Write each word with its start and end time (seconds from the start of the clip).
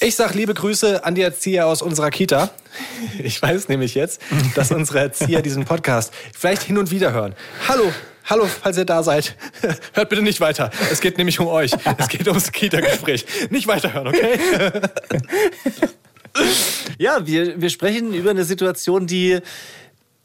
Ich 0.00 0.14
sag 0.14 0.34
liebe 0.34 0.54
Grüße 0.54 1.04
an 1.04 1.14
die 1.14 1.22
Erzieher 1.22 1.66
aus 1.66 1.82
unserer 1.82 2.10
Kita. 2.10 2.50
Ich 3.18 3.40
weiß 3.40 3.68
nämlich 3.68 3.94
jetzt, 3.94 4.20
dass 4.54 4.70
unsere 4.70 5.00
Erzieher 5.00 5.42
diesen 5.42 5.64
Podcast 5.64 6.12
vielleicht 6.36 6.62
hin 6.62 6.78
und 6.78 6.90
wieder 6.90 7.12
hören. 7.12 7.34
Hallo, 7.66 7.92
hallo, 8.24 8.46
falls 8.46 8.76
ihr 8.78 8.84
da 8.84 9.02
seid. 9.02 9.34
Hört 9.94 10.08
bitte 10.08 10.22
nicht 10.22 10.40
weiter. 10.40 10.70
Es 10.92 11.00
geht 11.00 11.18
nämlich 11.18 11.40
um 11.40 11.48
euch. 11.48 11.72
Es 11.96 12.08
geht 12.08 12.28
ums 12.28 12.52
Kita-Gespräch. 12.52 13.26
Nicht 13.50 13.66
weiterhören, 13.66 14.08
okay? 14.08 14.38
Ja, 16.98 17.26
wir, 17.26 17.60
wir 17.60 17.70
sprechen 17.70 18.14
über 18.14 18.30
eine 18.30 18.44
Situation, 18.44 19.08
die 19.08 19.40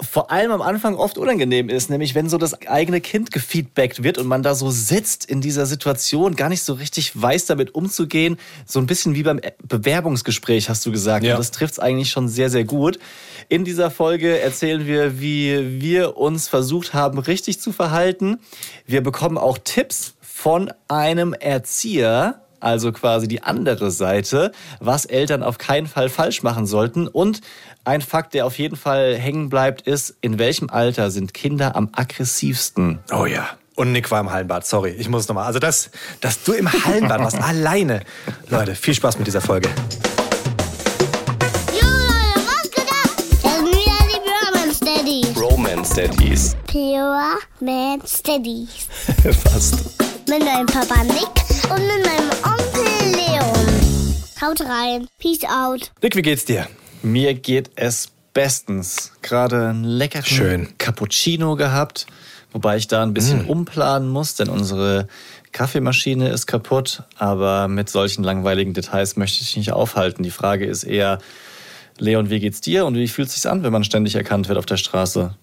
vor 0.02 0.32
allem 0.32 0.52
am 0.52 0.62
Anfang 0.62 0.96
oft 0.96 1.18
unangenehm 1.18 1.70
ist, 1.70 1.89
nämlich 1.89 2.16
wenn 2.16 2.30
so 2.30 2.38
das 2.38 2.68
eigene 2.68 3.00
Kind 3.00 3.32
gefeedbackt 3.32 4.04
wird 4.04 4.18
und 4.18 4.27
man 4.27 4.44
da 4.44 4.55
so 4.55 4.70
sitzt 4.71 5.26
in 5.26 5.39
dieser 5.39 5.66
Situation, 5.66 6.36
gar 6.36 6.50
nicht 6.50 6.64
so 6.64 6.73
richtig 6.73 7.20
weiß, 7.20 7.46
damit 7.46 7.76
umzugehen. 7.76 8.38
So 8.66 8.80
ein 8.80 8.88
bisschen 8.88 9.16
wie 9.16 9.23
beim 9.23 9.40
Bewerbungsgespräch, 9.68 10.70
hast 10.70 10.85
du 10.85 10.91
gesagt. 10.91 11.26
Ja. 11.26 11.34
Und 11.34 11.40
das 11.40 11.52
trifft 11.52 11.73
es 11.73 11.80
eigentlich 11.80 12.09
schon 12.09 12.27
sehr, 12.27 12.49
sehr 12.49 12.63
gut. 12.63 12.99
In 13.49 13.66
dieser 13.66 13.91
Folge 13.91 14.40
erzählen 14.40 14.85
wir, 14.88 15.20
wie 15.20 15.82
wir 15.82 16.18
uns 16.18 16.48
versucht 16.48 16.94
haben, 16.94 17.20
richtig 17.20 17.62
zu 17.62 17.71
verhalten. 17.71 18.40
Wir 18.85 19.02
bekommen 19.02 19.38
auch 19.38 19.57
Tipps 19.57 20.16
von 20.21 20.73
einem 20.88 21.34
Erzieher, 21.34 22.43
also 22.63 22.91
quasi 22.91 23.27
die 23.27 23.44
andere 23.44 23.91
Seite, 23.91 24.52
was 24.80 25.05
Eltern 25.05 25.44
auf 25.44 25.58
keinen 25.58 25.88
Fall 25.88 26.09
falsch 26.09 26.44
machen 26.44 26.66
sollten. 26.66 27.08
Und 27.08 27.41
ein 27.85 28.02
Fakt, 28.02 28.34
der 28.34 28.45
auf 28.45 28.58
jeden 28.58 28.76
Fall 28.76 29.16
hängen 29.16 29.49
bleibt, 29.49 29.81
ist, 29.81 30.16
in 30.21 30.40
welchem 30.40 30.70
Alter 30.70 31.12
sind 31.12 31.34
Kinder 31.34 31.76
am 31.76 31.90
aggressivsten? 31.94 32.99
Oh 33.12 33.26
ja. 33.26 33.49
Und 33.76 33.91
Nick 33.91 34.12
war 34.12 34.20
im 34.20 34.31
Hallenbad, 34.31 34.66
sorry, 34.68 34.91
ich 34.91 35.09
muss 35.09 35.27
nochmal. 35.27 35.45
Also, 35.45 35.59
dass, 35.59 35.90
dass 36.21 36.44
du 36.44 36.54
im 36.54 36.71
Hallenbad 36.71 37.20
warst, 37.20 37.38
alleine. 37.41 38.02
Leute, 38.49 38.76
viel 38.76 38.93
Spaß 38.93 39.18
mit 39.18 39.27
dieser 39.27 39.41
Folge. 39.41 39.70
Jo 41.71 41.88
Leute, 41.88 42.41
was 42.45 42.70
gedacht? 42.70 43.18
Das 43.18 43.41
sind 43.41 43.66
wieder 43.68 43.98
die 44.05 44.20
Pure 44.21 44.51
Man 44.51 44.73
Steadies. 44.73 45.35
Romance 45.35 45.95
Daddies. 45.95 46.55
Pure 46.68 47.38
Man 47.60 48.01
Steadies. 48.05 48.88
Fast. 49.43 50.02
Mit 50.29 50.40
meinem 50.40 50.66
Papa 50.66 51.04
Nick 51.04 51.70
und 51.70 51.82
mit 51.82 52.05
meinem 52.05 52.29
Onkel 52.43 53.12
Leon. 53.12 54.16
Haut 54.41 54.62
rein. 54.62 55.07
Peace 55.20 55.43
out. 55.43 55.91
Nick, 56.02 56.16
wie 56.16 56.21
geht's 56.21 56.46
dir? 56.46 56.68
Mir 57.02 57.34
geht 57.34 57.71
es 57.76 58.10
bestens. 58.34 59.12
Gerade 59.21 59.68
einen 59.70 59.84
leckeren 59.84 60.26
Schön. 60.26 60.77
Cappuccino 60.77 61.55
gehabt, 61.55 62.07
wobei 62.54 62.77
ich 62.77 62.88
da 62.88 63.04
ein 63.04 63.13
bisschen 63.13 63.46
umplanen 63.46 64.07
muss, 64.09 64.35
denn 64.35 64.50
unsere 64.50 65.07
Kaffeemaschine 65.51 66.29
ist 66.29 66.47
kaputt. 66.47 67.03
Aber 67.18 67.68
mit 67.68 67.90
solchen 67.90 68.24
langweiligen 68.24 68.74
Details 68.74 69.18
möchte 69.18 69.41
ich 69.41 69.47
dich 69.47 69.57
nicht 69.57 69.74
aufhalten. 69.74 70.24
Die 70.24 70.31
Frage 70.31 70.66
ist 70.66 70.84
eher, 70.84 71.19
Leon, 71.97 72.29
wie 72.29 72.40
geht's 72.40 72.62
dir 72.62 72.85
und 72.85 72.96
wie 72.96 73.07
fühlt 73.07 73.28
es 73.28 73.35
sich 73.35 73.50
an, 73.50 73.63
wenn 73.63 73.74
man 73.74 73.84
ständig 73.84 74.16
erkannt 74.16 74.47
wird 74.47 74.57
auf 74.57 74.66
der 74.66 74.78
Straße? 74.78 75.35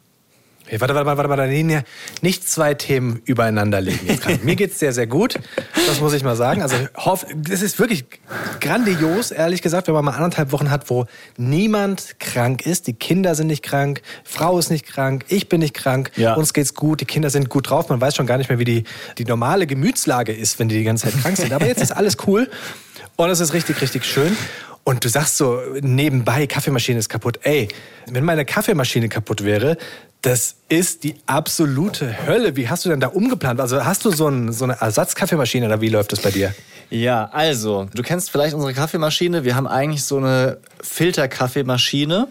Hey, 0.66 0.80
warte, 0.80 0.94
warte, 0.94 1.06
warte, 1.06 1.28
warte, 1.28 1.42
warte. 1.42 1.84
Nicht 2.22 2.48
zwei 2.48 2.74
Themen 2.74 3.20
übereinander 3.24 3.80
legen. 3.80 4.06
Mir 4.44 4.54
geht's 4.54 4.78
sehr, 4.78 4.92
sehr 4.92 5.08
gut. 5.08 5.34
Das 5.88 6.00
muss 6.00 6.12
ich 6.12 6.22
mal 6.22 6.36
sagen. 6.36 6.62
Also, 6.62 6.76
hoff, 6.96 7.26
das 7.34 7.60
ist 7.60 7.78
wirklich 7.80 8.04
grandios, 8.60 9.32
ehrlich 9.32 9.62
gesagt, 9.62 9.88
wenn 9.88 9.94
man 9.94 10.04
mal 10.04 10.12
anderthalb 10.12 10.52
Wochen 10.52 10.70
hat, 10.70 10.88
wo 10.88 11.06
niemand 11.36 12.20
krank 12.20 12.64
ist. 12.66 12.86
Die 12.86 12.92
Kinder 12.92 13.34
sind 13.34 13.48
nicht 13.48 13.64
krank, 13.64 14.02
Frau 14.22 14.58
ist 14.58 14.70
nicht 14.70 14.86
krank, 14.86 15.24
ich 15.28 15.48
bin 15.48 15.58
nicht 15.60 15.74
krank, 15.74 16.12
Ja. 16.16 16.34
uns 16.34 16.52
geht's 16.52 16.74
gut, 16.74 17.00
die 17.00 17.04
Kinder 17.06 17.30
sind 17.30 17.48
gut 17.48 17.68
drauf. 17.70 17.88
Man 17.88 18.00
weiß 18.00 18.14
schon 18.14 18.26
gar 18.26 18.38
nicht 18.38 18.48
mehr, 18.48 18.60
wie 18.60 18.64
die, 18.64 18.84
die 19.18 19.24
normale 19.24 19.66
Gemütslage 19.66 20.32
ist, 20.32 20.58
wenn 20.60 20.68
die 20.68 20.76
die 20.78 20.84
ganze 20.84 21.10
Zeit 21.10 21.20
krank 21.20 21.36
sind. 21.36 21.52
Aber 21.52 21.66
jetzt 21.66 21.82
ist 21.82 21.92
alles 21.92 22.16
cool 22.28 22.48
und 23.16 23.28
es 23.30 23.40
ist 23.40 23.52
richtig, 23.54 23.80
richtig 23.80 24.04
schön. 24.04 24.36
Und 24.84 25.04
du 25.04 25.08
sagst 25.08 25.36
so 25.36 25.60
nebenbei, 25.80 26.46
Kaffeemaschine 26.46 26.98
ist 26.98 27.08
kaputt. 27.08 27.40
Ey, 27.42 27.68
wenn 28.10 28.24
meine 28.24 28.44
Kaffeemaschine 28.44 29.08
kaputt 29.08 29.44
wäre, 29.44 29.76
das 30.22 30.56
ist 30.68 31.04
die 31.04 31.16
absolute 31.26 32.26
Hölle. 32.26 32.56
Wie 32.56 32.68
hast 32.68 32.84
du 32.84 32.90
denn 32.90 33.00
da 33.00 33.08
umgeplant? 33.08 33.60
Also 33.60 33.84
hast 33.84 34.04
du 34.04 34.10
so, 34.10 34.28
ein, 34.28 34.52
so 34.52 34.64
eine 34.64 34.80
Ersatzkaffeemaschine 34.80 35.66
oder 35.66 35.80
wie 35.80 35.88
läuft 35.88 36.12
das 36.12 36.20
bei 36.20 36.30
dir? 36.30 36.54
Ja, 36.90 37.30
also, 37.32 37.86
du 37.94 38.02
kennst 38.02 38.30
vielleicht 38.30 38.54
unsere 38.54 38.74
Kaffeemaschine. 38.74 39.44
Wir 39.44 39.54
haben 39.54 39.66
eigentlich 39.66 40.04
so 40.04 40.18
eine 40.18 40.58
Filterkaffeemaschine 40.82 42.28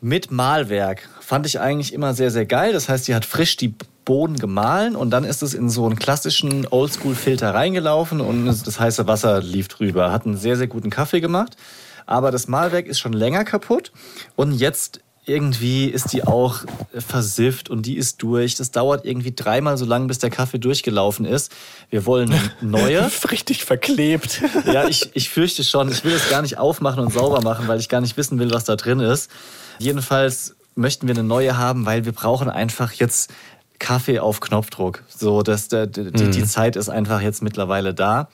mit 0.00 0.30
Mahlwerk. 0.30 1.08
Fand 1.20 1.46
ich 1.46 1.60
eigentlich 1.60 1.92
immer 1.92 2.14
sehr, 2.14 2.30
sehr 2.30 2.46
geil. 2.46 2.72
Das 2.72 2.88
heißt, 2.88 3.06
die 3.06 3.14
hat 3.14 3.24
frisch 3.24 3.56
die 3.56 3.74
Bohnen 4.04 4.38
gemahlen 4.38 4.96
und 4.96 5.10
dann 5.10 5.22
ist 5.22 5.42
es 5.42 5.54
in 5.54 5.68
so 5.70 5.86
einen 5.86 5.96
klassischen 5.96 6.66
Oldschool-Filter 6.66 7.54
reingelaufen 7.54 8.20
und 8.20 8.46
das 8.46 8.80
heiße 8.80 9.06
Wasser 9.06 9.40
lief 9.40 9.68
drüber. 9.68 10.10
Hat 10.10 10.26
einen 10.26 10.36
sehr, 10.36 10.56
sehr 10.56 10.66
guten 10.66 10.90
Kaffee 10.90 11.20
gemacht. 11.20 11.56
Aber 12.04 12.32
das 12.32 12.48
Mahlwerk 12.48 12.86
ist 12.86 12.98
schon 12.98 13.12
länger 13.12 13.44
kaputt 13.44 13.92
und 14.34 14.52
jetzt 14.52 15.00
irgendwie 15.24 15.86
ist 15.86 16.12
die 16.12 16.24
auch 16.24 16.60
versifft 16.92 17.70
und 17.70 17.86
die 17.86 17.96
ist 17.96 18.22
durch. 18.22 18.56
Das 18.56 18.72
dauert 18.72 19.04
irgendwie 19.04 19.32
dreimal 19.32 19.76
so 19.76 19.84
lang, 19.84 20.08
bis 20.08 20.18
der 20.18 20.30
Kaffee 20.30 20.58
durchgelaufen 20.58 21.24
ist. 21.24 21.52
Wir 21.90 22.06
wollen 22.06 22.32
eine 22.32 22.50
neue. 22.60 23.10
Richtig 23.30 23.64
verklebt. 23.64 24.42
Ja, 24.66 24.88
ich, 24.88 25.10
ich 25.14 25.30
fürchte 25.30 25.62
schon. 25.62 25.90
Ich 25.90 26.04
will 26.04 26.12
es 26.12 26.28
gar 26.28 26.42
nicht 26.42 26.58
aufmachen 26.58 27.00
und 27.00 27.12
sauber 27.12 27.40
machen, 27.40 27.68
weil 27.68 27.78
ich 27.78 27.88
gar 27.88 28.00
nicht 28.00 28.16
wissen 28.16 28.38
will, 28.40 28.50
was 28.50 28.64
da 28.64 28.74
drin 28.74 28.98
ist. 28.98 29.30
Jedenfalls 29.78 30.56
möchten 30.74 31.06
wir 31.06 31.14
eine 31.14 31.24
neue 31.24 31.56
haben, 31.56 31.86
weil 31.86 32.04
wir 32.04 32.12
brauchen 32.12 32.50
einfach 32.50 32.92
jetzt 32.92 33.30
Kaffee 33.78 34.18
auf 34.18 34.40
Knopfdruck. 34.40 35.04
So, 35.08 35.42
dass 35.42 35.68
der, 35.68 35.86
die, 35.86 36.30
die 36.30 36.44
Zeit 36.44 36.74
ist 36.74 36.88
einfach 36.88 37.20
jetzt 37.20 37.42
mittlerweile 37.42 37.94
da. 37.94 38.28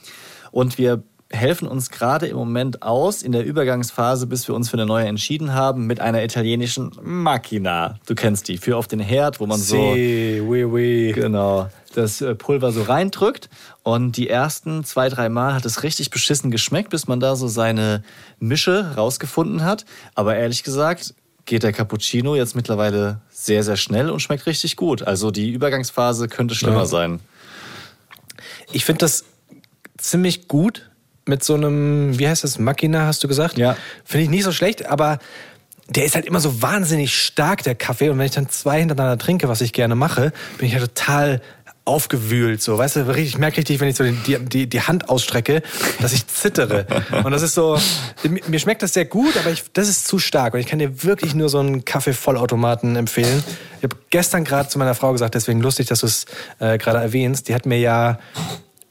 Und 0.53 0.78
wir 0.78 1.03
helfen 1.30 1.68
uns 1.68 1.90
gerade 1.90 2.26
im 2.26 2.36
Moment 2.36 2.82
aus 2.82 3.22
in 3.22 3.32
der 3.32 3.44
Übergangsphase, 3.44 4.26
bis 4.26 4.48
wir 4.48 4.54
uns 4.54 4.70
für 4.70 4.76
eine 4.78 4.86
neue 4.86 5.06
entschieden 5.06 5.52
haben, 5.52 5.86
mit 5.86 6.00
einer 6.00 6.24
italienischen 6.24 6.92
Macchina. 7.02 7.98
Du 8.06 8.14
kennst 8.14 8.48
die, 8.48 8.56
für 8.56 8.76
auf 8.78 8.88
den 8.88 9.00
Herd, 9.00 9.38
wo 9.38 9.46
man 9.46 9.58
so 9.60 9.94
Si, 9.94 10.40
oui, 10.42 10.64
oui. 10.64 11.12
Genau. 11.12 11.68
Das 11.94 12.20
äh, 12.22 12.34
Pulver 12.34 12.72
so 12.72 12.82
reindrückt 12.82 13.50
und 13.82 14.16
die 14.16 14.28
ersten 14.28 14.84
zwei, 14.84 15.08
drei 15.08 15.28
Mal 15.28 15.54
hat 15.54 15.64
es 15.66 15.82
richtig 15.82 16.10
beschissen 16.10 16.50
geschmeckt, 16.50 16.90
bis 16.90 17.08
man 17.08 17.20
da 17.20 17.36
so 17.36 17.48
seine 17.48 18.02
Mische 18.38 18.94
rausgefunden 18.96 19.64
hat. 19.64 19.84
Aber 20.14 20.36
ehrlich 20.36 20.62
gesagt 20.62 21.14
geht 21.44 21.62
der 21.62 21.72
Cappuccino 21.72 22.36
jetzt 22.36 22.54
mittlerweile 22.56 23.20
sehr, 23.30 23.62
sehr 23.64 23.76
schnell 23.76 24.10
und 24.10 24.20
schmeckt 24.20 24.46
richtig 24.46 24.76
gut. 24.76 25.02
Also 25.02 25.30
die 25.30 25.50
Übergangsphase 25.50 26.28
könnte 26.28 26.54
schlimmer 26.54 26.80
Ja. 26.80 26.86
sein. 26.86 27.20
Ich 28.70 28.84
finde 28.84 29.00
das 29.00 29.24
ziemlich 29.96 30.46
gut 30.46 30.88
mit 31.28 31.44
so 31.44 31.54
einem, 31.54 32.18
wie 32.18 32.28
heißt 32.28 32.44
das, 32.44 32.58
Machina, 32.58 33.06
hast 33.06 33.22
du 33.22 33.28
gesagt? 33.28 33.58
Ja. 33.58 33.76
Finde 34.04 34.24
ich 34.24 34.30
nicht 34.30 34.44
so 34.44 34.52
schlecht, 34.52 34.86
aber 34.86 35.18
der 35.88 36.04
ist 36.04 36.14
halt 36.14 36.26
immer 36.26 36.40
so 36.40 36.60
wahnsinnig 36.60 37.16
stark, 37.16 37.62
der 37.62 37.74
Kaffee. 37.74 38.10
Und 38.10 38.18
wenn 38.18 38.26
ich 38.26 38.32
dann 38.32 38.48
zwei 38.48 38.80
hintereinander 38.80 39.18
trinke, 39.18 39.48
was 39.48 39.60
ich 39.60 39.72
gerne 39.72 39.94
mache, 39.94 40.32
bin 40.58 40.68
ich 40.68 40.74
halt 40.74 40.94
total 40.94 41.40
aufgewühlt. 41.88 42.62
So, 42.62 42.76
weißt 42.76 42.96
du, 42.96 43.14
ich 43.14 43.38
merke 43.38 43.56
richtig, 43.56 43.80
wenn 43.80 43.88
ich 43.88 43.96
so 43.96 44.04
die, 44.04 44.38
die, 44.38 44.68
die 44.68 44.80
Hand 44.82 45.08
ausstrecke, 45.08 45.62
dass 46.00 46.12
ich 46.12 46.26
zittere. 46.26 46.86
Und 47.24 47.32
das 47.32 47.40
ist 47.40 47.54
so, 47.54 47.78
mir 48.22 48.42
mir 48.46 48.58
schmeckt 48.58 48.82
das 48.82 48.92
sehr 48.92 49.06
gut, 49.06 49.36
aber 49.38 49.50
ich, 49.50 49.64
das 49.72 49.88
ist 49.88 50.06
zu 50.06 50.18
stark. 50.18 50.52
Und 50.52 50.60
ich 50.60 50.66
kann 50.66 50.78
dir 50.78 51.02
wirklich 51.02 51.34
nur 51.34 51.48
so 51.48 51.58
einen 51.58 51.86
Kaffee-Vollautomaten 51.86 52.94
empfehlen. 52.96 53.42
Ich 53.78 53.84
habe 53.84 53.96
gestern 54.10 54.44
gerade 54.44 54.68
zu 54.68 54.78
meiner 54.78 54.94
Frau 54.94 55.12
gesagt, 55.12 55.34
deswegen 55.34 55.60
lustig, 55.60 55.86
dass 55.86 56.00
du 56.00 56.06
es 56.06 56.26
äh, 56.58 56.76
gerade 56.76 56.98
erwähnst. 56.98 57.48
Die 57.48 57.54
hat 57.54 57.64
mir 57.64 57.78
ja 57.78 58.18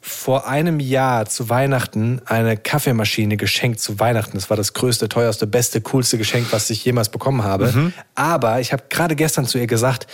vor 0.07 0.47
einem 0.47 0.79
Jahr 0.79 1.25
zu 1.25 1.49
Weihnachten 1.49 2.21
eine 2.25 2.55
Kaffeemaschine 2.55 3.35
geschenkt 3.35 3.81
zu 3.81 3.99
Weihnachten. 3.99 4.37
Das 4.37 4.49
war 4.49 4.55
das 4.55 4.73
größte, 4.73 5.09
teuerste, 5.09 5.47
beste, 5.47 5.81
coolste 5.81 6.17
Geschenk, 6.17 6.47
was 6.51 6.69
ich 6.69 6.85
jemals 6.85 7.09
bekommen 7.09 7.43
habe. 7.43 7.91
Aber 8.15 8.61
ich 8.61 8.71
habe 8.71 8.83
gerade 8.89 9.15
gestern 9.17 9.45
zu 9.45 9.57
ihr 9.57 9.67
gesagt, 9.67 10.07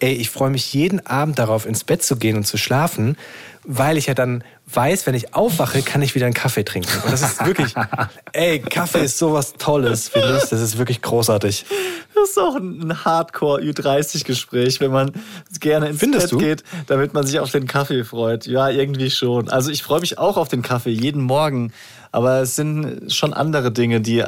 ey, 0.00 0.12
ich 0.12 0.28
freue 0.28 0.50
mich 0.50 0.72
jeden 0.74 1.04
Abend 1.06 1.38
darauf, 1.38 1.64
ins 1.64 1.84
Bett 1.84 2.02
zu 2.02 2.16
gehen 2.16 2.36
und 2.36 2.46
zu 2.46 2.58
schlafen, 2.58 3.16
weil 3.64 3.98
ich 3.98 4.06
ja 4.06 4.14
dann 4.14 4.42
weiß, 4.66 5.06
wenn 5.06 5.14
ich 5.14 5.34
aufwache, 5.34 5.82
kann 5.82 6.00
ich 6.02 6.14
wieder 6.14 6.26
einen 6.26 6.34
Kaffee 6.34 6.64
trinken. 6.64 6.90
Und 7.04 7.12
das 7.12 7.22
ist 7.22 7.44
wirklich, 7.44 7.74
ey, 8.32 8.60
Kaffee 8.60 9.04
ist 9.04 9.18
sowas 9.18 9.54
Tolles, 9.58 10.08
finde 10.08 10.38
ich. 10.42 10.48
Das 10.48 10.60
ist 10.60 10.78
wirklich 10.78 11.02
großartig. 11.02 11.66
Das 12.14 12.30
ist 12.30 12.38
auch 12.38 12.56
ein 12.56 13.04
Hardcore 13.04 13.60
Ü30-Gespräch, 13.60 14.80
wenn 14.80 14.90
man 14.90 15.12
gerne 15.60 15.88
ins 15.88 16.00
Findest 16.00 16.30
Bett 16.30 16.32
du? 16.32 16.38
geht, 16.38 16.64
damit 16.86 17.12
man 17.12 17.26
sich 17.26 17.38
auf 17.38 17.50
den 17.50 17.66
Kaffee 17.66 18.04
freut. 18.04 18.46
Ja, 18.46 18.70
irgendwie 18.70 19.10
schon. 19.10 19.50
Also 19.50 19.70
ich 19.70 19.82
freue 19.82 20.00
mich 20.00 20.18
auch 20.18 20.36
auf 20.36 20.48
den 20.48 20.62
Kaffee 20.62 20.90
jeden 20.90 21.22
Morgen, 21.22 21.72
aber 22.12 22.40
es 22.40 22.56
sind 22.56 23.12
schon 23.12 23.34
andere 23.34 23.72
Dinge, 23.72 24.00
die 24.00 24.24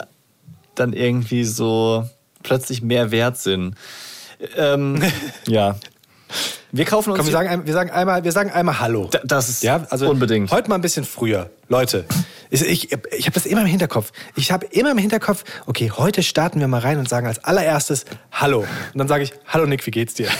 dann 0.74 0.92
irgendwie 0.92 1.44
so 1.44 2.08
plötzlich 2.42 2.82
mehr 2.82 3.10
wert 3.10 3.38
sind. 3.38 3.76
Ähm, 4.56 5.02
ja. 5.46 5.76
Wir 6.72 6.84
kaufen 6.84 7.10
uns 7.10 7.18
Komm, 7.18 7.26
wir 7.26 7.32
sagen, 7.32 7.48
ein- 7.48 7.66
wir 7.66 7.72
sagen 7.74 7.90
einmal, 7.90 8.24
wir 8.24 8.32
sagen 8.32 8.50
einmal 8.50 8.80
Hallo. 8.80 9.08
Da- 9.10 9.20
das 9.24 9.48
ist 9.48 9.62
ja, 9.62 9.86
also 9.90 10.08
unbedingt. 10.10 10.50
Heute 10.50 10.68
mal 10.68 10.76
ein 10.76 10.80
bisschen 10.80 11.04
früher, 11.04 11.50
Leute. 11.68 12.04
Ich, 12.50 12.62
ich, 12.62 12.92
ich 12.92 13.26
habe 13.26 13.32
das 13.34 13.46
immer 13.46 13.60
im 13.62 13.66
Hinterkopf. 13.66 14.12
Ich 14.36 14.50
habe 14.52 14.66
immer 14.70 14.90
im 14.92 14.98
Hinterkopf, 14.98 15.44
okay, 15.66 15.90
heute 15.90 16.22
starten 16.22 16.60
wir 16.60 16.68
mal 16.68 16.80
rein 16.80 16.98
und 16.98 17.08
sagen 17.08 17.26
als 17.26 17.42
allererstes 17.44 18.04
Hallo. 18.30 18.60
Und 18.60 18.98
dann 18.98 19.08
sage 19.08 19.24
ich, 19.24 19.32
Hallo 19.46 19.66
Nick, 19.66 19.84
wie 19.86 19.90
geht's 19.90 20.14
dir? 20.14 20.28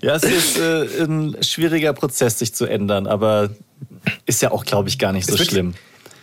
Ja, 0.00 0.16
es 0.16 0.24
ist 0.24 0.58
äh, 0.58 1.04
ein 1.04 1.36
schwieriger 1.42 1.92
Prozess, 1.92 2.38
sich 2.38 2.54
zu 2.54 2.64
ändern, 2.66 3.06
aber 3.06 3.50
ist 4.26 4.42
ja 4.42 4.50
auch, 4.50 4.64
glaube 4.64 4.88
ich, 4.88 4.98
gar 4.98 5.12
nicht 5.12 5.28
so 5.30 5.36
schlimm. 5.36 5.74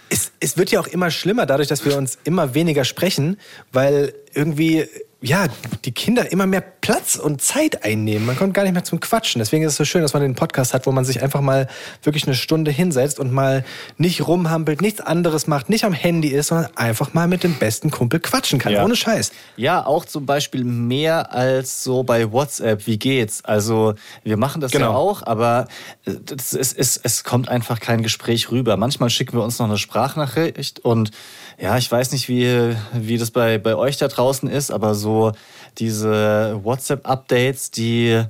Es, 0.09 0.31
es 0.39 0.57
wird 0.57 0.71
ja 0.71 0.79
auch 0.81 0.87
immer 0.87 1.11
schlimmer, 1.11 1.45
dadurch, 1.45 1.67
dass 1.69 1.85
wir 1.85 1.95
uns 1.95 2.17
immer 2.23 2.55
weniger 2.55 2.83
sprechen, 2.83 3.37
weil 3.71 4.13
irgendwie, 4.33 4.85
ja, 5.21 5.47
die 5.83 5.91
Kinder 5.91 6.31
immer 6.31 6.45
mehr 6.45 6.61
Platz 6.61 7.17
und 7.17 7.41
Zeit 7.41 7.83
einnehmen. 7.83 8.25
Man 8.25 8.37
kommt 8.37 8.53
gar 8.53 8.63
nicht 8.63 8.71
mehr 8.71 8.85
zum 8.85 9.01
Quatschen. 9.01 9.39
Deswegen 9.39 9.65
ist 9.65 9.73
es 9.73 9.77
so 9.77 9.83
schön, 9.83 10.01
dass 10.01 10.13
man 10.13 10.21
den 10.21 10.33
Podcast 10.35 10.73
hat, 10.73 10.85
wo 10.85 10.93
man 10.93 11.03
sich 11.03 11.21
einfach 11.21 11.41
mal 11.41 11.67
wirklich 12.03 12.25
eine 12.25 12.35
Stunde 12.35 12.71
hinsetzt 12.71 13.19
und 13.19 13.33
mal 13.33 13.65
nicht 13.97 14.25
rumhampelt, 14.25 14.81
nichts 14.81 15.01
anderes 15.01 15.45
macht, 15.45 15.69
nicht 15.69 15.83
am 15.83 15.91
Handy 15.91 16.29
ist, 16.29 16.47
sondern 16.47 16.69
einfach 16.77 17.13
mal 17.13 17.27
mit 17.27 17.43
dem 17.43 17.55
besten 17.55 17.91
Kumpel 17.91 18.21
quatschen 18.21 18.59
kann. 18.59 18.71
Ja. 18.71 18.83
Ohne 18.85 18.95
Scheiß. 18.95 19.33
Ja, 19.57 19.85
auch 19.85 20.05
zum 20.05 20.25
Beispiel 20.25 20.63
mehr 20.63 21.33
als 21.33 21.83
so 21.83 22.03
bei 22.03 22.31
WhatsApp. 22.31 22.87
Wie 22.87 22.97
geht's? 22.97 23.43
Also 23.43 23.95
wir 24.23 24.37
machen 24.37 24.61
das 24.61 24.71
ja 24.71 24.79
Genau. 24.79 24.93
auch, 24.93 25.23
aber 25.23 25.67
äh, 26.05 26.13
das 26.23 26.53
ist, 26.53 26.77
es, 26.77 26.95
es 26.95 27.25
kommt 27.25 27.49
einfach 27.49 27.81
kein 27.81 28.03
Gespräch 28.03 28.51
rüber. 28.51 28.77
Manchmal 28.77 29.09
schicken 29.09 29.33
wir 29.37 29.43
uns 29.43 29.59
noch 29.59 29.67
eine 29.67 29.77
Sprachnachricht 29.77 30.79
und 30.79 31.11
ja, 31.59 31.77
ich 31.77 31.91
weiß 31.91 32.11
nicht, 32.13 32.29
wie, 32.29 32.75
wie 32.93 33.17
das 33.17 33.31
bei, 33.31 33.57
bei 33.57 33.75
euch 33.75 33.97
da 33.97 34.07
draußen 34.07 34.49
ist, 34.49 34.71
aber 34.71 34.95
so 34.95 35.33
diese 35.77 36.59
WhatsApp-Updates, 36.63 37.71
die 37.71 38.23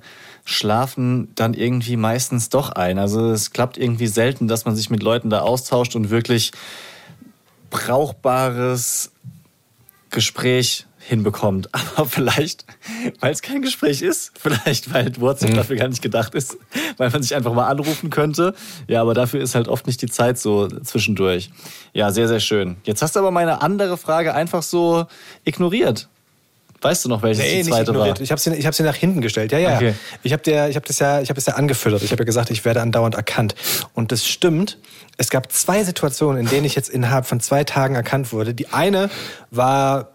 schlafen 0.45 1.29
dann 1.35 1.53
irgendwie 1.53 1.95
meistens 1.95 2.49
doch 2.49 2.71
ein. 2.71 2.97
Also 2.97 3.31
es 3.31 3.51
klappt 3.51 3.77
irgendwie 3.77 4.07
selten, 4.07 4.47
dass 4.47 4.65
man 4.65 4.75
sich 4.75 4.89
mit 4.89 5.03
Leuten 5.03 5.29
da 5.29 5.41
austauscht 5.41 5.95
und 5.95 6.09
wirklich 6.09 6.51
brauchbares 7.69 9.11
Gespräch 10.09 10.87
hinbekommt. 11.09 11.69
Aber 11.95 12.07
vielleicht, 12.07 12.65
weil 13.19 13.31
es 13.33 13.41
kein 13.41 13.61
Gespräch 13.61 14.01
ist, 14.01 14.31
vielleicht, 14.39 14.93
weil 14.93 15.11
WhatsApp 15.19 15.53
dafür 15.55 15.75
gar 15.75 15.87
nicht 15.87 16.01
gedacht 16.01 16.35
ist, 16.35 16.57
weil 16.97 17.09
man 17.09 17.23
sich 17.23 17.35
einfach 17.35 17.53
mal 17.53 17.67
anrufen 17.67 18.09
könnte. 18.09 18.53
Ja, 18.87 19.01
aber 19.01 19.13
dafür 19.13 19.41
ist 19.41 19.55
halt 19.55 19.67
oft 19.67 19.87
nicht 19.87 20.01
die 20.01 20.07
Zeit 20.07 20.37
so 20.37 20.67
zwischendurch. 20.67 21.49
Ja, 21.93 22.11
sehr, 22.11 22.27
sehr 22.27 22.39
schön. 22.39 22.77
Jetzt 22.83 23.01
hast 23.01 23.15
du 23.15 23.19
aber 23.19 23.31
meine 23.31 23.61
andere 23.61 23.97
Frage 23.97 24.33
einfach 24.33 24.61
so 24.61 25.05
ignoriert. 25.43 26.07
Weißt 26.81 27.03
du 27.03 27.09
noch, 27.09 27.21
welche 27.23 27.41
Nee, 27.41 27.63
die 27.63 27.69
zweite 27.69 27.93
war? 27.93 28.19
Ich 28.21 28.31
habe 28.31 28.39
sie, 28.39 28.53
ich 28.55 28.65
hab 28.65 28.73
sie 28.73 28.83
nach 28.83 28.95
hinten 28.95 29.19
gestellt. 29.19 29.51
Ja, 29.51 29.57
ja. 29.57 29.75
Okay. 29.75 29.95
Ich 30.23 30.31
habe 30.31 30.73
hab 30.73 30.85
das, 30.85 30.99
ja, 30.99 31.19
ich 31.19 31.29
hab 31.29 31.35
das 31.35 31.45
ja 31.45 31.55
angefüttert. 31.55 32.03
Ich 32.03 32.11
habe 32.11 32.21
ja 32.21 32.25
gesagt, 32.25 32.51
ich 32.51 32.63
werde 32.63 32.81
andauernd 32.81 33.15
erkannt. 33.15 33.55
Und 33.93 34.13
das 34.13 34.25
stimmt. 34.25 34.77
Es 35.17 35.29
gab 35.29 35.51
zwei 35.51 35.83
Situationen, 35.83 36.39
in 36.39 36.47
denen 36.47 36.65
ich 36.65 36.75
jetzt 36.75 36.89
innerhalb 36.89 37.25
von 37.25 37.41
zwei 37.41 37.65
Tagen 37.65 37.95
erkannt 37.95 38.31
wurde. 38.31 38.53
Die 38.53 38.69
eine 38.69 39.09
war, 39.51 40.11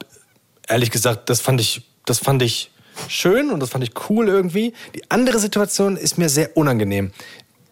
ehrlich 0.69 0.91
gesagt, 0.91 1.31
das 1.31 1.41
fand 1.41 1.61
ich, 1.61 1.83
das 2.07 2.19
fand 2.19 2.43
ich 2.43 2.71
schön 3.09 3.51
und 3.51 3.61
das 3.61 3.71
fand 3.71 3.85
ich 3.85 3.93
cool 4.09 4.29
irgendwie. 4.29 4.73
Die 4.95 5.11
andere 5.11 5.39
Situation 5.39 5.97
ist 5.97 6.19
mir 6.19 6.29
sehr 6.29 6.57
unangenehm. 6.57 7.13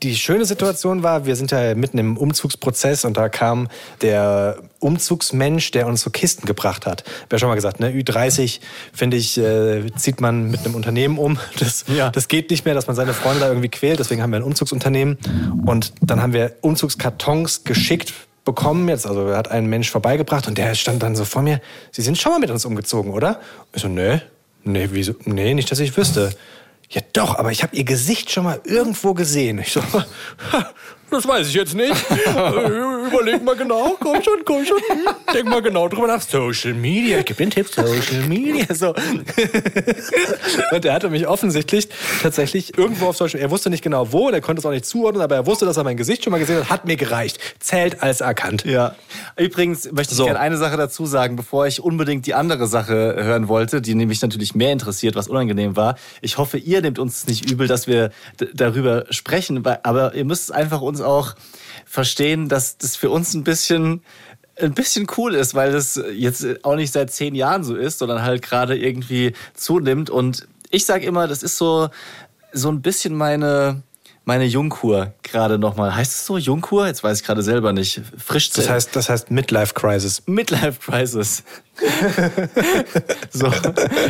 Die 0.03 0.17
schöne 0.17 0.44
Situation 0.44 1.05
war, 1.05 1.27
wir 1.27 1.37
sind 1.37 1.53
ja 1.53 1.77
mitten 1.77 1.97
im 1.99 2.17
Umzugsprozess 2.17 3.05
und 3.05 3.17
da 3.17 3.29
kam 3.29 3.69
der 4.00 4.59
Umzugsmensch, 4.81 5.71
der 5.71 5.87
uns 5.87 6.00
so 6.00 6.11
Kisten 6.11 6.44
gebracht 6.44 6.87
hat. 6.87 7.05
Habe 7.05 7.27
ja 7.31 7.39
schon 7.39 7.49
mal 7.49 7.55
gesagt, 7.55 7.79
ne, 7.79 7.89
Ü30, 7.93 8.59
finde 8.93 9.17
ich, 9.17 9.38
äh, 9.38 9.87
zieht 9.95 10.21
man 10.21 10.50
mit 10.50 10.65
einem 10.65 10.75
Unternehmen 10.75 11.19
um. 11.19 11.38
Das, 11.61 11.85
Ja. 11.87 12.11
das 12.11 12.27
geht 12.27 12.50
nicht 12.50 12.65
mehr, 12.65 12.75
dass 12.75 12.88
man 12.88 12.97
seine 12.97 13.15
Freunde 13.15 13.41
da 13.41 13.49
irgendwie 13.49 13.69
quält. 13.69 14.00
Deswegen 14.00 14.23
haben 14.23 14.31
wir 14.33 14.38
ein 14.38 14.43
Umzugsunternehmen. 14.43 15.19
Und 15.67 15.93
dann 16.00 16.21
haben 16.21 16.33
wir 16.33 16.56
Umzugskartons 16.62 17.62
geschickt 17.62 18.12
bekommen 18.44 18.89
jetzt. 18.89 19.06
Also 19.06 19.35
hat 19.35 19.50
ein 19.50 19.67
Mensch 19.67 19.91
vorbeigebracht 19.91 20.47
und 20.49 20.59
der 20.59 20.75
stand 20.75 21.03
dann 21.03 21.17
so 21.17 21.25
vor 21.25 21.43
mir. 21.43 21.61
Sie 21.91 22.03
sind 22.03 22.19
schon 22.19 22.33
mal 22.33 22.39
mit 22.39 22.50
uns 22.50 22.65
umgezogen, 22.65 23.12
oder? 23.12 23.41
Ich 23.75 23.83
so, 23.83 23.89
nee, 23.89 24.21
nee, 24.65 24.89
wieso? 24.93 25.15
Nee, 25.25 25.55
nicht, 25.55 25.71
dass 25.71 25.81
ich 25.81 25.97
wüsste. 25.97 26.33
Ja 26.91 27.00
doch, 27.15 27.37
aber 27.39 27.53
ich 27.53 27.62
habe 27.62 27.75
ihr 27.75 27.85
Gesicht 27.85 28.31
schon 28.31 28.44
mal 28.44 28.61
irgendwo 28.65 29.15
gesehen. 29.15 29.59
Ich 29.59 29.73
so, 29.73 29.83
"Ha, 30.53 30.71
das 31.12 31.26
weiß 31.29 31.49
ich 31.49 31.55
jetzt 31.55 31.75
nicht. 31.75 31.93
Überleg 33.06 33.43
mal 33.44 33.55
genau, 33.56 33.97
komm 34.00 34.23
schon, 34.23 34.44
komm 34.44 34.64
schon. 34.64 34.79
Denk 35.32 35.47
mal 35.49 35.61
genau 35.62 35.88
drüber 35.88 36.06
nach. 36.06 36.23
Social 36.23 36.75
Media, 36.75 37.19
ich 37.19 37.26
geb 37.26 37.37
den 37.37 37.50
Tipp, 37.50 37.69
Social 37.69 38.23
Media. 38.26 38.64
So. 38.75 38.94
Und 40.73 40.85
er 40.85 40.94
hatte 40.94 41.11
mich 41.11 41.26
offensichtlich 41.26 41.88
tatsächlich 42.23 42.76
irgendwo 42.79 43.06
auf 43.09 43.17
Social 43.17 43.35
Media, 43.35 43.49
er 43.49 43.50
wusste 43.50 43.70
nicht 43.70 43.82
genau 43.82 44.12
wo, 44.12 44.31
der 44.31 44.41
konnte 44.41 44.61
es 44.61 44.67
auch 44.67 44.70
nicht 44.70 44.87
zuordnen, 44.87 45.23
aber 45.23 45.35
er 45.35 45.47
wusste, 45.47 45.67
dass 45.67 45.76
er 45.76 45.85
mein 45.85 45.97
Gesicht 45.97 46.25
schon 46.25 46.31
mal 46.31 46.38
gesehen 46.38 46.59
hat, 46.59 46.70
hat 46.70 46.87
mir 46.87 46.97
gereicht. 46.97 47.38
Zählt 47.61 48.03
als 48.03 48.20
erkannt. 48.20 48.64
Ja. 48.64 48.94
Übrigens 49.37 49.91
möchte 49.93 50.12
ich 50.12 50.19
So. 50.19 50.25
gerne 50.25 50.41
eine 50.41 50.56
Sache 50.56 50.76
dazu 50.76 51.05
sagen, 51.06 51.37
bevor 51.37 51.67
ich 51.67 51.82
unbedingt 51.82 52.26
die 52.26 52.35
andere 52.35 52.67
Sache 52.67 53.17
hören 53.19 53.49
wollte, 53.49 53.82
die 53.82 53.94
nämlich 53.94 54.23
natürlich 54.23 54.55
mehr 54.55 54.73
interessiert, 54.73 55.14
was 55.14 55.29
unangenehm 55.29 55.76
war. 55.76 55.97
Ich 56.23 56.38
hoffe, 56.38 56.56
ihr 56.59 56.81
nehmt 56.81 56.99
uns 56.99 57.26
nicht 57.26 57.50
übel, 57.50 57.67
dass 57.69 57.87
wir 57.87 58.11
darüber 58.55 59.05
sprechen, 59.11 59.62
aber 59.82 60.14
ihr 60.14 60.25
müsst 60.25 60.53
einfach 60.53 60.81
uns 60.81 61.01
auch 61.02 61.34
verstehen, 61.84 62.49
dass 62.49 62.78
das 62.78 62.96
für 62.96 63.10
uns 63.10 63.34
ein 63.34 63.44
bisschen 63.44 64.02
ein 64.60 64.75
bisschen 64.75 65.06
cool 65.16 65.34
ist, 65.34 65.54
weil 65.54 65.72
das 65.72 66.00
jetzt 66.12 66.64
auch 66.64 66.76
nicht 66.76 66.93
seit 66.93 67.10
zehn 67.10 67.34
Jahren 67.34 67.64
so 67.64 67.75
ist, 67.75 67.99
sondern 67.99 68.22
halt 68.22 68.43
gerade 68.43 68.76
irgendwie 68.76 69.32
zunimmt. 69.54 70.10
Und 70.10 70.46
ich 70.70 70.84
sage 70.84 71.06
immer, 71.06 71.26
das 71.26 71.43
ist 71.43 71.56
so, 71.56 71.88
so 72.52 72.70
ein 72.70 72.82
bisschen 72.82 73.14
meine, 73.14 73.82
meine 74.25 74.44
Jungkur 74.44 75.14
gerade 75.22 75.58
nochmal. 75.58 75.94
Heißt 75.94 76.12
es 76.12 76.26
so 76.26 76.37
Jungkur? 76.37 76.87
Jetzt 76.87 77.02
weiß 77.02 77.20
ich 77.20 77.26
gerade 77.26 77.43
selber 77.43 77.72
nicht. 77.72 78.02
Frisch 78.16 78.50
Das 78.50 78.69
heißt, 78.69 78.94
das 78.94 79.08
heißt 79.08 79.31
Midlife 79.31 79.75
Crisis. 79.75 80.22
Midlife 80.26 80.81
Crisis. 80.81 81.44
so, 83.31 83.51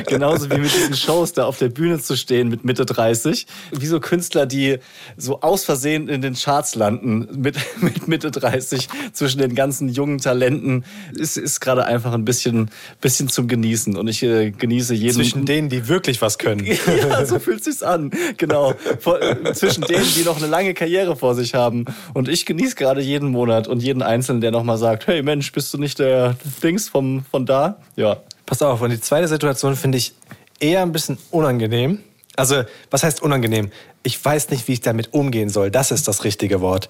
genauso 0.06 0.50
wie 0.50 0.58
mit 0.58 0.74
diesen 0.74 0.96
Shows 0.96 1.32
da 1.32 1.46
auf 1.46 1.58
der 1.58 1.68
Bühne 1.68 2.00
zu 2.00 2.16
stehen 2.16 2.48
mit 2.48 2.64
Mitte 2.64 2.84
30. 2.84 3.46
Wie 3.70 3.86
so 3.86 4.00
Künstler, 4.00 4.46
die 4.46 4.78
so 5.16 5.40
aus 5.42 5.64
Versehen 5.64 6.08
in 6.08 6.22
den 6.22 6.34
Charts 6.34 6.74
landen 6.74 7.28
mit, 7.40 7.56
mit 7.80 8.08
Mitte 8.08 8.30
30 8.32 8.88
zwischen 9.12 9.38
den 9.38 9.54
ganzen 9.54 9.88
jungen 9.88 10.18
Talenten. 10.18 10.84
Ist, 11.14 11.36
ist 11.36 11.60
gerade 11.60 11.84
einfach 11.84 12.12
ein 12.12 12.24
bisschen, 12.24 12.70
bisschen 13.00 13.28
zum 13.28 13.46
Genießen. 13.46 13.96
Und 13.96 14.08
ich 14.08 14.22
äh, 14.24 14.50
genieße 14.50 14.94
jeden. 14.94 15.14
Zwischen 15.14 15.46
denen, 15.46 15.68
die 15.68 15.88
wirklich 15.88 16.20
was 16.20 16.38
können. 16.38 16.66
ja, 16.86 17.24
so 17.24 17.38
fühlt 17.38 17.62
sich's 17.62 17.82
an. 17.82 18.10
Genau. 18.38 18.74
Vor, 18.98 19.20
zwischen 19.54 19.82
denen, 19.84 20.06
die 20.16 20.24
noch 20.24 20.38
eine 20.38 20.48
lange 20.48 20.74
Karriere 20.74 21.14
vor 21.14 21.36
sich 21.36 21.54
haben. 21.54 21.84
Und 22.12 22.28
ich 22.28 22.44
genieße 22.44 22.74
gerade 22.74 23.00
jeden 23.00 23.28
Monat 23.28 23.68
und 23.68 23.82
jeden 23.82 24.02
Einzelnen, 24.02 24.40
der 24.40 24.50
nochmal 24.50 24.78
sagt, 24.78 25.06
hey 25.06 25.22
Mensch, 25.22 25.52
bist 25.52 25.72
du 25.72 25.78
nicht 25.78 26.00
der 26.00 26.36
Dings 26.62 26.88
vom, 26.88 27.24
von 27.30 27.46
da? 27.46 27.61
Ja. 27.96 28.18
Pass 28.46 28.62
auf, 28.62 28.80
und 28.80 28.90
die 28.90 29.00
zweite 29.00 29.28
Situation 29.28 29.76
finde 29.76 29.98
ich 29.98 30.14
eher 30.60 30.82
ein 30.82 30.92
bisschen 30.92 31.18
unangenehm. 31.30 32.00
Also, 32.36 32.62
was 32.90 33.02
heißt 33.02 33.22
unangenehm? 33.22 33.70
Ich 34.02 34.22
weiß 34.22 34.50
nicht, 34.50 34.68
wie 34.68 34.74
ich 34.74 34.80
damit 34.80 35.12
umgehen 35.12 35.48
soll. 35.48 35.70
Das 35.70 35.90
ist 35.90 36.08
das 36.08 36.24
richtige 36.24 36.60
Wort. 36.60 36.88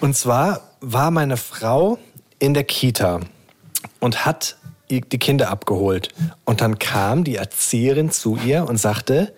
Und 0.00 0.16
zwar 0.16 0.60
war 0.80 1.10
meine 1.10 1.36
Frau 1.36 1.98
in 2.38 2.54
der 2.54 2.64
Kita 2.64 3.20
und 4.00 4.26
hat 4.26 4.56
die 4.90 5.00
Kinder 5.00 5.50
abgeholt. 5.50 6.08
Und 6.44 6.60
dann 6.60 6.78
kam 6.78 7.24
die 7.24 7.36
Erzieherin 7.36 8.10
zu 8.10 8.36
ihr 8.36 8.68
und 8.68 8.76
sagte, 8.76 9.34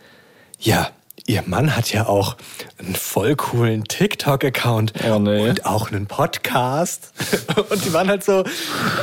ja, 0.58 0.90
ihr 1.28 1.42
Mann 1.47 1.76
hat 1.76 1.92
ja 1.92 2.06
auch 2.06 2.37
einen 2.78 2.94
voll 2.94 3.37
coolen 3.37 3.85
TikTok-Account 3.85 4.94
Oh, 5.06 5.18
nee. 5.18 5.49
und 5.49 5.66
auch 5.66 5.92
einen 5.92 6.06
Podcast. 6.06 7.12
Und 7.70 7.85
die 7.85 7.92
waren 7.92 8.08
halt 8.08 8.25
so, 8.25 8.44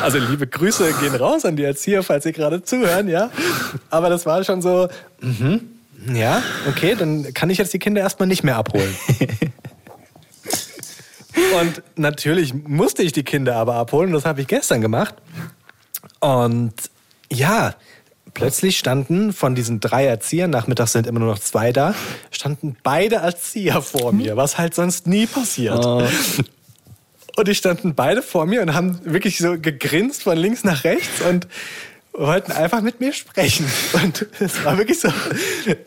also 0.01 0.17
liebe 0.17 0.47
Grüße 0.47 0.91
gehen 0.99 1.13
raus 1.15 1.45
an 1.45 1.55
die 1.55 1.63
Erzieher, 1.63 2.01
falls 2.01 2.23
sie 2.23 2.31
gerade 2.31 2.63
zuhören, 2.63 3.07
ja. 3.07 3.29
Aber 3.91 4.09
das 4.09 4.25
war 4.25 4.43
schon 4.43 4.63
so, 4.63 4.89
mhm, 5.21 5.61
ja, 6.13 6.41
okay, 6.67 6.95
dann 6.97 7.31
kann 7.33 7.51
ich 7.51 7.59
jetzt 7.59 7.73
die 7.73 7.79
Kinder 7.79 8.01
erstmal 8.01 8.27
nicht 8.27 8.43
mehr 8.43 8.57
abholen. 8.57 8.95
Und 11.59 11.83
natürlich 11.95 12.53
musste 12.53 13.03
ich 13.03 13.11
die 13.11 13.23
Kinder 13.23 13.55
aber 13.55 13.75
abholen. 13.75 14.11
Das 14.13 14.25
habe 14.25 14.41
ich 14.41 14.47
gestern 14.47 14.81
gemacht. 14.81 15.13
Und 16.21 16.73
ja, 17.31 17.75
plötzlich 18.35 18.77
standen 18.77 19.33
von 19.33 19.55
diesen 19.55 19.79
drei 19.79 20.05
Erziehern, 20.05 20.51
nachmittags 20.51 20.91
sind 20.91 21.07
immer 21.07 21.19
nur 21.19 21.29
noch 21.29 21.39
zwei 21.39 21.71
da, 21.71 21.95
standen 22.29 22.77
beide 22.83 23.15
Erzieher 23.15 23.81
vor 23.81 24.11
mir, 24.11 24.37
was 24.37 24.59
halt 24.59 24.75
sonst 24.75 25.07
nie 25.07 25.25
passiert. 25.25 25.83
Und 27.37 27.47
die 27.47 27.55
standen 27.55 27.95
beide 27.95 28.21
vor 28.21 28.45
mir 28.45 28.61
und 28.61 28.73
haben 28.73 28.99
wirklich 29.03 29.39
so 29.39 29.59
gegrinst 29.59 30.23
von 30.23 30.37
links 30.37 30.63
nach 30.63 30.83
rechts 30.83 31.21
und 31.27 31.47
wollten 32.13 32.51
einfach 32.51 32.81
mit 32.81 33.01
mir 33.01 33.11
sprechen. 33.11 33.65
Und 33.93 34.27
es 34.39 34.63
war 34.63 34.77
wirklich 34.77 34.99
so, 34.99 35.09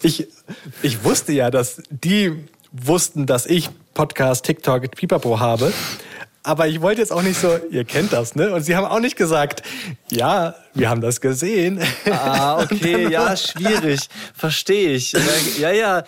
ich, 0.02 0.26
ich 0.82 1.04
wusste 1.04 1.32
ja, 1.32 1.50
dass 1.50 1.80
die 1.90 2.32
wussten, 2.72 3.26
dass 3.26 3.46
ich 3.46 3.70
Podcast, 3.94 4.44
TikTok, 4.44 4.90
Pipapo 4.90 5.40
habe. 5.40 5.72
Aber 6.44 6.68
ich 6.68 6.80
wollte 6.80 7.00
jetzt 7.00 7.12
auch 7.12 7.22
nicht 7.22 7.38
so, 7.38 7.58
ihr 7.70 7.84
kennt 7.84 8.12
das, 8.12 8.34
ne? 8.34 8.54
Und 8.54 8.62
sie 8.62 8.76
haben 8.76 8.86
auch 8.86 9.00
nicht 9.00 9.16
gesagt, 9.16 9.62
ja, 10.10 10.54
wir 10.72 10.88
haben 10.88 11.00
das 11.00 11.20
gesehen. 11.20 11.80
Ah, 12.10 12.62
okay, 12.62 13.10
ja, 13.10 13.36
schwierig. 13.36 14.08
Verstehe 14.34 14.92
ich. 14.92 15.12
Ja, 15.58 15.72
ja, 15.72 16.04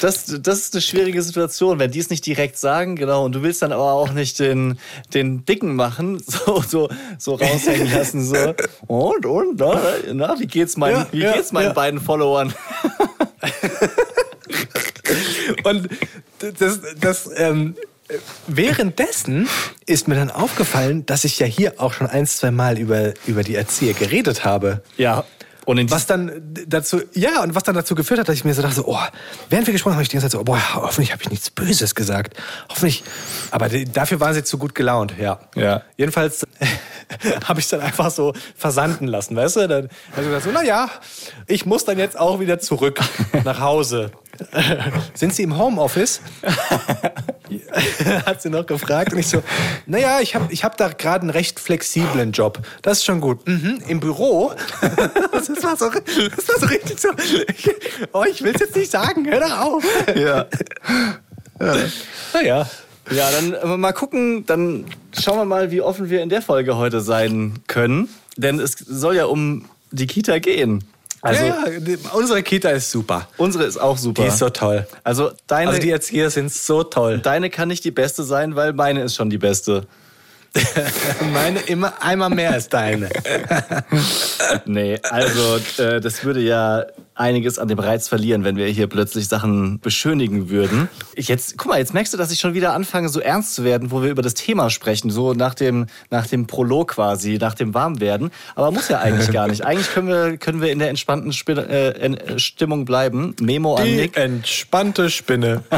das, 0.00 0.34
das 0.40 0.58
ist 0.60 0.74
eine 0.74 0.80
schwierige 0.82 1.22
Situation, 1.22 1.78
wenn 1.78 1.90
die 1.90 2.00
es 2.00 2.10
nicht 2.10 2.24
direkt 2.26 2.58
sagen, 2.58 2.96
genau. 2.96 3.24
Und 3.24 3.34
du 3.34 3.42
willst 3.42 3.62
dann 3.62 3.72
aber 3.72 3.92
auch 3.92 4.12
nicht 4.12 4.38
den, 4.38 4.78
den 5.12 5.44
Dicken 5.44 5.76
machen, 5.76 6.20
so, 6.26 6.62
so, 6.66 6.88
so 7.18 7.34
raushängen 7.34 7.92
lassen, 7.92 8.24
so. 8.24 8.54
Und, 8.86 9.26
und, 9.26 9.60
na, 9.60 9.80
na 10.12 10.40
wie 10.40 10.46
geht's 10.46 10.76
meinen, 10.76 11.00
Ja, 11.00 11.06
wie 11.12 11.20
ja, 11.20 11.32
geht's 11.34 11.52
meinen 11.52 11.68
ja. 11.68 11.72
beiden 11.72 12.00
Followern? 12.00 12.54
Und 15.64 15.88
das, 16.58 16.80
das 17.00 17.30
ähm, 17.36 17.76
währenddessen 18.46 19.48
ist 19.86 20.08
mir 20.08 20.14
dann 20.14 20.30
aufgefallen, 20.30 21.06
dass 21.06 21.24
ich 21.24 21.38
ja 21.38 21.46
hier 21.46 21.74
auch 21.78 21.92
schon 21.92 22.06
ein, 22.06 22.26
zwei 22.26 22.50
Mal 22.50 22.78
über, 22.78 23.14
über 23.26 23.42
die 23.42 23.54
Erzieher 23.54 23.94
geredet 23.94 24.44
habe. 24.44 24.82
Ja. 24.96 25.24
Und 25.64 25.90
Was 25.90 26.06
dann 26.06 26.30
dazu, 26.66 27.00
ja, 27.14 27.42
und 27.42 27.54
was 27.54 27.62
dann 27.62 27.74
dazu 27.74 27.94
geführt 27.94 28.20
hat, 28.20 28.28
dass 28.28 28.36
ich 28.36 28.44
mir 28.44 28.54
so 28.54 28.62
dachte, 28.62 28.76
so, 28.76 28.84
oh, 28.86 28.98
während 29.48 29.66
wir 29.66 29.72
gesprochen 29.72 29.92
haben, 29.92 29.96
habe 29.96 30.02
ich 30.02 30.08
die 30.08 30.16
ganze 30.16 30.26
Zeit 30.26 30.32
so, 30.32 30.40
oh, 30.40 30.44
boah, 30.44 30.60
hoffentlich 30.74 31.12
habe 31.12 31.22
ich 31.22 31.30
nichts 31.30 31.50
Böses 31.50 31.94
gesagt. 31.94 32.36
Hoffentlich. 32.68 33.02
Aber 33.50 33.68
dafür 33.68 34.20
waren 34.20 34.34
sie 34.34 34.44
zu 34.44 34.58
gut 34.58 34.74
gelaunt, 34.74 35.14
ja. 35.18 35.40
Ja. 35.54 35.82
Jedenfalls 35.96 36.46
habe 37.48 37.60
ich 37.60 37.68
dann 37.68 37.80
einfach 37.80 38.10
so 38.10 38.34
versanden 38.56 39.06
lassen, 39.06 39.36
weißt 39.36 39.56
du? 39.56 39.68
Dann 39.68 39.88
habe 40.12 40.22
ich 40.22 40.26
gesagt, 40.26 40.44
so, 40.44 40.50
na 40.52 40.62
ja, 40.62 40.90
ich 41.46 41.66
muss 41.66 41.84
dann 41.84 41.98
jetzt 41.98 42.18
auch 42.18 42.40
wieder 42.40 42.58
zurück 42.58 43.00
nach 43.44 43.60
Hause. 43.60 44.10
Sind 45.14 45.34
Sie 45.34 45.42
im 45.42 45.56
Homeoffice? 45.56 46.20
Hat 48.26 48.42
sie 48.42 48.50
noch 48.50 48.66
gefragt. 48.66 49.12
Und 49.12 49.18
ich 49.18 49.28
so, 49.28 49.42
naja, 49.86 50.20
ich 50.20 50.34
habe 50.34 50.52
ich 50.52 50.64
hab 50.64 50.76
da 50.76 50.88
gerade 50.88 51.22
einen 51.22 51.30
recht 51.30 51.60
flexiblen 51.60 52.32
Job. 52.32 52.58
Das 52.82 52.98
ist 52.98 53.04
schon 53.04 53.20
gut. 53.20 53.46
Mhm. 53.46 53.82
Im 53.86 54.00
Büro? 54.00 54.52
Das 55.54 55.64
war 55.64 55.76
so, 55.76 55.90
das 55.90 56.48
war 56.48 56.58
so 56.60 56.66
richtig 56.66 57.00
so. 57.00 57.08
Ich, 57.48 57.70
oh, 58.12 58.24
ich 58.28 58.42
will 58.42 58.52
es 58.54 58.60
jetzt 58.60 58.76
nicht 58.76 58.90
sagen. 58.90 59.26
Hör 59.30 59.40
doch 59.40 59.58
auf. 59.60 59.84
ja. 60.14 60.46
Naja. 62.32 62.68
Ja, 63.10 63.30
dann 63.30 63.52
äh, 63.52 63.76
mal 63.76 63.92
gucken, 63.92 64.46
dann 64.46 64.86
schauen 65.18 65.36
wir 65.36 65.44
mal, 65.44 65.70
wie 65.70 65.80
offen 65.82 66.08
wir 66.08 66.22
in 66.22 66.28
der 66.30 66.42
Folge 66.42 66.76
heute 66.76 67.00
sein 67.00 67.60
können. 67.66 68.08
Denn 68.36 68.58
es 68.58 68.72
soll 68.72 69.16
ja 69.16 69.26
um 69.26 69.66
die 69.90 70.06
Kita 70.06 70.38
gehen. 70.38 70.84
Also 71.20 71.44
ja, 71.44 71.68
ja, 71.68 71.96
unsere 72.12 72.42
Kita 72.42 72.70
ist 72.70 72.90
super. 72.90 73.28
unsere 73.38 73.64
ist 73.64 73.78
auch 73.78 73.96
super. 73.96 74.22
Die 74.22 74.28
ist 74.28 74.38
so 74.38 74.50
toll. 74.50 74.86
also 75.04 75.30
deine, 75.46 75.70
Also 75.70 75.80
die 75.80 75.90
Erzieher 75.90 76.28
sind 76.28 76.52
so 76.52 76.82
toll. 76.82 77.18
deine 77.18 77.48
kann 77.48 77.68
nicht 77.68 77.82
die 77.84 77.90
beste 77.90 78.24
sein, 78.24 78.56
weil 78.56 78.74
meine 78.74 79.02
ist 79.02 79.14
schon 79.14 79.30
die 79.30 79.38
beste. 79.38 79.86
Meine 81.32 81.60
immer 81.60 82.02
einmal 82.02 82.30
mehr 82.30 82.52
als 82.52 82.68
deine. 82.68 83.08
Nee, 84.66 85.00
also 85.10 85.58
äh, 85.82 86.00
das 86.00 86.22
würde 86.24 86.40
ja 86.40 86.84
einiges 87.14 87.58
an 87.58 87.68
dem 87.68 87.78
Reiz 87.78 88.08
verlieren, 88.08 88.44
wenn 88.44 88.56
wir 88.56 88.66
hier 88.66 88.86
plötzlich 88.86 89.26
Sachen 89.28 89.80
beschönigen 89.80 90.48
würden. 90.50 90.88
Ich 91.14 91.28
jetzt, 91.28 91.56
guck 91.58 91.68
mal, 91.70 91.78
jetzt 91.78 91.92
merkst 91.94 92.12
du, 92.12 92.18
dass 92.18 92.30
ich 92.30 92.38
schon 92.40 92.54
wieder 92.54 92.72
anfange, 92.72 93.08
so 93.08 93.20
ernst 93.20 93.54
zu 93.54 93.64
werden, 93.64 93.90
wo 93.90 94.02
wir 94.02 94.10
über 94.10 94.22
das 94.22 94.34
Thema 94.34 94.70
sprechen, 94.70 95.10
so 95.10 95.32
nach 95.32 95.54
dem, 95.54 95.86
nach 96.10 96.26
dem 96.26 96.46
Prolog 96.46 96.92
quasi, 96.92 97.38
nach 97.40 97.54
dem 97.54 97.74
Warmwerden. 97.74 98.30
Aber 98.54 98.70
muss 98.70 98.88
ja 98.88 99.00
eigentlich 99.00 99.32
gar 99.32 99.48
nicht. 99.48 99.64
Eigentlich 99.64 99.90
können 99.92 100.08
wir, 100.08 100.36
können 100.36 100.60
wir 100.60 100.70
in 100.70 100.78
der 100.78 100.88
entspannten 100.90 101.32
Spi 101.32 101.52
äh, 101.52 101.90
in- 102.04 102.14
äh, 102.16 102.38
Stimmung 102.38 102.84
bleiben. 102.84 103.34
Memo 103.40 103.74
an 103.74 103.84
Die 103.84 103.96
Nick. 103.96 104.16
entspannte 104.16 105.10
Spinne. 105.10 105.62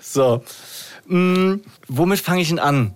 So. 0.00 0.42
Mm, 1.06 1.56
womit 1.88 2.20
fange 2.20 2.42
ich 2.42 2.48
denn 2.48 2.58
an, 2.58 2.94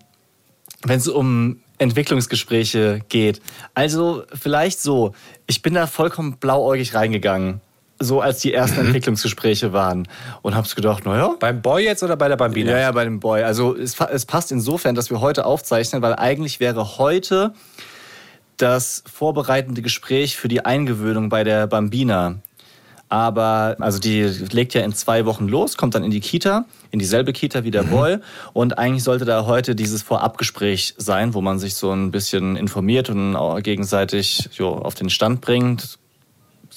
wenn 0.84 0.98
es 0.98 1.08
um 1.08 1.60
Entwicklungsgespräche 1.78 3.00
geht? 3.08 3.40
Also 3.74 4.24
vielleicht 4.32 4.80
so, 4.80 5.14
ich 5.46 5.62
bin 5.62 5.74
da 5.74 5.86
vollkommen 5.86 6.38
blauäugig 6.38 6.94
reingegangen, 6.94 7.60
so 7.98 8.20
als 8.20 8.40
die 8.40 8.54
ersten 8.54 8.80
Entwicklungsgespräche 8.80 9.72
waren 9.72 10.08
und 10.42 10.54
hab's 10.54 10.74
gedacht, 10.74 11.04
naja, 11.04 11.34
Beim 11.38 11.62
Boy 11.62 11.84
jetzt 11.84 12.02
oder 12.02 12.16
bei 12.16 12.28
der 12.28 12.36
Bambina? 12.36 12.72
ja, 12.72 12.78
ja, 12.78 12.92
bei 12.92 13.04
dem 13.04 13.20
Boy. 13.20 13.42
Also 13.42 13.76
es, 13.76 13.98
es 14.00 14.24
passt 14.24 14.52
insofern, 14.52 14.94
dass 14.94 15.10
wir 15.10 15.20
heute 15.20 15.44
aufzeichnen, 15.44 16.00
weil 16.02 16.14
eigentlich 16.14 16.60
wäre 16.60 16.98
heute 16.98 17.52
das 18.56 19.04
vorbereitende 19.12 19.82
Gespräch 19.82 20.36
für 20.36 20.48
die 20.48 20.64
Eingewöhnung 20.64 21.28
bei 21.28 21.44
der 21.44 21.66
Bambina. 21.66 22.40
Aber, 23.08 23.76
also 23.80 23.98
die 23.98 24.22
legt 24.22 24.74
ja 24.74 24.82
in 24.82 24.92
zwei 24.92 25.24
Wochen 25.24 25.48
los, 25.48 25.76
kommt 25.76 25.94
dann 25.94 26.04
in 26.04 26.10
die 26.10 26.20
Kita, 26.20 26.66
in 26.90 26.98
dieselbe 26.98 27.32
Kita 27.32 27.64
wie 27.64 27.70
der 27.70 27.84
Boy. 27.84 28.18
Und 28.52 28.78
eigentlich 28.78 29.04
sollte 29.04 29.24
da 29.24 29.46
heute 29.46 29.74
dieses 29.74 30.02
Vorabgespräch 30.02 30.94
sein, 30.98 31.34
wo 31.34 31.40
man 31.40 31.58
sich 31.58 31.74
so 31.74 31.90
ein 31.92 32.10
bisschen 32.10 32.56
informiert 32.56 33.08
und 33.08 33.36
auch 33.36 33.60
gegenseitig 33.62 34.50
jo, 34.52 34.70
auf 34.70 34.94
den 34.94 35.10
Stand 35.10 35.40
bringt. 35.40 35.97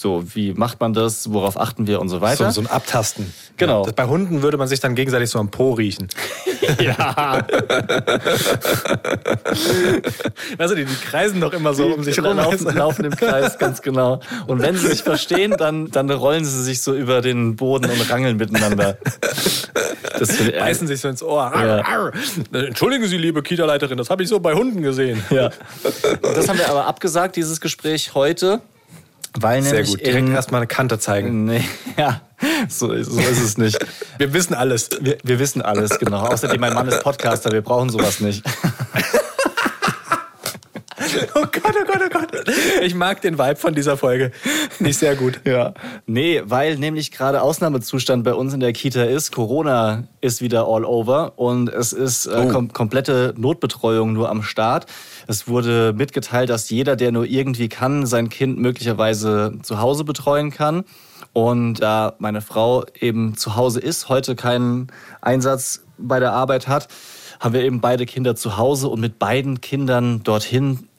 So, 0.02 0.24
wie 0.34 0.54
macht 0.56 0.80
man 0.80 0.94
das? 0.94 1.32
Worauf 1.32 1.60
achten 1.60 1.86
wir 1.86 2.02
und 2.02 2.10
so 2.10 2.16
So, 2.16 2.22
weiter? 2.24 2.52
so 2.52 2.60
ein 2.62 2.66
Abtasten. 2.66 3.32
Genau. 3.58 3.86
Ja, 3.86 3.92
bei 3.96 4.06
Hunden 4.06 4.42
würde 4.42 4.58
man 4.58 4.68
sich 4.68 4.80
dann 4.80 4.96
gegenseitig 4.96 5.30
so 5.30 5.38
am 5.38 5.52
Po 5.52 5.74
riechen. 5.74 6.08
ja. 6.80 7.46
Also 10.58 10.76
die, 10.76 10.86
die 10.86 10.96
kreisen 10.96 11.40
doch 11.42 11.54
immer 11.54 11.74
so 11.74 11.86
um 11.88 12.04
sich 12.04 12.16
Die 12.16 12.22
rum. 12.22 12.38
laufen, 12.38 12.76
laufen 12.76 13.06
im 13.06 13.16
Kreis, 13.16 13.58
ganz 13.58 13.82
genau. 13.82 14.22
Und 14.48 14.62
wenn 14.62 14.76
sie 14.76 14.88
sich 14.88 15.04
verstehen, 15.04 15.54
dann, 15.58 15.90
dann 15.92 16.10
rollen 16.10 16.46
sie 16.46 16.64
sich 16.64 16.82
so 16.82 16.94
über 16.96 17.22
den 17.22 17.56
Boden 17.56 17.90
und 17.90 18.10
rangeln 18.10 18.38
miteinander. 18.38 18.98
Das 20.20 20.32
finde 20.32 20.54
ich- 20.54 20.60
Beißen 20.60 20.88
sich 20.88 21.00
so 21.00 21.08
ins 21.10 21.22
Ohr. 21.24 21.44
Arr, 21.54 21.86
arr. 21.86 22.12
Entschuldigen 22.54 23.06
Sie, 23.08 23.18
liebe 23.18 23.42
Kita-Leiterin, 23.44 23.98
das 23.98 24.10
habe 24.10 24.24
ich 24.24 24.30
so 24.30 24.40
bei 24.40 24.54
Hunden 24.54 24.82
gesehen. 24.82 25.24
Ja. 25.30 25.50
Das 26.22 26.48
haben 26.48 26.58
wir 26.60 26.70
aber 26.70 26.86
abgesagt, 26.88 27.36
dieses 27.36 27.60
Gespräch 27.62 28.14
heute. 28.16 28.62
Weil 29.40 29.62
Sehr 29.64 29.74
nämlich 29.74 29.92
gut. 29.92 30.06
Direkt 30.06 30.30
erstmal 30.30 30.60
eine 30.62 30.68
Kante 30.68 31.00
zeigen. 31.00 31.46
Nee, 31.52 31.64
ja, 31.98 32.22
so, 32.70 32.92
ist- 32.92 33.12
so 33.12 33.20
ist 33.20 33.42
es 33.42 33.58
nicht. 33.58 33.80
Wir 34.18 34.34
wissen 34.34 34.54
alles. 34.54 34.90
Wir, 35.00 35.18
wir 35.24 35.40
wissen 35.40 35.62
alles, 35.62 35.98
genau. 36.00 36.22
Außerdem, 36.28 36.60
mein 36.60 36.74
Mann 36.74 36.88
ist 36.88 37.02
Podcaster, 37.04 37.52
wir 37.52 37.62
brauchen 37.62 37.90
sowas 37.90 38.20
nicht. 38.20 38.44
Oh 41.34 41.42
Gott, 41.52 41.74
oh 41.82 41.86
Gott, 41.86 42.02
oh 42.06 42.10
Gott. 42.10 42.32
Ich 42.84 42.94
mag 42.94 43.22
den 43.22 43.38
Vibe 43.38 43.56
von 43.56 43.74
dieser 43.74 43.98
Folge. 43.98 44.32
Nicht 44.80 45.00
sehr 45.00 45.16
gut. 45.16 45.42
Ja. 45.46 45.74
Nee, 46.06 46.42
weil 46.46 46.78
nämlich 46.78 47.12
gerade 47.12 47.42
Ausnahmezustand 47.42 48.24
bei 48.24 48.34
uns 48.36 48.54
in 48.54 48.60
der 48.60 48.72
Kita 48.72 49.04
ist. 49.04 49.32
Corona 49.32 50.04
ist 50.22 50.42
wieder 50.42 50.68
all 50.68 50.86
over 50.86 51.34
und 51.38 51.70
es 51.70 51.92
ist 51.92 52.28
äh, 52.28 52.48
kom 52.48 52.72
komplette 52.72 53.34
Notbetreuung 53.36 54.14
nur 54.14 54.30
am 54.30 54.44
Start. 54.44 54.86
Es 55.32 55.48
wurde 55.48 55.94
mitgeteilt, 55.96 56.50
dass 56.50 56.70
jeder, 56.70 56.98
der 56.98 57.14
nur 57.14 57.24
irgendwie 57.26 57.70
kann, 57.70 58.06
sein 58.06 58.28
Kind 58.28 58.58
möglicherweise 58.60 59.54
zu 59.64 59.80
Hause 59.80 60.04
betreuen 60.04 60.52
kann. 60.52 60.84
Und 61.32 61.76
da 61.76 62.16
meine 62.20 62.42
Frau 62.42 62.84
eben 63.00 63.38
zu 63.38 63.56
Hause 63.56 63.80
ist, 63.80 64.10
heute 64.10 64.36
keinen 64.36 64.88
Einsatz 65.22 65.84
bei 65.98 66.20
der 66.20 66.34
Arbeit 66.34 66.68
hat, 66.68 66.90
haben 67.40 67.54
wir 67.54 67.64
eben 67.64 67.80
beide 67.80 68.06
Kinder 68.06 68.36
zu 68.36 68.58
Hause 68.58 68.90
und 68.90 69.00
mit 69.00 69.20
beiden 69.20 69.62
Kindern 69.62 70.22
dorthin 70.24 70.90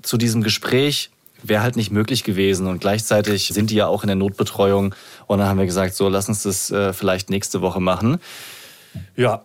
zu 0.00 0.16
diesem 0.16 0.42
Gespräch 0.42 1.10
wäre 1.42 1.62
halt 1.62 1.76
nicht 1.76 1.90
möglich 1.90 2.24
gewesen. 2.24 2.68
Und 2.68 2.80
gleichzeitig 2.80 3.48
sind 3.48 3.68
die 3.68 3.74
ja 3.74 3.88
auch 3.88 4.04
in 4.04 4.06
der 4.06 4.16
Notbetreuung. 4.16 4.94
Und 5.26 5.38
dann 5.38 5.48
haben 5.48 5.58
wir 5.58 5.66
gesagt, 5.66 5.94
so, 5.96 6.08
lass 6.08 6.30
uns 6.30 6.44
das 6.44 6.70
äh, 6.70 6.94
vielleicht 6.94 7.28
nächste 7.28 7.60
Woche 7.60 7.80
machen. 7.80 8.20
Ja, 9.16 9.42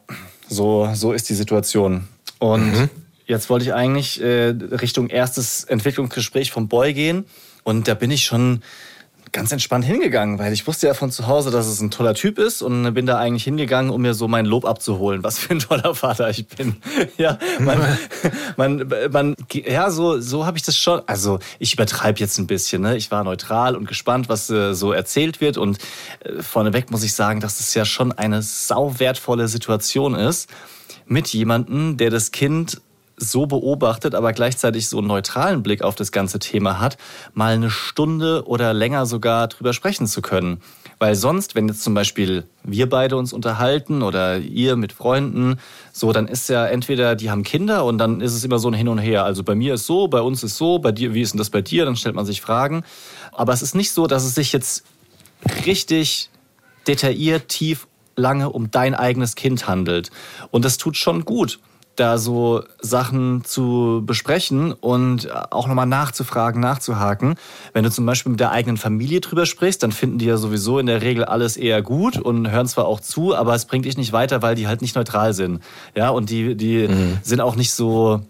so, 0.48 0.90
so 0.94 1.12
ist 1.12 1.28
die 1.28 1.34
Situation. 1.34 2.08
Und 2.40 2.90
jetzt 3.28 3.50
wollte 3.50 3.66
ich 3.66 3.74
eigentlich 3.74 4.22
äh, 4.22 4.50
Richtung 4.50 5.10
erstes 5.10 5.64
Entwicklungsgespräch 5.66 6.52
vom 6.52 6.68
Boy 6.68 6.94
gehen. 6.94 7.26
Und 7.64 7.88
da 7.88 7.94
bin 7.94 8.12
ich 8.12 8.26
schon 8.26 8.62
ganz 9.32 9.52
entspannt 9.52 9.86
hingegangen, 9.86 10.40
weil 10.40 10.54
ich 10.54 10.66
wusste 10.68 10.88
ja 10.88 10.94
von 10.94 11.12
zu 11.12 11.28
Hause, 11.28 11.52
dass 11.52 11.68
es 11.68 11.82
ein 11.82 11.92
toller 11.92 12.14
Typ 12.14 12.40
ist 12.40 12.62
und 12.62 12.94
bin 12.94 13.06
da 13.06 13.18
eigentlich 13.18 13.44
hingegangen, 13.44 13.92
um 13.92 14.02
mir 14.02 14.14
so 14.14 14.28
mein 14.28 14.46
Lob 14.46 14.66
abzuholen, 14.66 15.24
was 15.24 15.38
für 15.38 15.54
ein 15.54 15.60
toller 15.60 15.94
Vater 15.96 16.30
ich 16.30 16.48
bin. 16.48 16.78
Ja, 17.18 17.40
man, 17.60 17.80
man, 18.58 18.94
man 19.12 19.36
ja, 19.52 19.90
so, 19.90 20.20
so 20.20 20.46
habe 20.46 20.58
ich 20.58 20.64
das 20.64 20.78
schon. 20.78 21.02
Also 21.08 21.40
ich 21.58 21.74
übertreibe 21.74 22.20
jetzt 22.20 22.38
ein 22.38 22.48
bisschen. 22.48 22.84
Ne? 22.84 22.96
Ich 22.96 23.12
war 23.12 23.24
neutral 23.24 23.76
und 23.76 23.88
gespannt, 23.88 24.30
was 24.30 24.50
äh, 24.50 24.74
so 24.74 24.92
erzählt 24.92 25.42
wird 25.42 25.58
und 25.58 25.80
äh, 26.20 26.42
vorneweg 26.42 26.92
muss 26.92 27.04
ich 27.04 27.14
sagen, 27.14 27.40
dass 27.40 27.60
es 27.60 27.74
ja 27.74 27.86
schon 27.86 28.12
eine 28.12 28.42
sau 28.42 29.00
wertvolle 29.00 29.48
Situation 29.48 30.16
ist 30.16 30.50
mit 31.06 31.28
jemandem, 31.30 31.98
der 31.98 32.10
das 32.10 32.32
Kind 32.32 32.82
so 33.18 33.48
beobachtet, 33.48 34.14
aber 34.14 34.32
gleichzeitig 34.32 34.88
so 34.88 35.00
einen 35.00 35.08
neutralen 35.08 35.64
Blick 35.64 35.82
auf 35.82 35.96
das 35.96 36.12
ganze 36.12 36.38
Thema 36.38 36.80
hat, 36.80 36.98
mal 37.34 37.54
eine 37.54 37.72
Stunde 37.72 38.44
oder 38.46 38.74
länger 38.74 39.06
sogar 39.08 39.48
drüber 39.48 39.74
sprechen 39.74 40.06
zu 40.06 40.22
können. 40.22 40.62
Weil 41.00 41.16
sonst, 41.16 41.56
wenn 41.56 41.68
jetzt 41.68 41.84
zum 41.84 41.94
Beispiel 41.94 42.46
wir 42.64 42.90
beide 42.90 43.18
uns 43.18 43.34
unterhalten 43.34 44.02
oder 44.02 44.38
ihr 44.38 44.76
mit 44.76 44.94
Freunden, 44.94 45.60
so, 45.92 46.12
dann 46.12 46.28
ist 46.28 46.50
ja 46.50 46.66
entweder 46.66 47.16
die 47.16 47.30
haben 47.30 47.44
Kinder 47.44 47.86
und 47.86 47.98
dann 47.98 48.22
ist 48.22 48.34
es 48.34 48.44
immer 48.44 48.60
so 48.60 48.70
ein 48.70 48.74
Hin 48.74 48.88
und 48.88 49.00
Her. 49.00 49.24
Also 49.24 49.44
bei 49.44 49.56
mir 49.56 49.76
ist 49.76 49.86
so, 49.86 50.08
bei 50.08 50.22
uns 50.22 50.44
ist 50.44 50.58
so, 50.58 50.80
bei 50.80 50.92
dir, 50.92 51.14
wie 51.14 51.22
ist 51.22 51.34
denn 51.34 51.40
das 51.40 51.50
bei 51.50 51.62
dir? 51.62 51.86
Dann 51.86 51.96
stellt 51.96 52.16
man 52.16 52.26
sich 52.26 52.42
Fragen. 52.42 52.84
Aber 53.32 53.54
es 53.54 53.62
ist 53.62 53.76
nicht 53.76 53.92
so, 53.92 54.08
dass 54.08 54.24
es 54.24 54.36
sich 54.36 54.54
jetzt 54.54 54.84
richtig 55.66 56.30
detailliert, 56.88 57.50
tief, 57.50 57.88
lange 58.16 58.50
um 58.50 58.72
dein 58.72 58.96
eigenes 58.96 59.36
Kind 59.36 59.68
handelt. 59.68 60.10
Und 60.52 60.66
das 60.66 60.78
tut 60.78 60.98
schon 60.98 61.26
gut, 61.26 61.60
da 62.00 62.18
so 62.18 62.64
Sachen 62.80 63.44
zu 63.44 64.02
besprechen 64.06 64.72
und 64.72 65.30
auch 65.52 65.68
nochmal 65.68 65.86
nachzufragen, 65.86 66.62
nachzuhaken. 66.62 67.36
Wenn 67.74 67.84
du 67.84 67.92
zum 67.92 68.06
Beispiel 68.06 68.32
mit 68.32 68.40
der 68.40 68.52
eigenen 68.52 68.78
Familie 68.78 69.20
drüber 69.20 69.46
sprichst, 69.46 69.84
dann 69.84 69.92
finden 69.92 70.18
die 70.18 70.26
ja 70.26 70.38
sowieso 70.38 70.80
in 70.80 70.86
der 70.86 71.02
Regel 71.02 71.26
alles 71.26 71.58
eher 71.58 71.82
gut 71.82 72.18
und 72.18 72.50
hören 72.50 72.68
zwar 72.68 72.86
auch 72.86 73.00
zu, 73.00 73.36
aber 73.36 73.56
es 73.56 73.66
bringt 73.66 73.86
dich 73.86 73.98
nicht 73.98 74.14
weiter, 74.14 74.42
weil 74.42 74.56
die 74.56 74.68
halt 74.68 74.82
nicht 74.82 74.96
neutral 74.96 75.34
sind. 75.34 75.62
Ja, 75.96 76.10
und 76.10 76.30
die, 76.30 76.56
die 76.56 76.88
sind 77.24 77.42
auch 77.42 77.56
nicht 77.56 77.74
so 77.74 78.22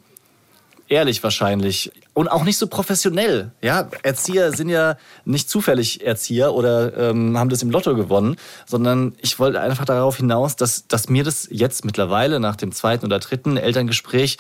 ehrlich 0.90 1.24
wahrscheinlich. 1.24 1.92
Und 2.18 2.30
auch 2.30 2.44
nicht 2.44 2.58
so 2.58 2.66
professionell. 2.66 3.52
Ja, 3.62 3.90
Erzieher 4.02 4.52
sind 4.52 4.70
ja 4.70 4.98
nicht 5.24 5.52
zufällig 5.52 6.04
Erzieher 6.04 6.56
oder 6.56 7.12
ähm, 7.12 7.38
haben 7.38 7.50
das 7.50 7.62
im 7.62 7.70
Lotto 7.70 7.94
gewonnen, 7.94 8.38
sondern 8.66 9.14
ich 9.22 9.38
wollte 9.38 9.62
einfach 9.62 9.86
darauf 9.86 10.18
hinaus, 10.18 10.56
dass, 10.56 10.88
dass 10.88 11.10
mir 11.10 11.24
das 11.24 11.48
jetzt 11.52 11.86
mittlerweile 11.86 12.40
nach 12.40 12.56
dem 12.56 12.72
zweiten 12.72 13.06
oder 13.06 13.20
dritten 13.20 13.56
Elterngespräch 13.56 14.38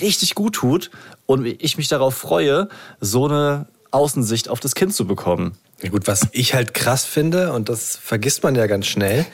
richtig 0.00 0.36
gut 0.36 0.54
tut 0.54 0.92
und 1.26 1.44
ich 1.44 1.76
mich 1.76 1.88
darauf 1.88 2.14
freue, 2.14 2.68
so 3.00 3.24
eine 3.26 3.66
Außensicht 3.90 4.48
auf 4.48 4.60
das 4.60 4.76
Kind 4.76 4.94
zu 4.94 5.04
bekommen. 5.04 5.58
Ja 5.82 5.88
gut, 5.88 6.06
was 6.06 6.28
ich 6.30 6.54
halt 6.54 6.72
krass 6.72 7.04
finde, 7.04 7.52
und 7.52 7.68
das 7.68 7.96
vergisst 7.96 8.44
man 8.44 8.54
ja 8.54 8.68
ganz 8.68 8.86
schnell, 8.86 9.26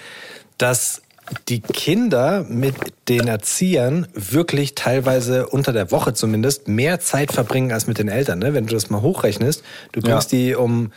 dass 0.57 1.03
die 1.49 1.61
Kinder 1.61 2.45
mit 2.49 2.75
den 3.09 3.29
Erziehern 3.29 4.07
wirklich 4.15 4.75
teilweise 4.75 5.47
unter 5.49 5.73
der 5.73 5.91
Woche 5.91 6.15
zumindest 6.15 6.69
mehr 6.69 7.01
Zeit 7.01 7.33
verbringen 7.33 7.73
als 7.73 7.87
mit 7.87 7.99
den 7.99 8.09
Eltern. 8.09 8.39
Ne? 8.39 8.55
Wenn 8.55 8.67
du 8.67 8.75
das 8.75 8.91
mal 8.91 9.03
hochrechnest, 9.03 9.63
du 9.93 10.01
bringst 10.01 10.33
ja. 10.33 10.39
die 10.39 10.55
um 10.55 10.93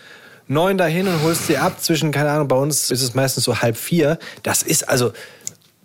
neun 0.48 0.78
dahin 0.78 1.08
und 1.08 1.22
holst 1.24 1.48
sie 1.48 1.58
ab 1.58 1.82
zwischen, 1.82 2.12
keine 2.12 2.32
Ahnung, 2.32 2.48
bei 2.48 2.56
uns 2.56 2.92
ist 2.92 3.02
es 3.02 3.14
meistens 3.14 3.46
so 3.46 3.62
halb 3.62 3.78
vier. 3.78 4.20
Das 4.44 4.64
ist 4.64 4.88
also, 4.90 5.14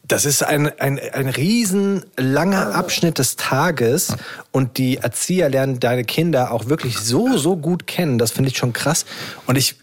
das 0.09 0.25
ist 0.25 0.43
ein, 0.43 0.69
ein, 0.79 0.99
ein 0.99 1.29
riesen 1.29 2.05
langer 2.17 2.75
Abschnitt 2.75 3.19
des 3.19 3.37
Tages 3.37 4.17
und 4.53 4.79
die 4.79 4.99
Erzieher 4.99 5.49
lernen 5.49 5.81
deine 5.81 6.05
Kinder 6.05 6.53
auch 6.53 6.67
wirklich 6.67 6.99
so, 6.99 7.37
so 7.37 7.57
gut 7.57 7.87
kennen. 7.87 8.19
Das 8.19 8.31
finde 8.31 8.51
ich 8.51 8.57
schon 8.57 8.73
krass. 8.73 9.05
Und 9.47 9.57
ich, 9.57 9.77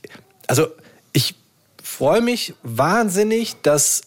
also 0.47 0.67
ich 1.11 1.35
freue 1.81 2.21
mich 2.21 2.53
wahnsinnig, 2.63 3.61
dass 3.61 4.03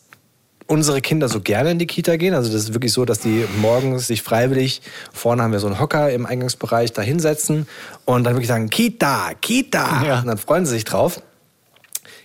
unsere 0.66 1.00
Kinder 1.00 1.28
so 1.28 1.40
gerne 1.40 1.70
in 1.70 1.78
die 1.78 1.86
Kita 1.86 2.16
gehen. 2.16 2.34
Also 2.34 2.52
das 2.52 2.64
ist 2.64 2.74
wirklich 2.74 2.92
so, 2.92 3.04
dass 3.04 3.20
die 3.20 3.44
morgens 3.60 4.06
sich 4.06 4.22
freiwillig, 4.22 4.82
vorne 5.12 5.42
haben 5.42 5.52
wir 5.52 5.60
so 5.60 5.66
einen 5.66 5.80
Hocker 5.80 6.10
im 6.10 6.26
Eingangsbereich, 6.26 6.92
da 6.92 7.02
hinsetzen 7.02 7.66
und 8.04 8.24
dann 8.24 8.34
wirklich 8.34 8.48
sagen, 8.48 8.70
Kita, 8.70 9.32
Kita. 9.40 10.04
Ja. 10.04 10.20
Und 10.20 10.26
dann 10.26 10.38
freuen 10.38 10.66
sie 10.66 10.72
sich 10.72 10.84
drauf. 10.84 11.22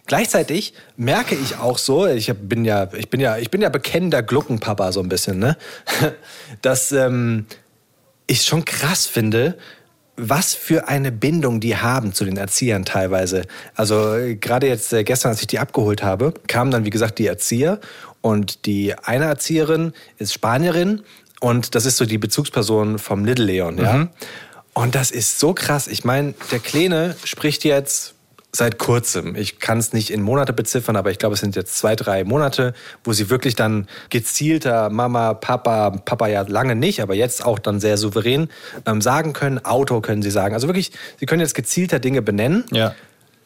Gleichzeitig 0.07 0.73
merke 0.97 1.35
ich 1.35 1.57
auch 1.57 1.77
so, 1.77 2.07
ich 2.07 2.33
bin 2.33 2.65
ja, 2.65 2.89
ich 2.93 3.09
bin 3.09 3.19
ja, 3.19 3.37
ich 3.37 3.51
bin 3.51 3.61
ja 3.61 3.69
bekennender 3.69 4.23
Gluckenpapa 4.23 4.91
so 4.91 4.99
ein 4.99 5.09
bisschen, 5.09 5.39
ne? 5.39 5.55
dass 6.61 6.91
ähm, 6.91 7.45
ich 8.27 8.43
schon 8.43 8.65
krass 8.65 9.05
finde, 9.05 9.57
was 10.17 10.53
für 10.53 10.87
eine 10.87 11.11
Bindung 11.11 11.59
die 11.59 11.77
haben 11.77 12.13
zu 12.13 12.25
den 12.25 12.37
Erziehern 12.37 12.85
teilweise. 12.85 13.43
Also 13.75 14.17
gerade 14.39 14.67
jetzt 14.67 14.91
äh, 14.93 15.03
gestern, 15.03 15.29
als 15.29 15.41
ich 15.41 15.47
die 15.47 15.59
abgeholt 15.59 16.03
habe, 16.03 16.33
kamen 16.47 16.71
dann 16.71 16.85
wie 16.85 16.89
gesagt 16.89 17.17
die 17.17 17.27
Erzieher 17.27 17.79
und 18.21 18.65
die 18.65 18.93
eine 18.97 19.25
Erzieherin 19.25 19.93
ist 20.17 20.33
Spanierin 20.33 21.01
und 21.39 21.75
das 21.75 21.85
ist 21.85 21.97
so 21.97 22.05
die 22.05 22.17
Bezugsperson 22.17 22.99
vom 22.99 23.25
Little 23.25 23.45
Leon, 23.45 23.77
ja. 23.77 23.93
Mhm. 23.93 24.09
Und 24.73 24.95
das 24.95 25.11
ist 25.11 25.37
so 25.37 25.53
krass. 25.53 25.87
Ich 25.87 26.05
meine, 26.05 26.33
der 26.49 26.59
Kleine 26.59 27.15
spricht 27.25 27.65
jetzt 27.65 28.15
seit 28.53 28.77
kurzem. 28.77 29.35
Ich 29.35 29.59
kann 29.59 29.77
es 29.77 29.93
nicht 29.93 30.11
in 30.11 30.21
Monate 30.21 30.53
beziffern, 30.53 30.95
aber 30.95 31.11
ich 31.11 31.19
glaube, 31.19 31.35
es 31.35 31.41
sind 31.41 31.55
jetzt 31.55 31.77
zwei, 31.77 31.95
drei 31.95 32.23
Monate, 32.23 32.73
wo 33.03 33.13
sie 33.13 33.29
wirklich 33.29 33.55
dann 33.55 33.87
gezielter 34.09 34.89
Mama, 34.89 35.33
Papa, 35.33 35.91
Papa 35.91 36.27
ja 36.27 36.41
lange 36.41 36.75
nicht, 36.75 37.01
aber 37.01 37.15
jetzt 37.15 37.45
auch 37.45 37.59
dann 37.59 37.79
sehr 37.79 37.97
souverän 37.97 38.49
ähm, 38.85 39.01
sagen 39.01 39.33
können. 39.33 39.63
Auto 39.63 40.01
können 40.01 40.21
sie 40.21 40.31
sagen. 40.31 40.53
Also 40.53 40.67
wirklich, 40.67 40.91
sie 41.19 41.25
können 41.25 41.41
jetzt 41.41 41.55
gezielter 41.55 41.99
Dinge 41.99 42.21
benennen. 42.21 42.65
Ja. 42.71 42.93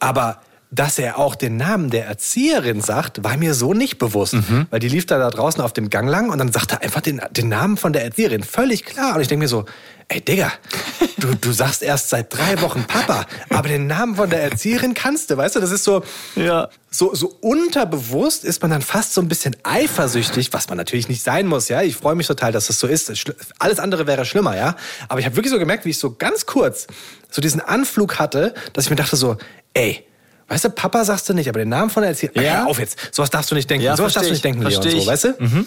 Aber 0.00 0.40
dass 0.70 0.98
er 0.98 1.18
auch 1.18 1.36
den 1.36 1.56
Namen 1.56 1.90
der 1.90 2.06
Erzieherin 2.06 2.80
sagt, 2.80 3.22
war 3.22 3.36
mir 3.36 3.54
so 3.54 3.72
nicht 3.72 3.98
bewusst. 3.98 4.34
Mhm. 4.34 4.66
Weil 4.70 4.80
die 4.80 4.88
lief 4.88 5.06
da, 5.06 5.18
da 5.18 5.30
draußen 5.30 5.60
auf 5.62 5.72
dem 5.72 5.90
Gang 5.90 6.08
lang 6.08 6.30
und 6.30 6.38
dann 6.38 6.50
sagt 6.50 6.72
er 6.72 6.82
einfach 6.82 7.00
den, 7.00 7.20
den 7.30 7.48
Namen 7.48 7.76
von 7.76 7.92
der 7.92 8.04
Erzieherin. 8.04 8.42
Völlig 8.42 8.84
klar. 8.84 9.14
Und 9.14 9.20
ich 9.20 9.28
denke 9.28 9.44
mir 9.44 9.48
so, 9.48 9.64
ey 10.08 10.20
Digga, 10.20 10.52
du, 11.18 11.34
du 11.34 11.52
sagst 11.52 11.82
erst 11.82 12.08
seit 12.08 12.36
drei 12.36 12.60
Wochen 12.62 12.84
Papa, 12.84 13.26
aber 13.48 13.68
den 13.68 13.86
Namen 13.86 14.16
von 14.16 14.28
der 14.28 14.42
Erzieherin 14.42 14.94
kannst 14.94 15.30
du, 15.30 15.36
weißt 15.36 15.54
du? 15.54 15.60
Das 15.60 15.70
ist 15.70 15.84
so, 15.84 16.02
ja. 16.34 16.68
so, 16.90 17.14
so 17.14 17.36
unterbewusst 17.40 18.44
ist 18.44 18.60
man 18.60 18.72
dann 18.72 18.82
fast 18.82 19.14
so 19.14 19.20
ein 19.20 19.28
bisschen 19.28 19.56
eifersüchtig, 19.62 20.52
was 20.52 20.68
man 20.68 20.78
natürlich 20.78 21.08
nicht 21.08 21.22
sein 21.22 21.46
muss, 21.46 21.68
ja. 21.68 21.82
Ich 21.82 21.94
freue 21.94 22.16
mich 22.16 22.26
total, 22.26 22.50
dass 22.50 22.66
das 22.66 22.80
so 22.80 22.88
ist. 22.88 23.12
Alles 23.60 23.78
andere 23.78 24.08
wäre 24.08 24.24
schlimmer, 24.24 24.56
ja. 24.56 24.74
Aber 25.08 25.20
ich 25.20 25.26
habe 25.26 25.36
wirklich 25.36 25.52
so 25.52 25.60
gemerkt, 25.60 25.84
wie 25.84 25.90
ich 25.90 25.98
so 25.98 26.14
ganz 26.16 26.44
kurz 26.44 26.88
so 27.30 27.40
diesen 27.40 27.60
Anflug 27.60 28.18
hatte, 28.18 28.52
dass 28.72 28.84
ich 28.84 28.90
mir 28.90 28.96
dachte 28.96 29.16
so, 29.16 29.36
ey, 29.74 30.04
Weißt 30.48 30.64
du, 30.64 30.70
Papa 30.70 31.04
sagst 31.04 31.28
du 31.28 31.34
nicht, 31.34 31.48
aber 31.48 31.58
den 31.58 31.68
Namen 31.68 31.90
von 31.90 32.02
der 32.02 32.10
Erzieherin. 32.10 32.42
Ja. 32.42 32.62
Ach, 32.62 32.66
auf 32.68 32.78
jetzt. 32.78 32.98
Sowas 33.12 33.30
darfst 33.30 33.50
du 33.50 33.54
nicht 33.54 33.68
denken. 33.68 33.84
Ja, 33.84 33.96
Sowas 33.96 34.14
darfst 34.14 34.30
du 34.30 34.32
nicht 34.32 34.44
denken, 34.44 34.62
Leon. 34.62 34.82
So, 34.82 35.06
weißt 35.06 35.24
du? 35.24 35.34
Mhm. 35.38 35.66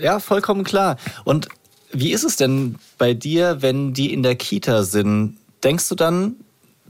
Ja, 0.00 0.20
vollkommen 0.20 0.64
klar. 0.64 0.96
Und 1.24 1.48
wie 1.92 2.12
ist 2.12 2.24
es 2.24 2.36
denn 2.36 2.76
bei 2.98 3.14
dir, 3.14 3.62
wenn 3.62 3.92
die 3.92 4.12
in 4.12 4.22
der 4.22 4.36
Kita 4.36 4.84
sind? 4.84 5.38
Denkst 5.64 5.88
du 5.88 5.94
dann 5.94 6.36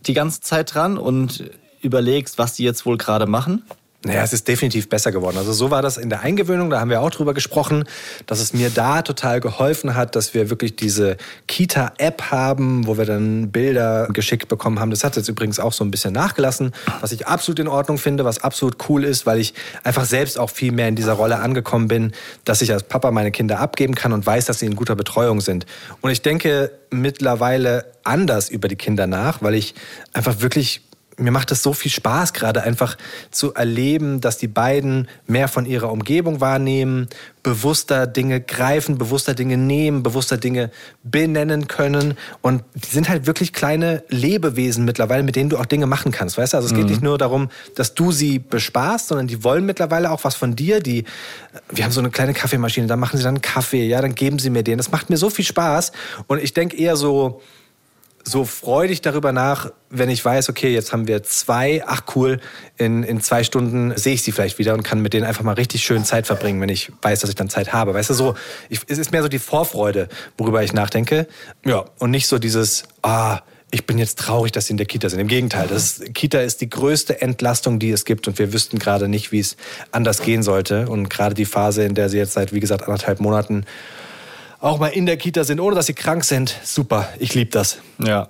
die 0.07 0.15
ganze 0.15 0.41
Zeit 0.41 0.75
dran 0.75 0.99
und 0.99 1.51
überlegst, 1.81 2.39
was 2.39 2.55
die 2.55 2.65
jetzt 2.65 2.85
wohl 2.85 2.99
gerade 2.99 3.27
machen? 3.27 3.63
Naja, 4.03 4.23
es 4.23 4.33
ist 4.33 4.49
definitiv 4.49 4.89
besser 4.89 5.13
geworden. 5.13 5.37
Also 5.37 5.53
so 5.53 5.71
war 5.71 5.83
das 5.83 5.99
in 5.99 6.09
der 6.09 6.21
Eingewöhnung, 6.21 6.71
da 6.71 6.81
haben 6.81 6.89
wir 6.89 7.03
auch 7.03 7.11
drüber 7.11 7.35
gesprochen, 7.35 7.85
dass 8.25 8.41
es 8.41 8.55
mir 8.55 8.71
da 8.71 9.03
total 9.03 9.41
geholfen 9.41 9.95
hat, 9.95 10.17
dass 10.17 10.33
wir 10.33 10.49
wirklich 10.49 10.75
diese 10.75 11.19
Kita-App 11.49 12.31
haben, 12.31 12.87
wo 12.87 12.97
wir 12.97 13.05
dann 13.05 13.51
Bilder 13.51 14.09
geschickt 14.11 14.49
bekommen 14.49 14.81
haben. 14.81 14.91
Das 14.91 15.05
hat 15.05 15.17
jetzt 15.17 15.29
übrigens 15.29 15.61
auch 15.61 15.75
so 15.75 15.85
ein 15.85 15.91
bisschen 15.91 16.15
nachgelassen, 16.15 16.73
was 17.03 17.13
ich 17.13 17.27
absolut 17.27 17.59
in 17.59 17.69
Ordnung 17.69 17.99
finde, 17.99 18.25
was 18.25 18.43
absolut 18.43 18.89
cool 18.89 19.05
ist, 19.05 19.27
weil 19.27 19.39
ich 19.39 19.53
einfach 19.85 20.07
selbst 20.07 20.39
auch 20.39 20.49
viel 20.49 20.73
mehr 20.73 20.89
in 20.89 20.97
dieser 20.97 21.13
Rolle 21.13 21.39
angekommen 21.39 21.89
bin, 21.89 22.13
dass 22.47 22.63
ich 22.63 22.73
als 22.73 22.85
Papa 22.85 23.11
meine 23.11 23.31
Kinder 23.31 23.61
abgeben 23.61 23.95
kann 23.95 24.15
und 24.15 24.25
weiß, 24.25 24.47
dass 24.47 24.61
sie 24.61 24.67
in 24.67 24.77
guter 24.77 24.97
Betreuung 24.97 25.43
sind. 25.43 25.67
Und 26.01 26.11
ich 26.11 26.23
denke 26.23 26.71
mittlerweile 26.91 27.85
anders 28.03 28.49
über 28.49 28.69
die 28.69 28.77
Kinder 28.77 29.07
nach, 29.07 29.43
weil 29.43 29.55
ich 29.55 29.75
einfach 30.15 30.41
wirklich 30.41 30.81
mir 31.21 31.31
macht 31.31 31.51
es 31.51 31.63
so 31.63 31.73
viel 31.73 31.91
Spaß, 31.91 32.33
gerade 32.33 32.63
einfach 32.63 32.97
zu 33.31 33.55
erleben, 33.55 34.21
dass 34.21 34.39
die 34.39 34.49
beiden 34.49 35.09
mehr 35.27 35.49
von 35.49 35.67
ihrer 35.67 35.93
Umgebung 35.93 36.41
wahrnehmen, 36.41 37.09
bewusster 37.43 38.07
Dinge 38.07 38.41
greifen, 38.41 38.99
bewusster 38.99 39.35
Dinge 39.35 39.57
nehmen, 39.57 40.03
bewusster 40.03 40.37
Dinge 40.37 40.71
benennen 41.03 41.69
können. 41.69 42.17
Und 42.43 42.65
die 42.75 42.91
sind 42.91 43.09
halt 43.09 43.27
wirklich 43.27 43.53
kleine 43.53 44.03
Lebewesen 44.09 44.85
mittlerweile, 44.85 45.23
mit 45.23 45.37
denen 45.37 45.51
du 45.51 45.59
auch 45.59 45.67
Dinge 45.67 45.87
machen 45.87 46.13
kannst. 46.13 46.37
Weißt 46.37 46.53
du? 46.53 46.57
Also 46.59 46.69
es 46.69 46.75
geht 46.75 46.85
mhm. 46.85 46.91
nicht 46.91 47.03
nur 47.03 47.19
darum, 47.19 47.51
dass 47.77 47.95
du 47.95 48.13
sie 48.13 48.39
bespaßt, 48.39 49.09
sondern 49.09 49.27
die 49.27 49.43
wollen 49.43 49.65
mittlerweile 49.65 50.11
auch 50.11 50.25
was 50.25 50.35
von 50.35 50.57
dir. 50.57 50.81
Die, 50.81 51.05
wir 51.71 51.85
haben 51.85 51.93
so 51.93 52.01
eine 52.01 52.11
kleine 52.11 52.35
Kaffeemaschine, 52.35 52.87
da 52.87 52.97
machen 52.97 53.17
sie 53.17 53.25
dann 53.25 53.41
Kaffee, 53.41 53.87
ja, 53.87 54.01
dann 54.01 54.15
geben 54.15 54.39
sie 54.39 54.51
mir 54.51 54.63
den. 54.63 54.77
Das 54.79 54.91
macht 54.91 55.11
mir 55.11 55.17
so 55.17 55.31
viel 55.31 55.45
Spaß. 55.45 55.93
Und 56.27 56.43
ich 56.43 56.53
denke 56.53 56.77
eher 56.77 56.97
so, 56.97 57.41
so 58.25 58.45
freudig 58.45 59.01
darüber 59.01 59.33
nach, 59.33 59.71
wenn 59.89 60.11
ich 60.11 60.25
weiß, 60.25 60.49
okay, 60.49 60.73
jetzt 60.73 60.93
haben 60.93 61.09
wir 61.09 61.23
zwei, 61.23 61.83
ach 61.87 62.03
cool, 62.15 62.41
in, 62.77 63.03
in 63.03 63.21
zwei 63.21 63.45
Stunden 63.45 63.97
sehe 63.97 64.15
ich 64.15 64.23
sie 64.23 64.33
vielleicht 64.33 64.59
wieder 64.59 64.75
und 64.75 64.83
kann 64.83 65.01
mit 65.01 65.15
denen 65.15 65.27
einfach 65.27 65.43
mal 65.43 65.55
richtig 65.55 65.83
schön 65.83 66.05
Zeit 66.05 66.27
verbringen, 66.27 66.61
wenn 66.61 66.69
ich 66.69 66.93
weiß, 67.03 67.21
dass 67.21 67.31
ich 67.31 67.37
dann 67.37 67.49
Zeit 67.49 67.73
habe. 67.73 67.95
Weißt 67.95 68.11
du, 68.11 68.15
so, 68.15 68.35
ich, 68.69 68.81
es 68.89 68.99
ist 68.99 69.13
mehr 69.13 69.23
so 69.23 69.29
die 69.29 69.39
Vorfreude, 69.39 70.09
worüber 70.37 70.63
ich 70.63 70.73
nachdenke. 70.73 71.27
Ja, 71.65 71.85
und 71.99 72.11
nicht 72.11 72.27
so 72.27 72.39
dieses, 72.39 72.85
ah, 73.03 73.41
ich 73.71 73.87
bin 73.87 73.99
jetzt 73.99 74.19
traurig, 74.19 74.53
dass 74.53 74.67
sie 74.67 74.73
in 74.73 74.77
der 74.79 74.87
Kita 74.87 75.09
sind. 75.09 75.21
Im 75.21 75.29
Gegenteil, 75.29 75.69
das 75.69 76.01
Kita 76.13 76.41
ist 76.41 76.61
die 76.61 76.69
größte 76.69 77.23
Entlastung, 77.23 77.79
die 77.79 77.91
es 77.91 78.05
gibt 78.05 78.27
und 78.27 78.39
wir 78.39 78.53
wüssten 78.53 78.79
gerade 78.79 79.09
nicht, 79.09 79.33
wie 79.33 79.39
es 79.39 79.57
anders 79.93 80.23
gehen 80.23 80.43
sollte. 80.43 80.89
Und 80.89 81.09
gerade 81.09 81.35
die 81.35 81.45
Phase, 81.45 81.85
in 81.85 81.95
der 81.95 82.09
sie 82.09 82.19
jetzt 82.19 82.33
seit, 82.33 82.53
wie 82.53 82.61
gesagt, 82.61 82.85
anderthalb 82.85 83.21
Monaten 83.21 83.65
auch 84.61 84.79
mal 84.79 84.89
in 84.89 85.07
der 85.07 85.17
Kita 85.17 85.45
sind, 85.45 85.61
ohne 85.61 85.75
dass 85.75 85.87
sie 85.87 85.95
krank 85.95 86.25
sind. 86.25 86.55
Super, 86.63 87.09
ich 87.19 87.35
liebe 87.35 87.51
das. 87.51 87.79
Ja. 87.99 88.29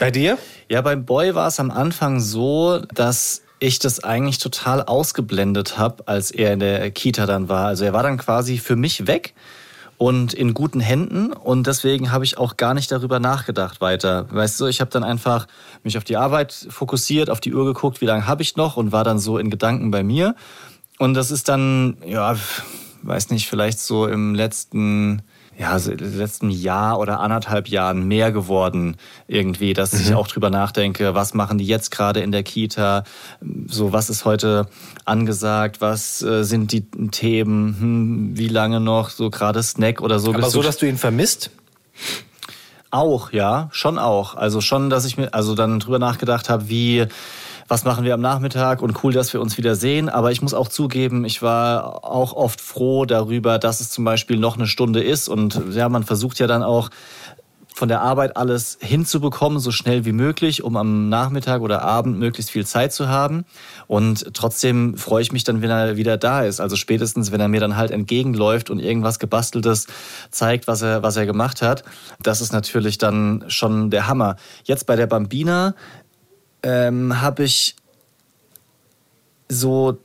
Bei 0.00 0.10
dir? 0.10 0.38
Ja, 0.68 0.80
beim 0.80 1.04
Boy 1.04 1.34
war 1.34 1.48
es 1.48 1.60
am 1.60 1.70
Anfang 1.70 2.20
so, 2.20 2.80
dass 2.94 3.42
ich 3.58 3.78
das 3.78 4.02
eigentlich 4.02 4.38
total 4.38 4.82
ausgeblendet 4.82 5.78
habe, 5.78 6.08
als 6.08 6.30
er 6.32 6.52
in 6.52 6.58
der 6.58 6.90
Kita 6.90 7.26
dann 7.26 7.48
war. 7.48 7.66
Also 7.66 7.84
er 7.84 7.92
war 7.92 8.02
dann 8.02 8.18
quasi 8.18 8.58
für 8.58 8.74
mich 8.74 9.06
weg 9.06 9.34
und 9.98 10.34
in 10.34 10.52
guten 10.52 10.80
Händen 10.80 11.32
und 11.32 11.68
deswegen 11.68 12.10
habe 12.10 12.24
ich 12.24 12.38
auch 12.38 12.56
gar 12.56 12.74
nicht 12.74 12.90
darüber 12.90 13.20
nachgedacht 13.20 13.80
weiter. 13.80 14.26
Weißt 14.32 14.60
du, 14.60 14.66
ich 14.66 14.80
habe 14.80 14.90
dann 14.90 15.04
einfach 15.04 15.46
mich 15.84 15.96
auf 15.96 16.02
die 16.02 16.16
Arbeit 16.16 16.66
fokussiert, 16.70 17.30
auf 17.30 17.38
die 17.38 17.54
Uhr 17.54 17.64
geguckt, 17.66 18.00
wie 18.00 18.06
lange 18.06 18.26
habe 18.26 18.42
ich 18.42 18.56
noch 18.56 18.76
und 18.76 18.90
war 18.90 19.04
dann 19.04 19.20
so 19.20 19.38
in 19.38 19.48
Gedanken 19.48 19.92
bei 19.92 20.02
mir. 20.02 20.34
Und 20.98 21.14
das 21.14 21.30
ist 21.30 21.48
dann, 21.48 21.98
ja, 22.04 22.34
weiß 23.02 23.30
nicht, 23.30 23.48
vielleicht 23.48 23.78
so 23.78 24.08
im 24.08 24.34
letzten 24.34 25.22
ja, 25.62 25.78
so 25.78 25.92
letzten 25.92 26.50
Jahr 26.50 26.98
oder 26.98 27.20
anderthalb 27.20 27.68
Jahren 27.68 28.08
mehr 28.08 28.32
geworden 28.32 28.96
irgendwie, 29.28 29.74
dass 29.74 29.92
mhm. 29.92 30.00
ich 30.00 30.14
auch 30.14 30.26
drüber 30.26 30.50
nachdenke, 30.50 31.14
was 31.14 31.34
machen 31.34 31.56
die 31.56 31.66
jetzt 31.66 31.92
gerade 31.92 32.18
in 32.18 32.32
der 32.32 32.42
Kita, 32.42 33.04
so 33.66 33.92
was 33.92 34.10
ist 34.10 34.24
heute 34.24 34.66
angesagt, 35.04 35.80
was 35.80 36.20
äh, 36.22 36.42
sind 36.42 36.72
die 36.72 36.80
Themen, 37.12 37.76
hm, 37.78 38.36
wie 38.36 38.48
lange 38.48 38.80
noch, 38.80 39.10
so 39.10 39.30
gerade 39.30 39.62
Snack 39.62 40.00
oder 40.00 40.18
so. 40.18 40.34
Aber 40.34 40.50
so, 40.50 40.62
dass 40.62 40.78
du 40.78 40.86
ihn 40.86 40.98
vermisst? 40.98 41.50
Auch, 42.90 43.32
ja, 43.32 43.68
schon 43.70 44.00
auch. 44.00 44.34
Also 44.34 44.60
schon, 44.60 44.90
dass 44.90 45.04
ich 45.04 45.16
mir 45.16 45.32
also 45.32 45.54
dann 45.54 45.78
drüber 45.78 46.00
nachgedacht 46.00 46.50
habe, 46.50 46.68
wie 46.68 47.06
was 47.72 47.84
machen 47.84 48.04
wir 48.04 48.12
am 48.12 48.20
Nachmittag 48.20 48.82
und 48.82 49.02
cool, 49.02 49.14
dass 49.14 49.32
wir 49.32 49.40
uns 49.40 49.56
wieder 49.56 49.74
sehen. 49.76 50.10
Aber 50.10 50.30
ich 50.30 50.42
muss 50.42 50.52
auch 50.52 50.68
zugeben, 50.68 51.24
ich 51.24 51.40
war 51.40 52.04
auch 52.04 52.34
oft 52.34 52.60
froh 52.60 53.06
darüber, 53.06 53.58
dass 53.58 53.80
es 53.80 53.88
zum 53.88 54.04
Beispiel 54.04 54.36
noch 54.36 54.56
eine 54.56 54.66
Stunde 54.66 55.02
ist. 55.02 55.26
Und 55.26 55.58
ja, 55.70 55.88
man 55.88 56.02
versucht 56.02 56.38
ja 56.38 56.46
dann 56.46 56.62
auch 56.62 56.90
von 57.74 57.88
der 57.88 58.02
Arbeit 58.02 58.36
alles 58.36 58.76
hinzubekommen, 58.82 59.58
so 59.58 59.70
schnell 59.70 60.04
wie 60.04 60.12
möglich, 60.12 60.62
um 60.62 60.76
am 60.76 61.08
Nachmittag 61.08 61.62
oder 61.62 61.82
Abend 61.82 62.18
möglichst 62.18 62.50
viel 62.50 62.66
Zeit 62.66 62.92
zu 62.92 63.08
haben. 63.08 63.46
Und 63.86 64.34
trotzdem 64.34 64.98
freue 64.98 65.22
ich 65.22 65.32
mich 65.32 65.44
dann, 65.44 65.62
wenn 65.62 65.70
er 65.70 65.96
wieder 65.96 66.18
da 66.18 66.42
ist. 66.42 66.60
Also 66.60 66.76
spätestens, 66.76 67.32
wenn 67.32 67.40
er 67.40 67.48
mir 67.48 67.60
dann 67.60 67.78
halt 67.78 67.90
entgegenläuft 67.90 68.68
und 68.68 68.80
irgendwas 68.80 69.18
gebasteltes 69.18 69.86
zeigt, 70.30 70.66
was 70.66 70.82
er, 70.82 71.02
was 71.02 71.16
er 71.16 71.24
gemacht 71.24 71.62
hat. 71.62 71.84
Das 72.20 72.42
ist 72.42 72.52
natürlich 72.52 72.98
dann 72.98 73.44
schon 73.48 73.90
der 73.90 74.08
Hammer. 74.08 74.36
Jetzt 74.64 74.86
bei 74.86 74.96
der 74.96 75.06
Bambina 75.06 75.74
ähm, 76.62 77.20
habe 77.20 77.44
ich 77.44 77.76
so, 79.48 79.98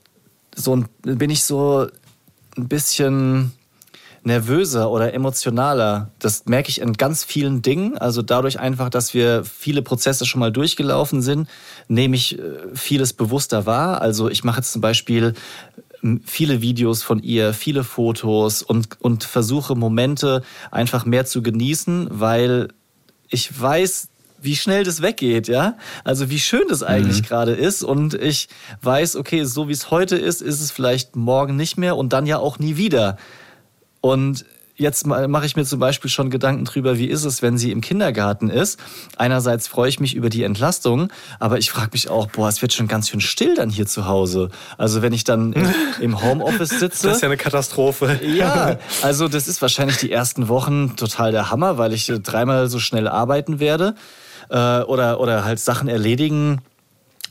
so 0.56 0.84
bin 1.02 1.30
ich 1.30 1.43
so 1.43 1.88
ein 2.58 2.67
bisschen 2.67 3.54
nervöser 4.24 4.91
oder 4.91 5.13
emotionaler. 5.13 6.12
Das 6.20 6.46
merke 6.46 6.70
ich 6.70 6.82
in 6.82 6.93
ganz 6.93 7.24
vielen 7.24 7.62
Dingen. 7.62 7.98
Also 7.98 8.22
dadurch 8.22 8.60
einfach, 8.60 8.89
dass 8.89 9.13
wir 9.13 9.46
viele 9.46 9.82
Prozesse 9.82 10.26
schon 10.26 10.39
mal 10.39 10.52
durchgelaufen 10.52 11.22
sind, 11.22 11.48
nehme 11.88 12.15
ich 12.15 12.38
äh, 12.38 12.41
vieles 12.74 13.13
bewusster 13.13 13.65
wahr. 13.65 14.02
Also 14.02 14.30
ich 14.30 14.43
mache 14.43 14.58
jetzt 14.58 14.74
zum 14.74 14.82
Beispiel 14.82 15.34
viele 16.26 16.62
Videos 16.62 17.04
von 17.04 17.24
ihr, 17.24 17.54
viele 17.54 17.84
Fotos 17.84 18.62
und, 18.62 19.02
und 19.02 19.24
versuche 19.24 19.76
Momente 19.76 20.43
einfach 20.72 21.06
mehr 21.06 21.26
zu 21.26 21.41
genießen, 21.41 22.08
weil 22.12 22.67
ich 23.30 23.60
weiß, 23.60 24.10
wie 24.41 24.56
schnell 24.56 24.84
das 24.84 25.02
weggeht, 25.02 25.47
ja? 25.47 25.78
Also 26.04 26.30
wie 26.30 26.39
schön 26.39 26.63
das 26.69 26.84
eigentlich 26.84 27.21
mhm. 27.21 27.26
gerade 27.26 27.52
ist 27.54 27.84
und 27.84 28.13
ich 28.13 28.50
weiß, 28.82 29.15
okay, 29.15 29.43
so 29.43 29.67
wie 29.67 29.73
es 29.73 29.91
heute 29.91 30.15
ist, 30.15 30.41
ist 30.41 30.62
es 30.62 30.71
vielleicht 30.71 31.15
morgen 31.15 31.56
nicht 31.56 31.78
mehr 31.78 31.97
und 31.97 32.13
dann 32.13 32.26
ja 32.26 32.38
auch 32.38 32.60
nie 32.60 32.78
wieder. 32.78 33.17
Und 34.02 34.45
jetzt 34.78 35.08
mache 35.08 35.45
ich 35.45 35.56
mir 35.56 35.65
zum 35.65 35.80
Beispiel 35.80 36.10
schon 36.10 36.30
Gedanken 36.30 36.65
drüber, 36.65 36.97
wie 36.97 37.08
ist 37.08 37.26
es, 37.26 37.41
wenn 37.41 37.58
sie 37.58 37.71
im 37.71 37.82
Kindergarten 37.82 38.50
ist. 38.50 38.80
Einerseits 39.17 39.67
freue 39.67 39.89
ich 39.89 40.00
mich 40.00 40.15
über 40.15 40.30
die 40.30 40.43
Entlastung, 40.43 41.10
aber 41.39 41.58
ich 41.58 41.71
frage 41.71 41.89
mich 41.93 42.10
auch, 42.10 42.28
boah, 42.28 42.47
es 42.47 42.62
wird 42.62 42.73
schon 42.73 42.88
ganz 42.88 43.10
schön 43.10 43.19
still 43.19 43.56
dann 43.56 43.69
hier 43.69 43.88
zu 43.88 44.08
Hause. 44.08 44.50
Also 44.78 45.02
wenn 45.02 45.13
ich 45.13 45.23
dann 45.23 45.54
im 46.00 46.21
Homeoffice 46.21 46.69
sitze. 46.69 47.08
Das 47.08 47.17
ist 47.17 47.21
ja 47.21 47.28
eine 47.28 47.38
Katastrophe. 47.38 48.19
Ja, 48.23 48.78
also 49.02 49.28
das 49.28 49.47
ist 49.47 49.62
wahrscheinlich 49.62 49.97
die 49.97 50.12
ersten 50.12 50.47
Wochen 50.47 50.95
total 50.95 51.32
der 51.32 51.50
Hammer, 51.50 51.78
weil 51.78 51.93
ich 51.93 52.12
dreimal 52.23 52.69
so 52.69 52.80
schnell 52.80 53.08
arbeiten 53.08 53.60
werde 53.60 53.95
äh, 54.49 54.81
oder, 54.81 55.19
oder 55.19 55.43
halt 55.45 55.60
Sachen 55.60 55.88
erledigen 55.88 56.62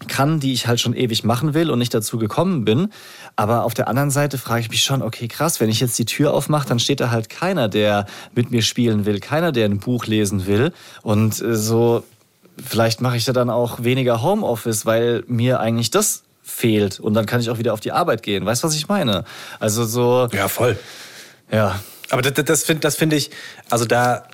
kann, 0.09 0.41
die 0.41 0.53
ich 0.53 0.67
halt 0.67 0.81
schon 0.81 0.95
ewig 0.95 1.25
machen 1.25 1.55
will 1.55 1.71
und 1.71 1.79
nicht 1.79 1.95
dazu 1.95 2.19
gekommen 2.19 2.65
bin. 2.65 2.93
Aber 3.35 3.65
auf 3.65 3.75
der 3.75 3.89
anderen 3.89 4.11
Seite 4.11 4.39
frage 4.39 4.61
ich 4.61 4.71
mich 4.71 4.83
schon, 4.83 5.03
okay, 5.03 5.27
krass, 5.27 5.61
wenn 5.61 5.71
ich 5.71 5.81
jetzt 5.81 5.99
die 5.99 6.05
Tür 6.05 6.35
aufmache, 6.35 6.69
dann 6.69 6.79
steht 6.79 7.01
da 7.01 7.11
halt 7.11 7.29
keiner, 7.29 7.69
der 7.69 8.07
mit 8.35 8.51
mir 8.51 8.63
spielen 8.63 9.07
will, 9.07 9.21
keiner, 9.21 9.53
der 9.53 9.65
ein 9.67 9.79
Buch 9.79 10.07
lesen 10.07 10.47
will. 10.47 10.73
Und 11.03 11.41
äh, 11.41 11.57
so, 11.57 12.05
vielleicht 12.63 13.01
mache 13.01 13.17
ich 13.17 13.27
ja 13.27 13.33
dann 13.33 13.51
auch 13.51 13.83
weniger 13.85 14.23
Homeoffice, 14.23 14.87
weil 14.87 15.25
mir 15.27 15.61
eigentlich 15.61 15.91
das 15.91 16.25
fehlt. 16.43 17.01
Und 17.01 17.15
dann 17.15 17.27
kann 17.27 17.41
ich 17.41 17.51
auch 17.51 17.59
wieder 17.59 17.73
auf 17.73 17.81
die 17.81 17.93
Arbeit 17.93 18.23
gehen. 18.23 18.45
Weißt 18.45 18.63
du, 18.63 18.69
was 18.69 18.75
ich 18.77 18.89
meine? 18.89 19.25
Also 19.59 19.85
so. 19.85 20.29
Ja, 20.33 20.49
voll. 20.49 20.79
Ja. 21.51 21.81
Aber 22.11 22.23
das, 22.23 22.45
das 22.45 22.65
finde 22.65 22.81
das 22.81 22.97
find 22.97 23.13
ich, 23.13 23.31
also 23.69 23.85
da 23.85 24.29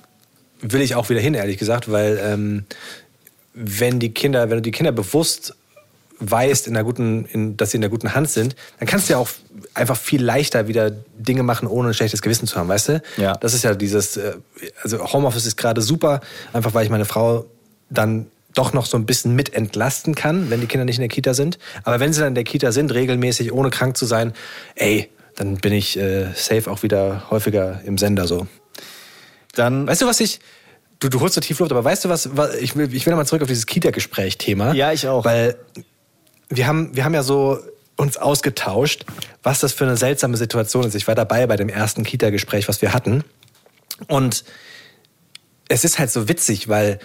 will 0.63 0.81
ich 0.81 0.95
auch 0.95 1.11
wieder 1.11 1.21
hin, 1.21 1.35
ehrlich 1.35 1.59
gesagt, 1.59 1.91
weil 1.91 2.19
ähm, 2.23 2.65
wenn 3.53 4.01
die 4.01 4.15
Kinder, 4.15 4.49
wenn 4.49 4.59
du 4.59 4.63
die 4.63 4.71
Kinder 4.71 4.93
bewusst 4.93 5.55
weißt, 6.21 6.69
in 6.69 6.77
einer 6.77 6.85
guten, 6.85 7.27
in, 7.27 7.57
dass 7.57 7.73
sie 7.73 7.79
in 7.79 7.81
der 7.81 7.91
guten 7.91 8.15
Hand 8.15 8.31
sind, 8.31 8.55
dann 8.79 8.89
kannst 8.89 9.09
du 9.09 9.15
ja 9.15 9.19
auch 9.19 9.29
einfach 9.75 9.97
viel 9.97 10.23
leichter 10.23 10.69
wieder 10.69 10.93
Dinge 11.19 11.43
machen, 11.43 11.67
ohne 11.67 11.89
ein 11.89 11.95
schlechtes 11.95 12.23
Gewissen 12.23 12.47
zu 12.47 12.57
haben, 12.57 12.69
weißt 12.69 12.89
du? 12.91 13.03
Ja. 13.17 13.35
Das 13.35 13.55
ist 13.55 13.65
ja 13.65 13.75
dieses, 13.75 14.17
äh, 14.17 14.35
also 14.83 15.13
Homeoffice 15.13 15.47
ist 15.47 15.57
gerade 15.57 15.83
super, 15.83 16.21
einfach 16.53 16.75
weil 16.75 16.85
ich 16.85 16.91
meine 16.91 17.05
Frau 17.05 17.47
dann 17.91 18.27
doch 18.55 18.73
noch 18.73 18.87
so 18.87 18.97
ein 18.97 19.07
bisschen 19.07 19.35
mit 19.35 19.55
entlasten 19.55 20.15
kann, 20.15 20.51
wenn 20.51 20.61
die 20.61 20.67
Kinder 20.67 20.85
nicht 20.85 20.97
in 20.97 21.03
der 21.03 21.09
Kita 21.09 21.35
sind. 21.35 21.59
Aber 21.85 22.01
wenn 22.01 22.13
sie 22.13 22.21
dann 22.21 22.29
in 22.29 22.35
der 22.35 22.45
Kita 22.45 22.71
sind, 22.71 22.93
regelmäßig, 22.93 23.53
ohne 23.53 23.71
krank 23.71 23.97
zu 23.97 24.07
sein, 24.07 24.33
ey, 24.75 25.09
dann 25.37 25.57
bin 25.57 25.73
ich 25.73 25.99
äh, 25.99 26.27
safe 26.35 26.71
auch 26.71 26.83
wieder 26.83 27.31
häufiger 27.31 27.81
im 27.85 27.97
Sender 27.97 28.27
so. 28.27 28.47
Dann, 29.53 29.87
weißt 29.87 30.03
du, 30.03 30.07
was 30.07 30.21
ich, 30.21 30.41
du, 30.99 31.09
du 31.09 31.21
holst 31.21 31.35
so 31.35 31.41
tief 31.41 31.59
Luft, 31.59 31.73
aber 31.73 31.85
weißt 31.85 32.05
du 32.05 32.09
was, 32.09 32.37
was 32.37 32.55
ich, 32.57 32.77
will, 32.77 32.93
ich 32.95 33.07
will 33.07 33.13
nochmal 33.13 33.27
zurück 33.27 33.43
auf 33.43 33.49
dieses 33.49 33.67
Kita-Gespräch-Thema. 33.67 34.75
Ja, 34.75 34.93
ich 34.93 35.07
auch. 35.09 35.25
Weil 35.25 35.57
wir 36.49 36.67
haben, 36.67 36.95
wir 36.95 37.05
haben 37.05 37.15
ja 37.15 37.23
so 37.23 37.59
uns 37.97 38.17
ausgetauscht, 38.17 39.05
was 39.43 39.61
das 39.61 39.73
für 39.73 39.85
eine 39.85 39.97
seltsame 39.97 40.37
Situation 40.37 40.85
ist. 40.85 40.95
Ich 40.95 41.07
war 41.07 41.15
dabei 41.15 41.47
bei 41.47 41.57
dem 41.57 41.69
ersten 41.69 42.05
Kita-Gespräch, 42.05 42.69
was 42.69 42.83
wir 42.83 42.93
hatten. 42.93 43.25
Und 44.09 44.45
es 45.69 45.85
ist 45.85 45.99
halt 45.99 46.11
so 46.11 46.29
witzig, 46.29 46.69
weil 46.69 46.99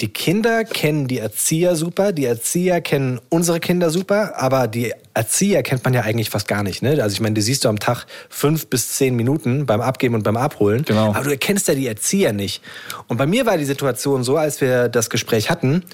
die 0.00 0.08
Kinder 0.08 0.64
kennen 0.64 1.08
die 1.08 1.18
Erzieher 1.18 1.76
super, 1.76 2.12
die 2.12 2.24
Erzieher 2.24 2.80
kennen 2.80 3.20
unsere 3.28 3.60
Kinder 3.60 3.90
super, 3.90 4.34
aber 4.36 4.66
die 4.66 4.94
Erzieher 5.12 5.62
kennt 5.62 5.84
man 5.84 5.92
ja 5.92 6.00
eigentlich 6.02 6.30
fast 6.30 6.48
gar 6.48 6.62
nicht. 6.62 6.80
Ne? 6.80 7.02
Also 7.02 7.12
ich 7.12 7.20
meine, 7.20 7.34
die 7.34 7.42
siehst 7.42 7.64
du 7.64 7.68
am 7.68 7.78
Tag 7.78 8.06
fünf 8.30 8.68
bis 8.68 8.92
zehn 8.92 9.14
Minuten 9.14 9.66
beim 9.66 9.82
Abgeben 9.82 10.14
und 10.14 10.22
beim 10.22 10.38
Abholen, 10.38 10.84
genau. 10.84 11.10
aber 11.10 11.24
du 11.24 11.30
erkennst 11.30 11.68
ja 11.68 11.74
die 11.74 11.86
Erzieher 11.86 12.32
nicht. 12.32 12.62
Und 13.08 13.18
bei 13.18 13.26
mir 13.26 13.44
war 13.44 13.58
die 13.58 13.66
Situation 13.66 14.24
so, 14.24 14.38
als 14.38 14.62
wir 14.62 14.88
das 14.88 15.10
Gespräch 15.10 15.50
hatten, 15.50 15.84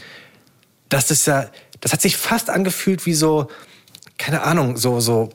dass 0.89 1.09
das 1.09 1.27
ja, 1.27 1.49
das 1.81 1.93
hat 1.93 2.01
sich 2.01 2.17
fast 2.17 2.49
angefühlt 2.49 3.07
wie 3.07 3.15
so, 3.15 3.49
keine 4.19 4.43
Ahnung, 4.43 4.77
so, 4.77 5.01
so 5.01 5.31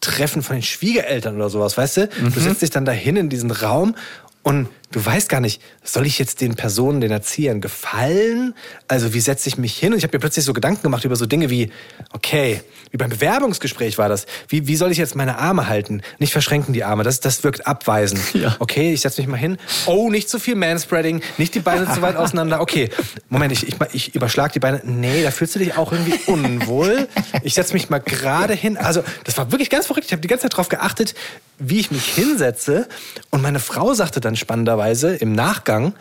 Treffen 0.00 0.42
von 0.42 0.56
den 0.56 0.62
Schwiegereltern 0.62 1.36
oder 1.36 1.50
sowas, 1.50 1.76
weißt 1.76 1.96
du? 1.98 2.08
Mhm. 2.20 2.32
Du 2.32 2.40
setzt 2.40 2.62
dich 2.62 2.70
dann 2.70 2.86
dahin 2.86 3.16
in 3.16 3.28
diesen 3.28 3.50
Raum 3.50 3.94
und 4.42 4.68
du 4.94 5.04
weißt 5.04 5.28
gar 5.28 5.40
nicht, 5.40 5.60
soll 5.82 6.06
ich 6.06 6.18
jetzt 6.20 6.40
den 6.40 6.54
Personen, 6.54 7.00
den 7.00 7.10
Erziehern 7.10 7.60
gefallen? 7.60 8.54
Also 8.86 9.12
wie 9.12 9.20
setze 9.20 9.48
ich 9.48 9.58
mich 9.58 9.76
hin? 9.76 9.92
Und 9.92 9.98
ich 9.98 10.04
habe 10.04 10.16
mir 10.16 10.20
plötzlich 10.20 10.44
so 10.44 10.52
Gedanken 10.52 10.82
gemacht 10.82 11.04
über 11.04 11.16
so 11.16 11.26
Dinge 11.26 11.50
wie, 11.50 11.72
okay, 12.12 12.60
wie 12.92 12.96
beim 12.96 13.10
Bewerbungsgespräch 13.10 13.98
war 13.98 14.08
das. 14.08 14.26
Wie, 14.46 14.68
wie 14.68 14.76
soll 14.76 14.92
ich 14.92 14.98
jetzt 14.98 15.16
meine 15.16 15.38
Arme 15.38 15.66
halten? 15.66 16.02
Nicht 16.20 16.32
verschränken 16.32 16.72
die 16.74 16.84
Arme, 16.84 17.02
das, 17.02 17.18
das 17.18 17.42
wirkt 17.42 17.66
abweisend. 17.66 18.20
Ja. 18.34 18.56
Okay, 18.58 18.92
ich 18.92 19.00
setze 19.00 19.20
mich 19.20 19.28
mal 19.28 19.36
hin. 19.36 19.58
Oh, 19.86 20.10
nicht 20.10 20.28
zu 20.28 20.38
viel 20.38 20.54
Manspreading, 20.54 21.22
nicht 21.38 21.54
die 21.54 21.60
Beine 21.60 21.90
zu 21.90 22.02
weit 22.02 22.16
auseinander. 22.16 22.60
Okay, 22.60 22.90
Moment, 23.30 23.52
ich, 23.52 23.68
ich, 23.68 23.76
ich 23.92 24.14
überschlag 24.14 24.52
die 24.52 24.58
Beine. 24.58 24.82
Nee, 24.84 25.22
da 25.22 25.30
fühlst 25.30 25.54
du 25.54 25.60
dich 25.60 25.76
auch 25.78 25.92
irgendwie 25.92 26.18
unwohl. 26.26 27.08
Ich 27.42 27.54
setze 27.54 27.72
mich 27.72 27.90
mal 27.90 28.00
gerade 28.00 28.52
hin. 28.52 28.76
Also 28.76 29.02
das 29.22 29.38
war 29.38 29.50
wirklich 29.52 29.70
ganz 29.70 29.86
verrückt. 29.86 30.06
Ich 30.06 30.12
habe 30.12 30.20
die 30.20 30.28
ganze 30.28 30.42
Zeit 30.42 30.54
darauf 30.54 30.68
geachtet, 30.68 31.14
wie 31.58 31.80
ich 31.80 31.90
mich 31.90 32.04
hinsetze. 32.04 32.88
Und 33.30 33.40
meine 33.40 33.60
Frau 33.60 33.94
sagte 33.94 34.20
dann 34.20 34.36
spannenderweise, 34.36 34.83
lustigerweise 34.84 35.16
im 35.16 35.32
Nachgang, 35.32 35.94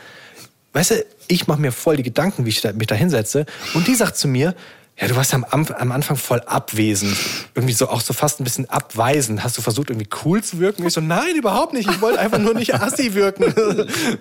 weißt 0.73 0.91
du, 0.91 1.05
ich 1.27 1.47
mache 1.47 1.61
mir 1.61 1.71
voll 1.71 1.97
die 1.97 2.03
Gedanken, 2.03 2.45
wie 2.45 2.49
ich 2.49 2.63
mich 2.63 2.87
da 2.87 2.95
hinsetze. 2.95 3.45
Und 3.73 3.87
die 3.87 3.95
sagt 3.95 4.17
zu 4.17 4.27
mir, 4.27 4.55
ja, 4.99 5.07
du 5.07 5.15
warst 5.15 5.33
am, 5.33 5.43
am 5.43 5.91
Anfang 5.91 6.17
voll 6.17 6.41
abwesend. 6.41 7.17
Irgendwie 7.55 7.73
so 7.73 7.89
auch 7.89 8.01
so 8.01 8.13
fast 8.13 8.39
ein 8.39 8.43
bisschen 8.43 8.69
abweisend. 8.69 9.43
Hast 9.43 9.57
du 9.57 9.63
versucht, 9.63 9.89
irgendwie 9.89 10.09
cool 10.23 10.43
zu 10.43 10.59
wirken? 10.59 10.81
Und 10.81 10.87
ich 10.87 10.93
so, 10.93 11.01
nein, 11.01 11.35
überhaupt 11.35 11.73
nicht. 11.73 11.89
Ich 11.89 11.99
wollte 11.99 12.19
einfach 12.19 12.37
nur 12.37 12.53
nicht 12.53 12.75
assi 12.79 13.15
wirken. 13.15 13.45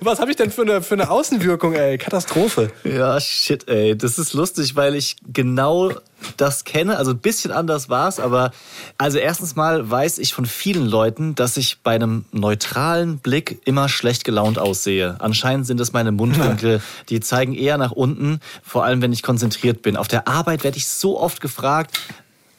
Was 0.01 0.19
habe 0.19 0.31
ich 0.31 0.37
denn 0.39 0.51
für 0.51 0.63
eine, 0.63 0.81
für 0.81 0.95
eine 0.95 1.11
Außenwirkung, 1.11 1.75
ey? 1.75 1.99
Katastrophe. 1.99 2.71
Ja, 2.85 3.21
shit, 3.21 3.69
ey. 3.69 3.97
Das 3.99 4.19
ist 4.19 4.33
lustig, 4.33 4.75
weil 4.75 4.95
ich 4.95 5.17
genau 5.31 5.93
das 6.37 6.65
kenne. 6.65 6.97
Also 6.97 7.13
ein 7.13 7.19
bisschen 7.19 7.53
anders 7.53 7.89
war 7.89 8.09
es, 8.09 8.21
aber 8.21 8.53
also 8.99 9.19
erstens 9.19 9.57
mal 9.57 9.91
weiß 9.91 10.19
ich 10.19 10.35
von 10.35 10.47
vielen 10.47 10.87
Leuten, 10.87 11.35
dass 11.35 11.57
ich 11.57 11.79
bei 11.83 11.95
einem 11.95 12.25
neutralen 12.33 13.19
Blick 13.19 13.61
immer 13.65 13.89
schlecht 13.89 14.25
gelaunt 14.25 14.59
aussehe. 14.59 15.17
Anscheinend 15.19 15.67
sind 15.67 15.81
es 15.81 15.93
meine 15.93 16.13
Mundwinkel, 16.13 16.83
die 17.09 17.21
zeigen 17.21 17.55
eher 17.55 17.79
nach 17.79 17.93
unten, 17.93 18.41
vor 18.63 18.85
allem 18.85 19.03
wenn 19.03 19.13
ich 19.13 19.23
konzentriert 19.23 19.83
bin. 19.83 19.97
Auf 19.97 20.09
der 20.09 20.29
Arbeit 20.29 20.65
werde 20.65 20.77
ich 20.77 20.89
so 20.89 21.21
oft 21.21 21.41
gefragt, 21.41 21.99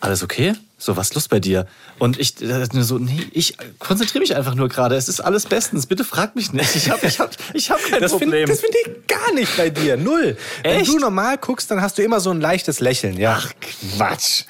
alles 0.03 0.21
okay? 0.21 0.53
So, 0.77 0.97
was 0.97 1.07
ist 1.07 1.15
los 1.15 1.27
bei 1.29 1.39
dir? 1.39 1.65
Und 1.97 2.19
ich 2.19 2.41
äh, 2.41 2.67
so, 2.81 2.97
nee, 2.97 3.25
ich 3.31 3.55
konzentriere 3.79 4.19
mich 4.19 4.35
einfach 4.35 4.53
nur 4.53 4.67
gerade. 4.67 4.95
Es 4.95 5.07
ist 5.07 5.21
alles 5.21 5.45
bestens. 5.45 5.85
Bitte 5.85 6.03
frag 6.03 6.35
mich 6.35 6.51
nicht. 6.51 6.75
Ich 6.75 6.89
habe 6.89 7.07
ich 7.07 7.19
hab, 7.19 7.31
ich 7.53 7.71
hab 7.71 7.81
kein 7.81 8.01
das 8.01 8.11
Problem. 8.11 8.47
Find, 8.47 8.49
das 8.49 8.59
finde 8.59 8.77
ich 8.85 9.07
gar 9.07 9.33
nicht 9.33 9.55
bei 9.55 9.69
dir. 9.69 9.95
Null. 9.95 10.35
Echt? 10.63 10.87
Wenn 10.87 10.95
du 10.95 10.99
normal 10.99 11.37
guckst, 11.37 11.71
dann 11.71 11.81
hast 11.81 11.97
du 11.97 12.03
immer 12.03 12.19
so 12.19 12.31
ein 12.31 12.41
leichtes 12.41 12.81
Lächeln. 12.81 13.17
Ja. 13.17 13.39
Ach, 13.39 13.51
Quatsch. 13.95 14.43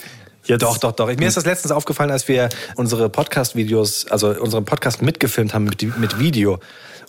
Ja, 0.46 0.58
doch, 0.58 0.78
doch, 0.80 0.92
doch. 0.92 1.08
Mir 1.08 1.28
ist 1.28 1.38
das 1.38 1.46
letztens 1.46 1.72
aufgefallen, 1.72 2.12
als 2.12 2.28
wir 2.28 2.50
unsere 2.76 3.10
Podcast-Videos, 3.10 4.08
also 4.08 4.30
unseren 4.30 4.66
Podcast 4.66 5.02
mitgefilmt 5.02 5.54
haben 5.54 5.66
mit, 5.66 5.84
mit 6.00 6.20
Video. 6.20 6.60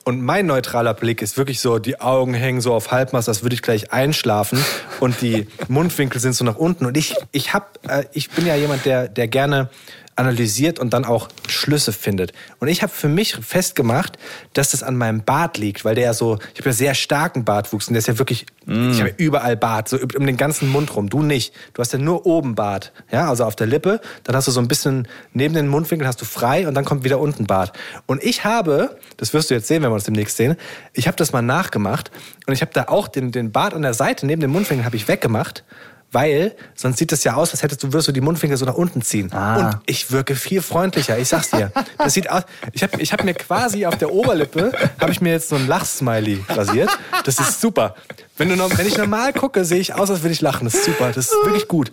Und 0.05 0.21
mein 0.21 0.45
neutraler 0.45 0.93
Blick 0.93 1.23
ist 1.23 1.39
wirklich 1.39 1.61
so, 1.61 1.79
die 1.79 2.01
Augen 2.01 2.35
hängen 2.35 2.61
so 2.61 2.75
auf 2.75 2.91
Halbmast, 2.91 3.27
als 3.29 3.43
würde 3.43 3.55
ich 3.55 3.63
gleich 3.63 3.91
einschlafen. 3.91 4.63
Und 5.01 5.23
die 5.23 5.47
Mundwinkel 5.69 6.21
sind 6.21 6.35
so 6.35 6.45
nach 6.45 6.57
unten. 6.57 6.85
Und 6.85 6.99
ich, 6.99 7.17
ich 7.33 7.55
hab, 7.55 7.79
äh, 7.89 8.05
ich 8.13 8.31
bin 8.31 8.47
ja 8.47 8.55
jemand, 8.55 8.85
der, 8.85 9.09
der 9.09 9.29
gerne 9.29 9.71
analysiert 10.17 10.79
und 10.79 10.93
dann 10.93 11.05
auch 11.05 11.29
Schlüsse 11.49 11.93
findet. 11.93 12.33
Und 12.61 12.69
ich 12.69 12.83
habe 12.83 12.93
für 12.93 13.09
mich 13.09 13.35
festgemacht, 13.37 14.19
dass 14.53 14.71
das 14.71 14.83
an 14.83 14.97
meinem 14.97 15.25
Bart 15.25 15.59
liegt, 15.59 15.85
weil 15.85 15.95
der 15.95 16.05
ja 16.05 16.15
so, 16.15 16.39
ich 16.53 16.61
habe 16.61 16.71
ja 16.71 16.73
sehr 16.73 16.95
starken 16.95 17.45
Bartwuchs 17.45 17.89
und 17.89 17.95
der 17.95 17.99
ist 17.99 18.09
ja 18.09 18.19
wirklich, 18.19 18.47
Mm. 18.67 18.93
ich 18.93 19.01
habe 19.01 19.11
ja 19.11 19.17
überall 19.19 19.57
Bart, 19.57 19.89
so 19.89 19.99
um 19.99 20.27
den 20.27 20.37
ganzen 20.37 20.71
Mund 20.71 20.95
rum. 20.97 21.11
Du 21.11 21.23
nicht. 21.23 21.53
Du 21.75 21.81
hast 21.81 21.93
ja 21.93 21.99
nur 21.99 22.27
oben 22.27 22.55
Bart, 22.55 22.93
ja, 23.11 23.29
also 23.29 23.45
auf 23.45 23.57
der 23.57 23.67
Lippe. 23.67 24.01
Dann 24.25 24.35
hast 24.35 24.49
du 24.49 24.53
so 24.53 24.61
ein 24.61 24.69
bisschen 24.69 25.07
neben 25.33 25.55
den 25.55 25.69
Mundwinkeln 25.69 26.09
hast 26.09 26.21
du 26.21 26.25
frei 26.25 26.67
und 26.67 26.75
dann 26.75 26.85
kommt 26.85 27.05
wieder 27.05 27.19
unten 27.21 27.47
Bart. 27.47 27.73
Und 28.07 28.23
ich 28.23 28.45
habe, 28.45 28.97
das 29.17 29.35
wirst 29.35 29.51
du 29.51 29.55
jetzt 29.55 29.69
sehen, 29.69 29.83
wenn 29.83 29.91
wir 29.91 29.95
uns 29.95 30.05
demnächst 30.05 30.37
sehen, 30.37 30.57
ich 30.93 31.07
habe 31.07 31.17
das 31.17 31.33
mal 31.33 31.43
nachgemacht 31.43 32.11
und 32.47 32.55
ich 32.55 32.63
habe 32.63 32.73
da 32.73 32.85
auch 32.85 33.09
den, 33.09 33.33
den 33.33 33.53
Bart 33.53 33.75
an 33.75 33.83
der 33.83 33.95
Seite 33.95 34.27
neben 34.27 34.41
den 34.41 34.51
Mundwinkeln 34.51 34.87
habe 34.87 34.97
ich 34.97 35.09
weggemacht. 35.09 35.65
Weil 36.15 36.55
sonst 36.77 36.99
sieht 36.99 37.11
es 37.13 37.25
ja 37.25 37.35
aus, 37.35 37.51
als 37.51 37.63
hättest 37.65 37.83
du 37.83 37.89
würdest 37.93 38.07
du 38.09 38.13
die 38.13 38.21
Mundwinkel 38.21 38.57
so 38.57 38.65
nach 38.65 38.75
unten 38.75 39.03
ziehen. 39.03 39.33
Ah. 39.33 39.57
Und 39.57 39.77
ich 39.87 40.13
wirke 40.13 40.37
viel 40.37 40.63
freundlicher. 40.63 41.19
Ich 41.19 41.29
sag's 41.29 41.51
dir. 41.51 41.73
Das 41.99 42.15
sieht 42.15 42.31
aus. 42.31 42.45
Ich 42.73 42.83
habe 42.85 43.01
ich 43.03 43.13
hab 43.13 43.25
mir 43.25 43.35
quasi 43.35 43.85
auf 43.85 43.99
der 43.99 44.13
Oberlippe 44.13 44.71
habe 45.01 45.11
ich 45.11 45.21
mir 45.21 45.33
jetzt 45.33 45.49
so 45.49 45.57
ein 45.57 45.67
Lachsmiley 45.67 46.45
rasiert. 46.49 46.89
Das 47.25 47.41
ist 47.41 47.61
super. 47.61 47.97
Wenn, 48.39 48.49
du, 48.49 48.57
noch- 48.57 48.79
wenn 48.79 48.87
ich 48.87 48.97
normal 48.97 49.33
gucke, 49.33 49.65
sehe 49.65 49.81
ich 49.81 49.93
aus, 49.95 50.09
als 50.11 50.23
würde 50.23 50.33
ich 50.33 50.41
lachen. 50.41 50.65
Das 50.67 50.75
ist 50.75 50.85
super. 50.85 51.09
Das 51.13 51.27
ist 51.27 51.33
wirklich 51.45 51.67
gut. 51.69 51.91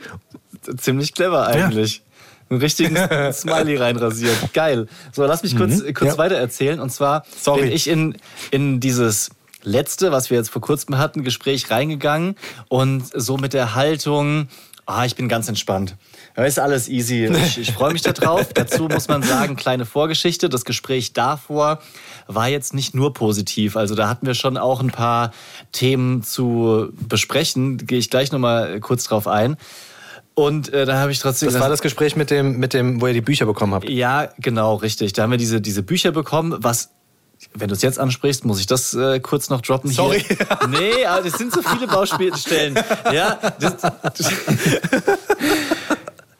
Ziemlich 0.78 1.14
clever 1.16 1.48
eigentlich. 1.48 2.04
Einen 2.50 2.60
richtigen 2.60 2.96
Smiley 3.34 3.78
reinrasiert. 3.78 4.54
Geil. 4.54 4.88
So, 5.14 5.26
lass 5.26 5.42
mich 5.42 5.58
kurz, 5.58 5.80
kurz 5.84 6.02
Mhm. 6.02 6.08
Ja. 6.08 6.18
weiter 6.20 6.36
erzählen. 6.36 6.80
Und 6.80 6.92
zwar 6.92 7.26
Sorry. 7.42 7.64
bin 7.64 7.72
ich 7.72 7.88
in, 7.88 8.18
in 8.52 8.80
dieses 8.80 9.30
letzte, 9.64 10.12
was 10.12 10.30
wir 10.30 10.38
jetzt 10.38 10.50
vor 10.50 10.62
kurzem 10.62 10.98
hatten, 10.98 11.24
Gespräch 11.24 11.70
reingegangen 11.70 12.36
und 12.68 13.04
so 13.14 13.38
mit 13.38 13.54
der 13.54 13.76
Haltung, 13.76 14.48
ah, 14.86 15.06
ich 15.06 15.16
bin 15.16 15.30
ganz 15.30 15.48
entspannt. 15.48 15.96
Ja, 16.36 16.44
ist 16.46 16.60
alles 16.60 16.88
easy. 16.88 17.26
Ich, 17.26 17.58
ich 17.58 17.72
freue 17.72 17.94
mich 17.94 18.02
darauf. 18.02 18.54
Dazu 18.54 18.84
muss 18.84 19.08
man 19.08 19.24
sagen, 19.24 19.56
kleine 19.56 19.86
Vorgeschichte. 19.86 20.50
Das 20.50 20.66
Gespräch 20.66 21.14
davor 21.14 21.80
war 22.28 22.48
jetzt 22.48 22.74
nicht 22.74 22.96
nur 22.96 23.14
positiv. 23.14 23.76
Also 23.76 23.96
da 23.96 24.08
hatten 24.08 24.26
wir 24.26 24.34
schon 24.34 24.58
auch 24.58 24.82
ein 24.82 24.92
paar 24.92 25.32
Themen 25.72 26.24
zu 26.24 26.90
besprechen. 27.08 27.78
Gehe 27.78 28.00
ich 28.00 28.10
gleich 28.10 28.32
nochmal 28.32 28.80
kurz 28.80 29.04
drauf 29.06 29.28
ein. 29.28 29.58
Und 30.34 30.74
äh, 30.74 30.86
da 30.86 31.00
habe 31.00 31.12
ich 31.12 31.20
trotzdem 31.20 31.48
Das 31.48 31.56
war 31.56 31.62
gesagt, 31.62 31.74
das 31.74 31.82
Gespräch 31.82 32.16
mit 32.16 32.32
dem, 32.32 32.58
mit 32.58 32.74
dem, 32.74 33.02
wo 33.02 33.08
ihr 33.08 33.14
die 33.14 33.22
Bücher 33.22 33.46
bekommen 33.46 33.74
habt. 33.74 33.90
ja, 33.90 34.30
genau, 34.40 34.76
richtig. 34.76 35.14
Da 35.14 35.24
haben 35.24 35.32
wir 35.32 35.38
diese, 35.38 35.62
diese 35.62 35.84
Bücher 35.84 36.12
bekommen, 36.12 36.56
was. 36.60 36.92
Wenn 37.54 37.68
du 37.68 37.76
es 37.76 37.82
jetzt 37.82 38.00
ansprichst, 38.00 38.46
muss 38.46 38.60
ich 38.60 38.68
das 38.68 38.94
äh, 38.94 39.20
kurz 39.20 39.50
noch 39.50 39.62
droppen 39.62 39.92
Sorry. 39.92 40.24
hier. 40.26 40.38
Nee, 40.70 41.06
aber 41.06 41.24
das 41.24 41.38
sind 41.38 41.54
so 41.54 41.62
viele 41.62 41.88
Baustellen. 41.88 42.76
Ja, 43.12 43.40
das, 43.60 43.76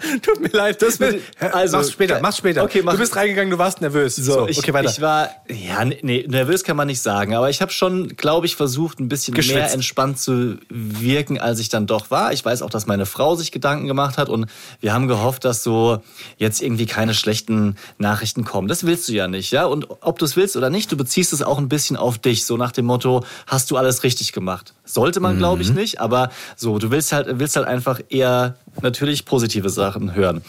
Tut 0.22 0.40
mir 0.42 0.50
leid. 0.50 0.82
Das 0.82 1.00
mit- 1.00 1.22
also, 1.40 1.78
mach's 1.78 1.92
später, 1.92 2.20
mach's 2.22 2.38
später. 2.38 2.64
Okay, 2.64 2.82
mach- 2.84 2.94
du 2.94 3.00
bist 3.00 3.16
reingegangen, 3.16 3.52
du 3.52 3.58
warst 3.58 3.82
nervös. 3.82 4.16
So, 4.16 4.48
ich, 4.48 4.58
okay, 4.58 4.74
weiter. 4.74 4.90
ich 4.90 5.02
war, 5.02 5.30
ja, 5.48 5.84
nee, 5.86 6.26
nervös 6.28 6.64
kann 6.64 6.78
man 6.78 6.88
nicht 6.88 7.02
sagen, 7.02 7.36
aber 7.36 7.50
ich 7.50 7.62
habe 7.62 7.72
schon, 7.72 8.10
glaube 8.18 8.46
ich, 8.46 8.56
versucht, 8.56 9.00
ein 9.00 9.08
bisschen 9.10 9.34
mehr 9.48 9.72
entspannt 9.72 10.20
zu 10.20 10.58
wirken, 10.70 11.40
als 11.40 11.60
ich 11.60 11.70
dann 11.70 11.88
doch 11.88 12.12
war. 12.12 12.34
Ich 12.34 12.44
weiß 12.44 12.62
auch, 12.62 12.70
dass 12.70 12.88
meine 12.88 13.06
Frau 13.06 13.36
sich 13.36 13.52
Gedanken 13.52 13.88
gemacht 13.88 14.18
hat 14.18 14.30
und 14.30 14.48
wir 14.80 14.94
haben 14.94 15.08
gehofft, 15.08 15.46
dass 15.46 15.64
so 15.64 16.02
jetzt 16.38 16.62
irgendwie 16.62 16.86
keine 16.86 17.14
schlechten 17.14 17.76
Nachrichten 17.98 18.44
kommen. 18.44 18.68
Das 18.68 18.86
willst 18.86 19.08
du 19.08 19.14
ja 19.14 19.28
nicht, 19.28 19.52
ja? 19.52 19.66
Und 19.66 19.88
ob 20.02 20.20
du 20.20 20.26
es 20.26 20.36
willst 20.36 20.56
oder 20.58 20.70
nicht, 20.70 20.92
du 20.92 20.98
beziehst 20.98 21.34
es 21.34 21.42
auch 21.42 21.58
ein 21.58 21.70
bisschen 21.70 21.98
auf 21.98 22.18
dich, 22.18 22.46
so 22.46 22.58
nach 22.58 22.72
dem 22.72 22.86
Motto, 22.86 23.24
hast 23.48 23.72
du 23.72 23.78
alles 23.78 24.04
richtig 24.04 24.32
gemacht? 24.34 24.74
Sollte 24.86 25.20
man, 25.20 25.38
glaube 25.38 25.58
Mhm. 25.58 25.62
ich, 25.62 25.74
nicht, 25.74 26.00
aber 26.02 26.32
so, 26.56 26.80
du 26.80 26.92
willst 26.92 27.12
halt, 27.12 27.28
willst 27.40 27.56
halt 27.56 27.68
einfach 27.68 28.00
eher 28.10 28.56
natürlich 28.82 29.26
positive 29.26 29.70
Sachen 29.70 30.16
hören. 30.16 30.42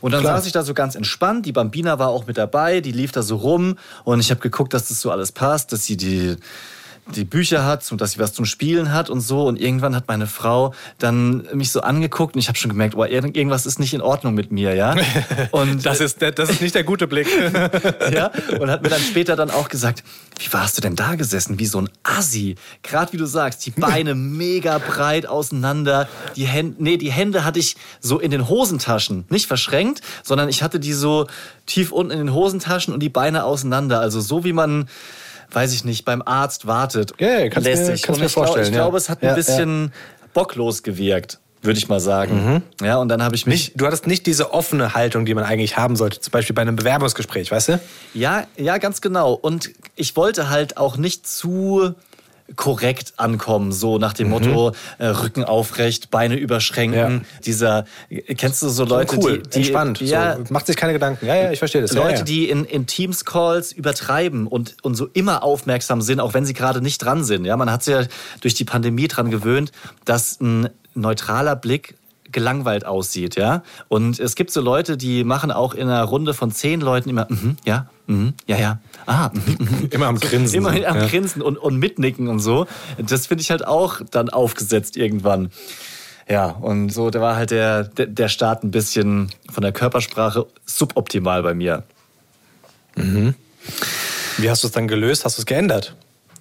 Und 0.00 0.12
dann 0.12 0.22
Klar. 0.22 0.38
saß 0.38 0.46
ich 0.46 0.52
da 0.52 0.62
so 0.62 0.74
ganz 0.74 0.94
entspannt. 0.94 1.46
Die 1.46 1.52
Bambina 1.52 1.98
war 1.98 2.08
auch 2.08 2.26
mit 2.26 2.38
dabei, 2.38 2.80
die 2.80 2.92
lief 2.92 3.12
da 3.12 3.22
so 3.22 3.36
rum 3.36 3.76
und 4.04 4.20
ich 4.20 4.30
habe 4.30 4.40
geguckt, 4.40 4.72
dass 4.72 4.88
das 4.88 5.00
so 5.00 5.10
alles 5.10 5.32
passt, 5.32 5.72
dass 5.72 5.84
sie 5.84 5.96
die 5.96 6.36
die 7.14 7.24
Bücher 7.24 7.64
hat 7.64 7.90
und 7.90 8.00
dass 8.00 8.12
sie 8.12 8.18
was 8.18 8.32
zum 8.32 8.44
Spielen 8.44 8.92
hat 8.92 9.10
und 9.10 9.20
so. 9.20 9.46
Und 9.46 9.60
irgendwann 9.60 9.96
hat 9.96 10.06
meine 10.08 10.26
Frau 10.26 10.74
dann 10.98 11.48
mich 11.52 11.70
so 11.72 11.80
angeguckt 11.80 12.34
und 12.34 12.40
ich 12.40 12.48
habe 12.48 12.56
schon 12.58 12.70
gemerkt, 12.70 12.94
oh, 12.94 13.04
irgend- 13.04 13.36
irgendwas 13.36 13.66
ist 13.66 13.78
nicht 13.80 13.94
in 13.94 14.00
Ordnung 14.00 14.34
mit 14.34 14.52
mir, 14.52 14.74
ja. 14.74 14.94
Und 15.50 15.84
das, 15.84 16.00
ist, 16.00 16.22
das 16.22 16.50
ist 16.50 16.60
nicht 16.62 16.74
der 16.74 16.84
gute 16.84 17.06
Blick. 17.06 17.26
ja, 18.12 18.30
und 18.60 18.70
hat 18.70 18.82
mir 18.82 18.88
dann 18.88 19.00
später 19.00 19.34
dann 19.36 19.50
auch 19.50 19.68
gesagt, 19.68 20.04
wie 20.38 20.52
warst 20.52 20.76
du 20.78 20.80
denn 20.82 20.96
da 20.96 21.14
gesessen? 21.16 21.58
Wie 21.58 21.66
so 21.66 21.80
ein 21.80 21.88
Assi. 22.02 22.54
Gerade 22.82 23.12
wie 23.12 23.16
du 23.16 23.26
sagst, 23.26 23.64
die 23.66 23.70
Beine 23.72 24.14
mega 24.14 24.78
breit 24.78 25.26
auseinander. 25.26 26.08
Die 26.36 26.46
Hände, 26.46 26.76
nee, 26.82 26.96
die 26.96 27.10
Hände 27.12 27.44
hatte 27.44 27.58
ich 27.58 27.76
so 28.00 28.18
in 28.18 28.30
den 28.30 28.48
Hosentaschen. 28.48 29.24
Nicht 29.28 29.46
verschränkt, 29.46 30.00
sondern 30.22 30.48
ich 30.48 30.62
hatte 30.62 30.80
die 30.80 30.92
so 30.92 31.26
tief 31.66 31.92
unten 31.92 32.12
in 32.12 32.18
den 32.18 32.34
Hosentaschen 32.34 32.94
und 32.94 33.00
die 33.00 33.08
Beine 33.08 33.44
auseinander. 33.44 34.00
Also 34.00 34.20
so 34.20 34.44
wie 34.44 34.52
man, 34.52 34.88
weiß 35.52 35.72
ich 35.72 35.84
nicht, 35.84 36.04
beim 36.04 36.22
Arzt 36.24 36.66
wartet. 36.66 37.12
Ja, 37.18 37.40
ja, 37.40 37.48
kannst 37.48 37.68
mir- 37.68 37.74
Lässig. 37.74 38.02
kannst 38.02 38.08
Und 38.08 38.20
mir 38.20 38.26
ich 38.26 38.32
glaub- 38.32 38.46
vorstellen, 38.46 38.66
Ich 38.68 38.74
ja. 38.74 38.82
glaube, 38.82 38.96
es 38.98 39.08
hat 39.08 39.22
ein 39.22 39.26
Ja, 39.26 39.30
ja. 39.30 39.36
bisschen 39.36 39.92
bocklos 40.34 40.82
gewirkt, 40.82 41.38
würde 41.62 41.78
ich 41.78 41.88
mal 41.88 42.00
sagen. 42.00 42.62
Ja, 42.82 42.96
und 42.98 43.08
dann 43.08 43.22
habe 43.22 43.34
ich 43.34 43.46
mich 43.46 43.68
nicht, 43.70 43.80
du 43.80 43.86
hattest 43.86 44.06
nicht 44.06 44.26
diese 44.26 44.52
offene 44.52 44.94
Haltung, 44.94 45.24
die 45.26 45.34
man 45.34 45.44
eigentlich 45.44 45.76
haben 45.76 45.96
sollte, 45.96 46.20
zum 46.20 46.30
Beispiel 46.30 46.54
bei 46.54 46.62
einem 46.62 46.76
Bewerbungsgespräch, 46.76 47.50
weißt 47.50 47.68
du? 47.70 47.80
Ja, 48.14 48.46
ja, 48.56 48.78
ganz 48.78 49.00
genau. 49.00 49.32
Und 49.32 49.70
ich 49.96 50.16
wollte 50.16 50.50
halt 50.50 50.76
auch 50.76 50.96
nicht 50.96 51.26
zu 51.26 51.94
korrekt 52.56 53.14
ankommen, 53.16 53.72
so 53.72 53.98
nach 53.98 54.12
dem 54.12 54.30
Motto 54.30 54.72
äh, 54.98 55.06
Rücken 55.06 55.44
aufrecht, 55.44 56.10
Beine 56.10 56.36
überschränken. 56.36 57.24
Ja. 57.24 57.40
Dieser, 57.44 57.84
kennst 58.36 58.62
du 58.62 58.68
so 58.68 58.84
Leute, 58.84 59.16
cool, 59.18 59.42
die, 59.42 59.50
die 59.50 59.58
entspannt. 59.58 60.00
ja, 60.00 60.36
so, 60.36 60.44
macht 60.50 60.66
sich 60.66 60.76
keine 60.76 60.92
Gedanken. 60.92 61.26
Ja, 61.26 61.36
ja, 61.36 61.52
ich 61.52 61.58
verstehe 61.58 61.80
das. 61.80 61.92
Leute, 61.92 62.10
ja, 62.10 62.18
ja. 62.18 62.22
die 62.24 62.48
in, 62.48 62.64
in 62.64 62.86
Teams-Calls 62.86 63.72
übertreiben 63.72 64.46
und, 64.46 64.76
und 64.82 64.94
so 64.94 65.08
immer 65.12 65.42
aufmerksam 65.42 66.00
sind, 66.02 66.20
auch 66.20 66.34
wenn 66.34 66.44
sie 66.44 66.54
gerade 66.54 66.80
nicht 66.80 66.98
dran 66.98 67.24
sind. 67.24 67.44
Ja, 67.44 67.56
man 67.56 67.70
hat 67.70 67.82
sich 67.82 67.94
ja 67.94 68.02
durch 68.40 68.54
die 68.54 68.64
Pandemie 68.64 69.08
dran 69.08 69.30
gewöhnt, 69.30 69.72
dass 70.04 70.40
ein 70.40 70.68
neutraler 70.94 71.56
Blick 71.56 71.94
gelangweilt 72.32 72.86
aussieht, 72.86 73.36
ja. 73.36 73.62
Und 73.88 74.20
es 74.20 74.34
gibt 74.34 74.50
so 74.50 74.60
Leute, 74.60 74.96
die 74.96 75.24
machen 75.24 75.50
auch 75.50 75.74
in 75.74 75.88
einer 75.88 76.04
Runde 76.04 76.34
von 76.34 76.52
zehn 76.52 76.80
Leuten 76.80 77.08
immer, 77.08 77.26
mhm, 77.28 77.56
ja, 77.64 77.88
mhm, 78.06 78.34
ja, 78.46 78.56
ja, 78.56 78.78
ah, 79.06 79.30
mhm, 79.32 79.56
mhm. 79.58 79.88
Immer 79.90 80.06
am 80.06 80.18
Grinsen. 80.18 80.56
Immer 80.56 80.70
am 80.70 80.76
ja. 80.76 81.06
Grinsen 81.06 81.42
und, 81.42 81.56
und 81.56 81.76
mitnicken 81.78 82.28
und 82.28 82.40
so. 82.40 82.66
Das 82.98 83.26
finde 83.26 83.42
ich 83.42 83.50
halt 83.50 83.66
auch 83.66 84.00
dann 84.10 84.30
aufgesetzt 84.30 84.96
irgendwann. 84.96 85.50
Ja, 86.28 86.46
und 86.46 86.90
so, 86.90 87.10
da 87.10 87.20
war 87.20 87.36
halt 87.36 87.50
der, 87.50 87.84
der, 87.84 88.06
der 88.06 88.28
Start 88.28 88.62
ein 88.62 88.70
bisschen 88.70 89.30
von 89.50 89.62
der 89.62 89.72
Körpersprache 89.72 90.46
suboptimal 90.64 91.42
bei 91.42 91.54
mir. 91.54 91.82
Wie 94.38 94.50
hast 94.50 94.62
du 94.62 94.68
es 94.68 94.72
dann 94.72 94.86
gelöst? 94.86 95.24
Hast 95.24 95.38
du 95.38 95.42
es 95.42 95.46
geändert? 95.46 95.96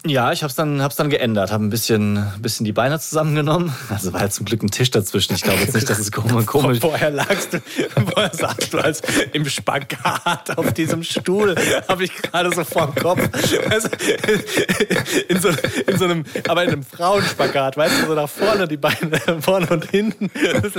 Ja, 0.05 0.31
ich 0.31 0.43
hab's 0.43 0.55
dann, 0.55 0.81
hab's 0.81 0.95
dann 0.95 1.09
geändert, 1.09 1.51
habe 1.51 1.65
ein 1.65 1.69
bisschen, 1.69 2.25
bisschen 2.39 2.63
die 2.65 2.71
Beine 2.71 2.99
zusammengenommen. 2.99 3.73
Also 3.89 4.13
war 4.13 4.21
halt 4.21 4.31
zum 4.31 4.45
Glück 4.45 4.63
ein 4.63 4.71
Tisch 4.71 4.91
dazwischen. 4.91 5.33
Ich 5.33 5.41
glaube 5.41 5.59
jetzt 5.59 5.73
nicht, 5.73 5.89
dass 5.89 5.99
es 5.99 6.11
komisch, 6.11 6.45
komisch 6.45 6.79
Vorher 6.79 7.09
lagst 7.09 7.53
du, 7.53 7.59
vorher 8.13 8.33
saßt 8.33 8.71
du 8.71 8.77
als 8.77 9.01
im 9.33 9.45
Spagat 9.45 10.57
auf 10.57 10.73
diesem 10.73 11.03
Stuhl, 11.03 11.55
habe 11.87 12.05
ich 12.05 12.13
gerade 12.13 12.53
so 12.53 12.63
vorm 12.63 12.95
Kopf. 12.95 13.19
Weißt 13.19 13.89
du, 13.89 15.23
in, 15.27 15.41
so, 15.41 15.49
in 15.85 15.97
so 15.97 16.05
einem, 16.05 16.23
aber 16.47 16.63
in 16.63 16.69
einem 16.69 16.83
Frauenspagat, 16.83 17.75
weißt 17.75 18.03
du, 18.03 18.07
so 18.07 18.13
nach 18.13 18.29
vorne 18.29 18.67
die 18.67 18.77
Beine, 18.77 19.19
vorne 19.41 19.67
und 19.67 19.85
hinten. 19.89 20.29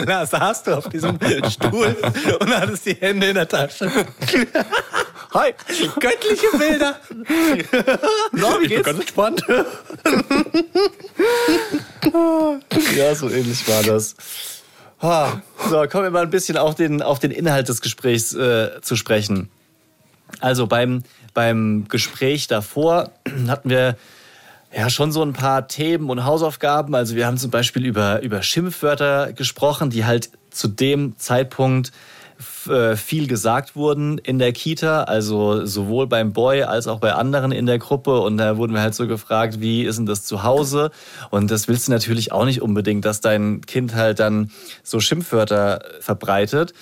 Da 0.07 0.25
saßt 0.25 0.69
du 0.69 0.79
auf 0.79 0.89
diesem 0.89 1.19
Stuhl 1.51 1.97
und 2.41 2.57
hattest 2.57 2.87
die 2.87 2.95
Hände 2.95 3.27
in 3.27 3.35
der 3.35 3.49
Tasche. 3.49 3.91
Hi, 5.33 5.53
göttliche 6.01 6.47
Bilder. 6.59 6.97
Na, 8.33 8.61
wie 8.61 8.65
Ich 8.65 8.69
bin 8.69 8.69
geht's? 8.69 8.85
ganz 8.87 8.99
entspannt. 9.01 9.43
Ja, 12.97 13.15
so 13.15 13.29
ähnlich 13.31 13.69
war 13.69 13.83
das. 13.83 14.17
Ha. 15.03 15.41
So, 15.69 15.87
kommen 15.89 16.05
wir 16.05 16.11
mal 16.11 16.25
ein 16.25 16.31
bisschen 16.31 16.57
auf 16.57 16.75
den, 16.75 17.01
auf 17.03 17.19
den 17.21 17.31
Inhalt 17.31 17.69
des 17.69 17.81
Gesprächs 17.81 18.35
äh, 18.35 18.81
zu 18.83 18.97
sprechen. 18.97 19.51
Also 20.41 20.67
beim, 20.67 21.05
beim 21.33 21.87
Gespräch 21.89 22.49
davor 22.49 23.11
hatten 23.49 23.71
wir 23.71 23.97
ja 24.77 24.91
schon 24.91 25.13
so 25.13 25.23
ein 25.23 25.33
paar 25.33 25.69
Themen 25.69 26.11
und 26.11 26.25
Hausaufgaben. 26.25 26.95
Also 26.95 27.15
wir 27.15 27.27
haben 27.27 27.39
zum 27.39 27.51
Beispiel 27.51 27.87
über, 27.87 28.21
über 28.23 28.43
Schimpfwörter 28.43 29.33
gesprochen, 29.33 29.91
die 29.91 30.05
halt 30.05 30.31
zu 30.51 30.69
dem 30.69 31.17
Zeitpunkt 31.19 31.93
viel 32.97 33.27
gesagt 33.27 33.77
wurden 33.77 34.19
in 34.19 34.39
der 34.39 34.53
Kita, 34.53 35.05
also 35.05 35.65
sowohl 35.65 36.07
beim 36.07 36.33
Boy 36.33 36.63
als 36.63 36.87
auch 36.87 36.99
bei 36.99 37.13
anderen 37.13 37.53
in 37.53 37.67
der 37.67 37.79
Gruppe. 37.79 38.21
Und 38.21 38.37
da 38.39 38.57
wurden 38.57 38.75
wir 38.75 38.81
halt 38.83 38.95
so 38.95 39.07
gefragt, 39.07 39.61
wie 39.61 39.85
ist 39.85 39.97
denn 39.97 40.07
das 40.07 40.25
zu 40.25 40.43
Hause? 40.43 40.91
Und 41.31 41.51
das 41.51 41.69
willst 41.69 41.89
du 41.89 41.93
natürlich 41.93 42.33
auch 42.33 42.45
nicht 42.45 42.63
unbedingt, 42.63 43.05
dass 43.05 43.21
dein 43.21 43.61
Kind 43.63 43.95
halt 43.95 44.19
dann 44.19 44.51
so 44.83 45.01
Schimpfwörter 45.01 45.81
verbreitet. 46.01 46.73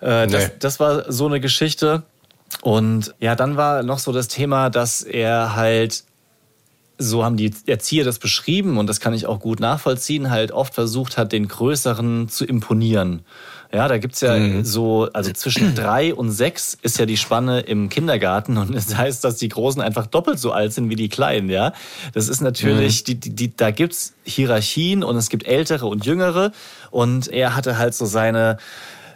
Äh, 0.00 0.26
das, 0.26 0.48
Nee. 0.48 0.50
das 0.58 0.80
war 0.80 1.10
so 1.12 1.26
eine 1.26 1.40
Geschichte. 1.40 2.02
Und 2.62 3.14
ja, 3.20 3.36
dann 3.36 3.56
war 3.56 3.82
noch 3.82 3.98
so 3.98 4.12
das 4.12 4.28
Thema, 4.28 4.70
dass 4.70 5.02
er 5.02 5.54
halt 5.54 6.04
so 7.00 7.24
haben 7.24 7.36
die 7.38 7.52
Erzieher 7.66 8.04
das 8.04 8.18
beschrieben 8.18 8.76
und 8.76 8.86
das 8.86 9.00
kann 9.00 9.14
ich 9.14 9.26
auch 9.26 9.40
gut 9.40 9.58
nachvollziehen, 9.58 10.30
halt 10.30 10.52
oft 10.52 10.74
versucht 10.74 11.16
hat, 11.16 11.32
den 11.32 11.48
Größeren 11.48 12.28
zu 12.28 12.44
imponieren. 12.44 13.22
Ja, 13.72 13.86
da 13.86 13.98
gibt's 13.98 14.20
ja 14.20 14.36
mhm. 14.36 14.64
so, 14.64 15.08
also 15.12 15.32
zwischen 15.32 15.74
drei 15.76 16.12
und 16.14 16.30
sechs 16.32 16.76
ist 16.82 16.98
ja 16.98 17.06
die 17.06 17.16
Spanne 17.16 17.60
im 17.60 17.88
Kindergarten 17.88 18.56
und 18.56 18.74
das 18.74 18.96
heißt, 18.96 19.22
dass 19.22 19.36
die 19.36 19.48
Großen 19.48 19.80
einfach 19.80 20.06
doppelt 20.06 20.38
so 20.38 20.50
alt 20.52 20.72
sind 20.72 20.90
wie 20.90 20.96
die 20.96 21.08
Kleinen, 21.08 21.48
ja. 21.48 21.72
Das 22.12 22.28
ist 22.28 22.40
natürlich, 22.40 23.02
mhm. 23.02 23.04
die, 23.06 23.14
die, 23.20 23.30
die, 23.30 23.56
da 23.56 23.70
gibt's 23.70 24.14
Hierarchien 24.24 25.04
und 25.04 25.16
es 25.16 25.28
gibt 25.28 25.46
ältere 25.46 25.86
und 25.86 26.04
jüngere 26.04 26.52
und 26.90 27.28
er 27.28 27.54
hatte 27.54 27.78
halt 27.78 27.94
so 27.94 28.06
seine 28.06 28.58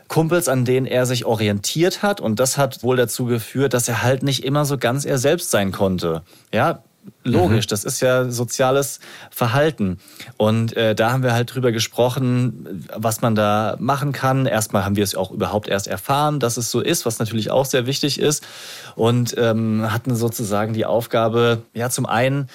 Kumpels, 0.09 0.49
an 0.49 0.65
denen 0.65 0.87
er 0.87 1.07
sich 1.07 1.25
orientiert 1.25 2.03
hat. 2.03 2.21
Und 2.21 2.39
das 2.39 2.57
hat 2.57 2.83
wohl 2.83 2.97
dazu 2.97 3.25
geführt, 3.25 3.75
dass 3.75 3.89
er 3.89 4.03
halt 4.03 4.23
nicht 4.23 4.45
immer 4.45 4.65
so 4.65 4.79
ganz 4.79 5.05
er 5.05 5.19
selbst 5.19 5.51
sein 5.51 5.73
konnte. 5.73 6.23
Ja, 6.53 6.83
logisch, 7.25 7.67
mhm. 7.67 7.71
das 7.71 7.85
ist 7.85 8.01
ja 8.01 8.31
soziales 8.31 9.01
Verhalten. 9.31 9.99
Und 10.37 10.77
äh, 10.77 10.95
da 10.95 11.13
haben 11.13 11.23
wir 11.23 11.33
halt 11.33 11.55
drüber 11.55 11.73
gesprochen, 11.73 12.87
was 12.95 13.23
man 13.23 13.35
da 13.35 13.77
machen 13.79 14.13
kann. 14.13 14.47
Erstmal 14.47 14.85
haben 14.85 14.97
wir 14.97 15.05
es 15.05 15.15
auch 15.15 15.31
überhaupt 15.31 15.69
erst 15.69 15.87
erfahren, 15.87 16.41
dass 16.41 16.57
es 16.57 16.71
so 16.71 16.81
ist, 16.81 17.07
was 17.07 17.19
natürlich 17.19 17.51
auch 17.51 17.65
sehr 17.65 17.87
wichtig 17.87 18.21
ist. 18.21 18.47
Und 18.95 19.35
ähm, 19.39 19.91
hatten 19.91 20.15
sozusagen 20.15 20.75
die 20.75 20.87
Aufgabe, 20.87 21.63
ja, 21.73 21.91
zum 21.91 22.07
einen 22.07 22.49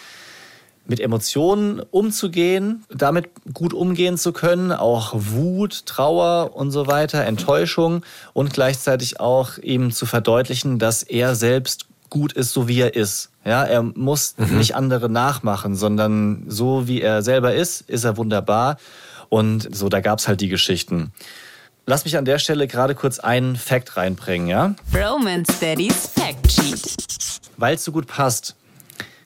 mit 0.90 1.00
Emotionen 1.00 1.82
umzugehen, 1.92 2.84
damit 2.90 3.30
gut 3.54 3.74
umgehen 3.74 4.18
zu 4.18 4.34
können, 4.34 4.72
auch 4.72 5.14
Wut, 5.14 5.86
Trauer 5.86 6.56
und 6.56 6.72
so 6.72 6.88
weiter, 6.88 7.24
Enttäuschung 7.26 8.04
und 8.34 8.54
gleichzeitig 8.54 9.20
auch 9.20 9.60
ihm 9.60 9.92
zu 9.92 10.08
verdeutlichen, 10.08 10.80
dass 10.80 11.04
er 11.04 11.36
selbst 11.36 11.86
gut 12.10 12.34
ist, 12.34 12.54
so 12.54 12.68
wie 12.68 12.82
er 12.82 12.96
ist. 12.96 13.30
Ja, 13.46 13.64
er 13.64 13.84
muss 13.84 14.36
mhm. 14.38 14.58
nicht 14.58 14.76
andere 14.76 15.10
nachmachen, 15.10 15.76
sondern 15.76 16.46
so 16.48 16.88
wie 16.88 17.02
er 17.02 17.22
selber 17.22 17.54
ist, 17.54 17.82
ist 17.82 18.04
er 18.04 18.18
wunderbar. 18.18 18.78
Und 19.30 19.76
so, 19.76 19.90
da 19.90 20.02
gab's 20.02 20.28
halt 20.28 20.42
die 20.42 20.50
Geschichten. 20.50 21.12
Lass 21.86 22.06
mich 22.06 22.18
an 22.18 22.26
der 22.26 22.40
Stelle 22.40 22.68
gerade 22.68 22.94
kurz 22.94 23.20
einen 23.20 23.56
Fact 23.56 23.98
reinbringen, 23.98 24.48
ja? 24.48 24.76
Romance 24.94 25.54
Daddy's 25.60 26.12
Fact 26.14 26.52
Sheet. 26.52 26.98
Weil 27.58 27.76
es 27.76 27.84
so 27.84 27.92
gut 27.92 28.08
passt. 28.08 28.56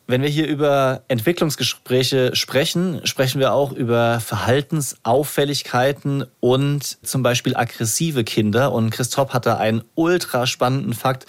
Wenn 0.05 0.21
wir 0.21 0.27
hier 0.27 0.47
über 0.47 1.03
Entwicklungsgespräche 1.07 2.35
sprechen, 2.35 2.99
sprechen 3.05 3.39
wir 3.39 3.53
auch 3.53 3.71
über 3.71 4.19
Verhaltensauffälligkeiten 4.19 6.25
und 6.41 6.97
zum 7.05 7.23
Beispiel 7.23 7.55
aggressive 7.55 8.25
Kinder. 8.25 8.73
Und 8.73 8.89
Christoph 8.89 9.33
hat 9.33 9.45
da 9.45 9.55
einen 9.57 9.81
ultra 9.95 10.45
spannenden 10.45 10.93
Fakt 10.93 11.25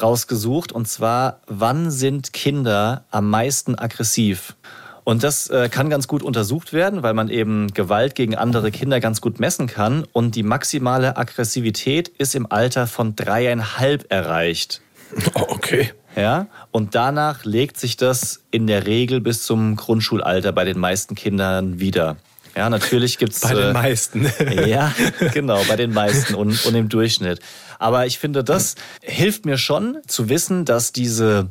rausgesucht. 0.00 0.72
Und 0.72 0.86
zwar, 0.88 1.40
wann 1.46 1.90
sind 1.90 2.32
Kinder 2.32 3.04
am 3.10 3.30
meisten 3.30 3.74
aggressiv? 3.74 4.56
Und 5.04 5.22
das 5.22 5.48
äh, 5.50 5.68
kann 5.68 5.88
ganz 5.88 6.08
gut 6.08 6.24
untersucht 6.24 6.72
werden, 6.72 7.04
weil 7.04 7.14
man 7.14 7.28
eben 7.28 7.72
Gewalt 7.72 8.16
gegen 8.16 8.34
andere 8.34 8.72
Kinder 8.72 8.98
ganz 8.98 9.20
gut 9.20 9.38
messen 9.38 9.68
kann. 9.68 10.04
Und 10.12 10.34
die 10.34 10.42
maximale 10.42 11.16
Aggressivität 11.16 12.08
ist 12.08 12.34
im 12.34 12.50
Alter 12.50 12.88
von 12.88 13.14
dreieinhalb 13.14 14.10
erreicht. 14.10 14.80
Oh, 15.34 15.44
okay. 15.48 15.92
Ja, 16.16 16.48
und 16.72 16.94
danach 16.96 17.44
legt 17.44 17.78
sich 17.78 17.96
das 17.96 18.42
in 18.50 18.66
der 18.66 18.86
Regel 18.86 19.20
bis 19.20 19.44
zum 19.44 19.76
Grundschulalter 19.76 20.50
bei 20.50 20.64
den 20.64 20.78
meisten 20.80 21.14
Kindern 21.14 21.78
wieder. 21.78 22.16
Ja, 22.56 22.70
natürlich 22.70 23.18
gibt's 23.18 23.42
Bei 23.42 23.52
den 23.52 23.68
äh, 23.68 23.72
meisten. 23.74 24.32
ja, 24.66 24.94
genau, 25.34 25.62
bei 25.68 25.76
den 25.76 25.92
meisten 25.92 26.34
und, 26.34 26.64
und 26.64 26.74
im 26.74 26.88
Durchschnitt. 26.88 27.40
Aber 27.78 28.06
ich 28.06 28.18
finde, 28.18 28.44
das 28.44 28.74
hilft 29.02 29.46
mir 29.46 29.58
schon 29.58 29.98
zu 30.06 30.28
wissen, 30.28 30.64
dass 30.64 30.92
diese 30.92 31.48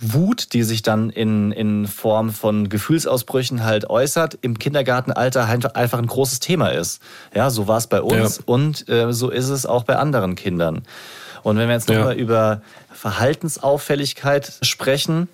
Wut, 0.00 0.52
die 0.52 0.62
sich 0.62 0.82
dann 0.82 1.10
in, 1.10 1.52
in 1.52 1.86
Form 1.86 2.30
von 2.30 2.68
Gefühlsausbrüchen 2.68 3.64
halt 3.64 3.88
äußert, 3.88 4.38
im 4.42 4.58
Kindergartenalter 4.58 5.48
halt 5.48 5.76
einfach 5.76 5.98
ein 5.98 6.06
großes 6.06 6.40
Thema 6.40 6.68
ist. 6.68 7.00
Ja, 7.34 7.50
so 7.50 7.68
war 7.68 7.78
es 7.78 7.86
bei 7.86 8.02
uns 8.02 8.38
ja. 8.38 8.42
und 8.46 8.88
äh, 8.88 9.12
so 9.12 9.30
ist 9.30 9.48
es 9.48 9.66
auch 9.66 9.84
bei 9.84 9.96
anderen 9.96 10.34
Kindern. 10.34 10.82
Und 11.42 11.58
wenn 11.58 11.68
wir 11.68 11.74
jetzt 11.74 11.88
nochmal 11.88 12.16
ja. 12.16 12.22
über 12.22 12.62
Verhaltensauffälligkeit 12.92 14.52
sprechen, 14.62 15.28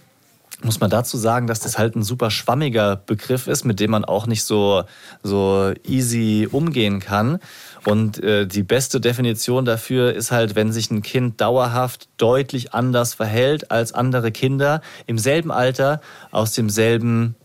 muss 0.62 0.80
man 0.80 0.90
dazu 0.90 1.16
sagen, 1.16 1.46
dass 1.46 1.60
das 1.60 1.78
halt 1.78 1.96
ein 1.96 2.02
super 2.02 2.30
schwammiger 2.30 2.96
Begriff 2.96 3.46
ist, 3.46 3.64
mit 3.64 3.80
dem 3.80 3.90
man 3.90 4.04
auch 4.04 4.26
nicht 4.26 4.44
so, 4.44 4.84
so 5.22 5.72
easy 5.86 6.48
umgehen 6.50 7.00
kann. 7.00 7.38
Und 7.86 8.22
äh, 8.22 8.46
die 8.46 8.62
beste 8.62 9.00
Definition 9.00 9.64
dafür 9.64 10.12
ist 10.12 10.30
halt, 10.30 10.54
wenn 10.54 10.72
sich 10.72 10.90
ein 10.90 11.02
Kind 11.02 11.40
dauerhaft 11.40 12.08
deutlich 12.18 12.74
anders 12.74 13.14
verhält 13.14 13.70
als 13.70 13.92
andere 13.92 14.32
Kinder 14.32 14.82
im 15.06 15.18
selben 15.18 15.50
Alter 15.50 16.00
aus 16.30 16.52
demselben 16.52 17.36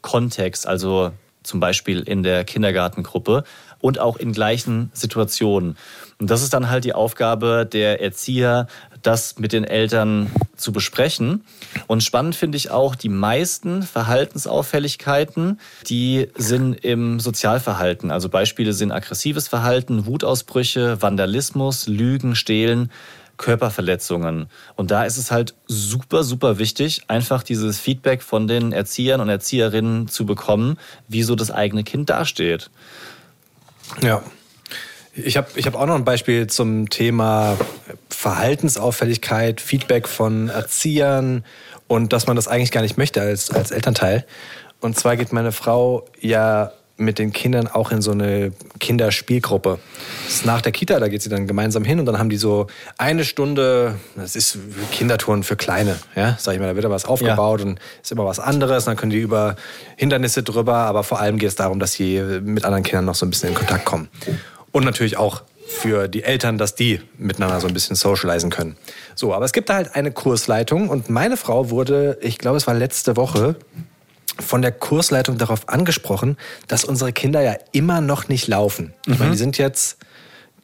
Kontext, 0.00 0.66
also 0.66 1.12
zum 1.42 1.60
Beispiel 1.60 2.00
in 2.00 2.22
der 2.22 2.44
Kindergartengruppe 2.44 3.44
und 3.80 3.98
auch 3.98 4.16
in 4.16 4.32
gleichen 4.32 4.90
Situationen. 4.94 5.76
Und 6.18 6.30
das 6.30 6.42
ist 6.42 6.54
dann 6.54 6.70
halt 6.70 6.84
die 6.84 6.94
Aufgabe 6.94 7.68
der 7.70 8.00
Erzieher, 8.00 8.66
das 9.06 9.38
mit 9.38 9.52
den 9.52 9.64
Eltern 9.64 10.30
zu 10.56 10.72
besprechen. 10.72 11.44
Und 11.86 12.02
spannend 12.02 12.34
finde 12.34 12.56
ich 12.56 12.70
auch, 12.70 12.94
die 12.94 13.08
meisten 13.08 13.82
Verhaltensauffälligkeiten, 13.82 15.60
die 15.88 16.28
sind 16.36 16.74
im 16.84 17.20
Sozialverhalten. 17.20 18.10
Also 18.10 18.28
Beispiele 18.28 18.72
sind 18.72 18.92
aggressives 18.92 19.48
Verhalten, 19.48 20.06
Wutausbrüche, 20.06 21.00
Vandalismus, 21.00 21.86
Lügen, 21.86 22.34
Stehlen. 22.34 22.90
Körperverletzungen. 23.36 24.46
Und 24.76 24.92
da 24.92 25.04
ist 25.04 25.16
es 25.16 25.32
halt 25.32 25.54
super, 25.66 26.22
super 26.22 26.58
wichtig, 26.58 27.02
einfach 27.08 27.42
dieses 27.42 27.80
Feedback 27.80 28.22
von 28.22 28.46
den 28.46 28.72
Erziehern 28.72 29.20
und 29.20 29.28
Erzieherinnen 29.28 30.06
zu 30.06 30.24
bekommen, 30.24 30.78
wie 31.08 31.24
so 31.24 31.34
das 31.34 31.50
eigene 31.50 31.82
Kind 31.82 32.10
dasteht. 32.10 32.70
Ja, 34.02 34.22
ich 35.16 35.36
habe 35.36 35.48
ich 35.54 35.66
hab 35.66 35.74
auch 35.74 35.86
noch 35.86 35.94
ein 35.94 36.04
Beispiel 36.04 36.46
zum 36.46 36.90
Thema 36.90 37.56
Verhaltensauffälligkeit, 38.08 39.60
Feedback 39.60 40.08
von 40.08 40.48
Erziehern 40.48 41.44
und 41.86 42.12
dass 42.12 42.26
man 42.26 42.36
das 42.36 42.48
eigentlich 42.48 42.72
gar 42.72 42.82
nicht 42.82 42.98
möchte 42.98 43.20
als, 43.20 43.50
als 43.50 43.70
Elternteil. 43.70 44.24
Und 44.80 44.98
zwar 44.98 45.16
geht 45.16 45.32
meine 45.32 45.52
Frau 45.52 46.06
ja 46.20 46.72
mit 46.96 47.18
den 47.18 47.32
Kindern 47.32 47.66
auch 47.66 47.90
in 47.90 48.02
so 48.02 48.12
eine 48.12 48.52
Kinderspielgruppe. 48.78 49.78
Das 50.26 50.34
ist 50.34 50.46
nach 50.46 50.60
der 50.60 50.70
Kita, 50.70 51.00
da 51.00 51.08
geht 51.08 51.22
sie 51.22 51.28
dann 51.28 51.48
gemeinsam 51.48 51.82
hin 51.82 51.98
und 51.98 52.06
dann 52.06 52.18
haben 52.18 52.30
die 52.30 52.36
so 52.36 52.68
eine 52.98 53.24
Stunde, 53.24 53.96
das 54.14 54.36
ist 54.36 54.58
Kindertouren 54.92 55.42
für 55.42 55.56
Kleine, 55.56 55.96
ja, 56.14 56.36
sag 56.38 56.54
ich 56.54 56.60
mal, 56.60 56.66
da 56.66 56.76
wird 56.76 56.84
da 56.84 56.90
was 56.90 57.04
aufgebaut 57.04 57.60
ja. 57.60 57.66
und 57.66 57.80
ist 58.00 58.12
immer 58.12 58.24
was 58.24 58.38
anderes, 58.38 58.84
dann 58.84 58.96
können 58.96 59.10
die 59.10 59.18
über 59.18 59.56
Hindernisse 59.96 60.44
drüber, 60.44 60.76
aber 60.76 61.02
vor 61.02 61.18
allem 61.18 61.38
geht 61.38 61.48
es 61.48 61.56
darum, 61.56 61.80
dass 61.80 61.94
sie 61.94 62.20
mit 62.42 62.64
anderen 62.64 62.84
Kindern 62.84 63.06
noch 63.06 63.16
so 63.16 63.26
ein 63.26 63.30
bisschen 63.30 63.48
in 63.48 63.54
Kontakt 63.56 63.84
kommen. 63.84 64.08
Und 64.74 64.84
natürlich 64.84 65.16
auch 65.16 65.44
für 65.68 66.08
die 66.08 66.24
Eltern, 66.24 66.58
dass 66.58 66.74
die 66.74 67.00
miteinander 67.16 67.60
so 67.60 67.68
ein 67.68 67.72
bisschen 67.72 67.94
socialisen 67.94 68.50
können. 68.50 68.76
So, 69.14 69.32
aber 69.32 69.44
es 69.44 69.52
gibt 69.52 69.68
da 69.68 69.74
halt 69.74 69.94
eine 69.94 70.10
Kursleitung 70.10 70.88
und 70.88 71.08
meine 71.08 71.36
Frau 71.36 71.70
wurde, 71.70 72.18
ich 72.20 72.38
glaube, 72.38 72.56
es 72.56 72.66
war 72.66 72.74
letzte 72.74 73.16
Woche, 73.16 73.54
von 74.40 74.62
der 74.62 74.72
Kursleitung 74.72 75.38
darauf 75.38 75.68
angesprochen, 75.68 76.36
dass 76.66 76.84
unsere 76.84 77.12
Kinder 77.12 77.40
ja 77.40 77.54
immer 77.70 78.00
noch 78.00 78.26
nicht 78.26 78.48
laufen. 78.48 78.92
Mhm. 79.06 79.12
Ich 79.12 79.18
meine, 79.20 79.30
die 79.30 79.38
sind 79.38 79.58
jetzt 79.58 79.98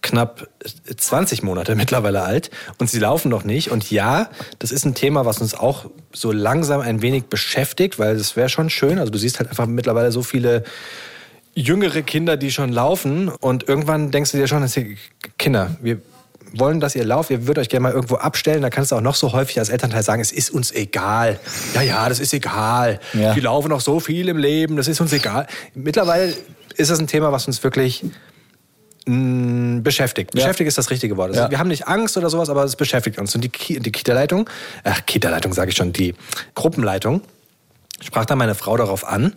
knapp 0.03 0.49
20 0.97 1.45
Monate 1.45 1.75
mittlerweile 1.77 2.23
alt 2.23 2.51
und 2.79 2.91
sie 2.91 2.99
laufen 2.99 3.29
noch 3.29 3.45
nicht. 3.45 3.71
Und 3.71 3.93
ja, 3.93 4.29
das 4.59 4.73
ist 4.73 4.85
ein 4.87 4.97
Thema, 4.97 5.25
was 5.25 5.41
uns 5.41 5.55
auch 5.55 5.89
so 6.13 6.33
langsam 6.33 6.81
ein 6.81 7.01
wenig 7.01 7.27
beschäftigt, 7.27 8.01
weil 8.01 8.17
es 8.17 8.35
wäre 8.35 8.49
schon 8.49 8.71
schön. 8.71 8.99
Also 8.99 9.13
du 9.13 9.19
siehst 9.19 9.39
halt 9.39 9.51
einfach 9.51 9.67
mittlerweile 9.67 10.11
so 10.11 10.25
viele 10.25 10.65
jüngere 11.61 12.03
Kinder, 12.03 12.37
die 12.37 12.51
schon 12.51 12.73
laufen 12.73 13.29
und 13.29 13.69
irgendwann 13.69 14.11
denkst 14.11 14.33
du 14.33 14.39
dir 14.39 14.47
schon, 14.47 14.67
Kinder, 15.39 15.77
wir 15.81 16.01
wollen, 16.53 16.81
dass 16.81 16.95
ihr 16.95 17.05
lauft, 17.05 17.31
ihr 17.31 17.47
würdet 17.47 17.63
euch 17.63 17.69
gerne 17.69 17.85
mal 17.85 17.93
irgendwo 17.93 18.17
abstellen, 18.17 18.63
da 18.63 18.71
kannst 18.71 18.93
du 18.93 18.97
auch 18.97 19.01
noch 19.01 19.15
so 19.15 19.33
häufig 19.33 19.59
als 19.59 19.69
Elternteil 19.69 20.03
sagen, 20.03 20.21
es 20.21 20.33
ist 20.33 20.51
uns 20.51 20.73
egal. 20.73 21.39
Ja, 21.75 21.83
ja, 21.83 22.09
das 22.09 22.21
ist 22.21 22.33
egal. 22.35 23.01
Ja. 23.13 23.35
Die 23.35 23.41
laufen 23.41 23.69
noch 23.69 23.81
so 23.81 24.01
viel 24.01 24.29
im 24.29 24.37
Leben, 24.37 24.77
das 24.77 24.89
ist 24.89 25.01
uns 25.01 25.13
egal. 25.13 25.47
Mittlerweile 25.75 26.35
ist 26.77 26.91
das 26.91 26.99
ein 26.99 27.07
Thema, 27.07 27.33
was 27.33 27.47
uns 27.47 27.63
wirklich 27.63 28.05
mh, 29.07 29.81
beschäftigt. 29.83 30.35
Ja. 30.35 30.43
Beschäftigt 30.43 30.69
ist 30.69 30.79
das 30.79 30.91
richtige 30.91 31.17
Wort. 31.17 31.31
Also 31.31 31.43
ja. 31.43 31.51
Wir 31.51 31.59
haben 31.59 31.69
nicht 31.69 31.87
Angst 31.87 32.17
oder 32.17 32.31
sowas, 32.31 32.49
aber 32.49 32.65
es 32.65 32.77
beschäftigt 32.77 33.19
uns. 33.19 33.35
Und 33.35 33.43
die, 33.43 33.49
Ki 33.49 33.79
die 33.79 33.93
Kita-Leitung, 33.93 34.49
ach, 34.85 35.05
Kita-Leitung 35.07 35.53
sage 35.53 35.71
ich 35.71 35.77
schon, 35.77 35.93
die 35.93 36.15
Gruppenleitung, 36.55 37.23
sprach 38.01 38.25
dann 38.25 38.39
meine 38.39 38.55
Frau 38.55 38.77
darauf 38.77 39.07
an 39.07 39.35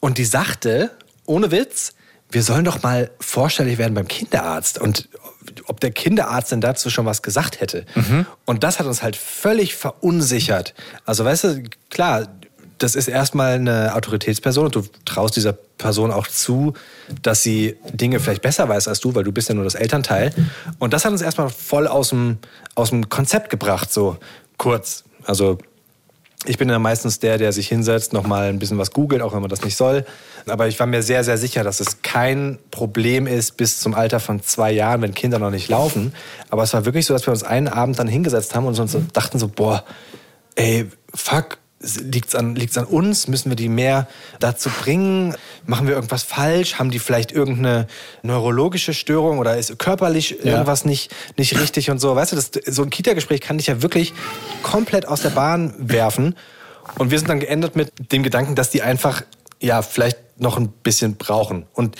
und 0.00 0.18
die 0.18 0.24
sagte, 0.24 0.90
ohne 1.26 1.50
Witz, 1.50 1.94
wir 2.30 2.42
sollen 2.42 2.64
doch 2.64 2.82
mal 2.82 3.10
vorstellig 3.20 3.78
werden 3.78 3.94
beim 3.94 4.08
Kinderarzt 4.08 4.80
und 4.80 5.08
ob 5.66 5.80
der 5.80 5.92
Kinderarzt 5.92 6.52
denn 6.52 6.60
dazu 6.60 6.90
schon 6.90 7.06
was 7.06 7.22
gesagt 7.22 7.60
hätte. 7.60 7.84
Mhm. 7.94 8.26
Und 8.44 8.64
das 8.64 8.78
hat 8.78 8.86
uns 8.86 9.02
halt 9.02 9.16
völlig 9.16 9.74
verunsichert. 9.74 10.74
Also 11.04 11.24
weißt 11.24 11.44
du, 11.44 11.62
klar, 11.90 12.26
das 12.78 12.94
ist 12.94 13.08
erstmal 13.08 13.54
eine 13.54 13.94
Autoritätsperson 13.94 14.66
und 14.66 14.74
du 14.74 14.82
traust 15.04 15.36
dieser 15.36 15.52
Person 15.52 16.10
auch 16.10 16.26
zu, 16.26 16.74
dass 17.22 17.42
sie 17.42 17.76
Dinge 17.92 18.20
vielleicht 18.20 18.42
besser 18.42 18.68
weiß 18.68 18.88
als 18.88 19.00
du, 19.00 19.14
weil 19.14 19.24
du 19.24 19.32
bist 19.32 19.48
ja 19.48 19.54
nur 19.54 19.64
das 19.64 19.74
Elternteil. 19.74 20.34
Und 20.78 20.92
das 20.92 21.04
hat 21.04 21.12
uns 21.12 21.22
erstmal 21.22 21.48
voll 21.48 21.86
aus 21.86 22.10
dem, 22.10 22.38
aus 22.74 22.90
dem 22.90 23.08
Konzept 23.08 23.50
gebracht, 23.50 23.92
so 23.92 24.18
kurz. 24.58 25.04
Also 25.24 25.58
Ich 26.44 26.58
bin 26.58 26.68
dann 26.68 26.82
meistens 26.82 27.18
der, 27.18 27.38
der 27.38 27.52
sich 27.52 27.68
hinsetzt, 27.68 28.12
nochmal 28.12 28.48
ein 28.48 28.58
bisschen 28.58 28.78
was 28.78 28.92
googelt, 28.92 29.22
auch 29.22 29.32
wenn 29.32 29.40
man 29.40 29.50
das 29.50 29.62
nicht 29.62 29.76
soll. 29.76 30.04
Aber 30.46 30.68
ich 30.68 30.78
war 30.78 30.86
mir 30.86 31.02
sehr, 31.02 31.24
sehr 31.24 31.38
sicher, 31.38 31.64
dass 31.64 31.80
es 31.80 32.02
kein 32.02 32.58
Problem 32.70 33.26
ist 33.26 33.56
bis 33.56 33.80
zum 33.80 33.94
Alter 33.94 34.20
von 34.20 34.42
zwei 34.42 34.70
Jahren, 34.70 35.02
wenn 35.02 35.14
Kinder 35.14 35.38
noch 35.38 35.50
nicht 35.50 35.68
laufen. 35.68 36.12
Aber 36.50 36.62
es 36.62 36.72
war 36.72 36.84
wirklich 36.84 37.06
so, 37.06 37.14
dass 37.14 37.26
wir 37.26 37.32
uns 37.32 37.42
einen 37.42 37.68
Abend 37.68 37.98
dann 37.98 38.06
hingesetzt 38.06 38.54
haben 38.54 38.66
und 38.66 38.78
uns 38.78 38.96
dachten 39.12 39.38
so, 39.38 39.48
boah, 39.48 39.84
ey, 40.54 40.88
fuck, 41.14 41.58
liegt's 42.00 42.34
an, 42.34 42.54
liegt's 42.56 42.76
an 42.76 42.84
uns? 42.84 43.28
Müssen 43.28 43.50
wir 43.50 43.56
die 43.56 43.68
mehr 43.68 44.08
dazu 44.40 44.68
bringen? 44.70 45.34
Machen 45.64 45.86
wir 45.86 45.94
irgendwas 45.94 46.22
falsch? 46.22 46.78
Haben 46.78 46.90
die 46.90 46.98
vielleicht 46.98 47.32
irgendeine 47.32 47.86
neurologische 48.22 48.94
Störung 48.94 49.38
oder 49.38 49.56
ist 49.56 49.78
körperlich 49.78 50.36
Ja. 50.42 50.52
irgendwas 50.52 50.84
nicht, 50.84 51.14
nicht 51.36 51.58
richtig 51.60 51.90
und 51.90 51.98
so? 52.00 52.14
Weißt 52.16 52.32
du, 52.32 52.36
das, 52.36 52.50
so 52.66 52.82
ein 52.82 52.90
Kita-Gespräch 52.90 53.40
kann 53.40 53.58
dich 53.58 53.68
ja 53.68 53.82
wirklich 53.82 54.12
komplett 54.62 55.06
aus 55.06 55.22
der 55.22 55.30
Bahn 55.30 55.74
werfen. 55.78 56.34
Und 56.98 57.10
wir 57.10 57.18
sind 57.18 57.28
dann 57.28 57.40
geendet 57.40 57.76
mit 57.76 58.12
dem 58.12 58.22
Gedanken, 58.22 58.54
dass 58.54 58.70
die 58.70 58.82
einfach, 58.82 59.22
ja, 59.60 59.82
vielleicht 59.82 60.18
noch 60.38 60.56
ein 60.58 60.68
bisschen 60.68 61.16
brauchen. 61.16 61.66
Und 61.72 61.96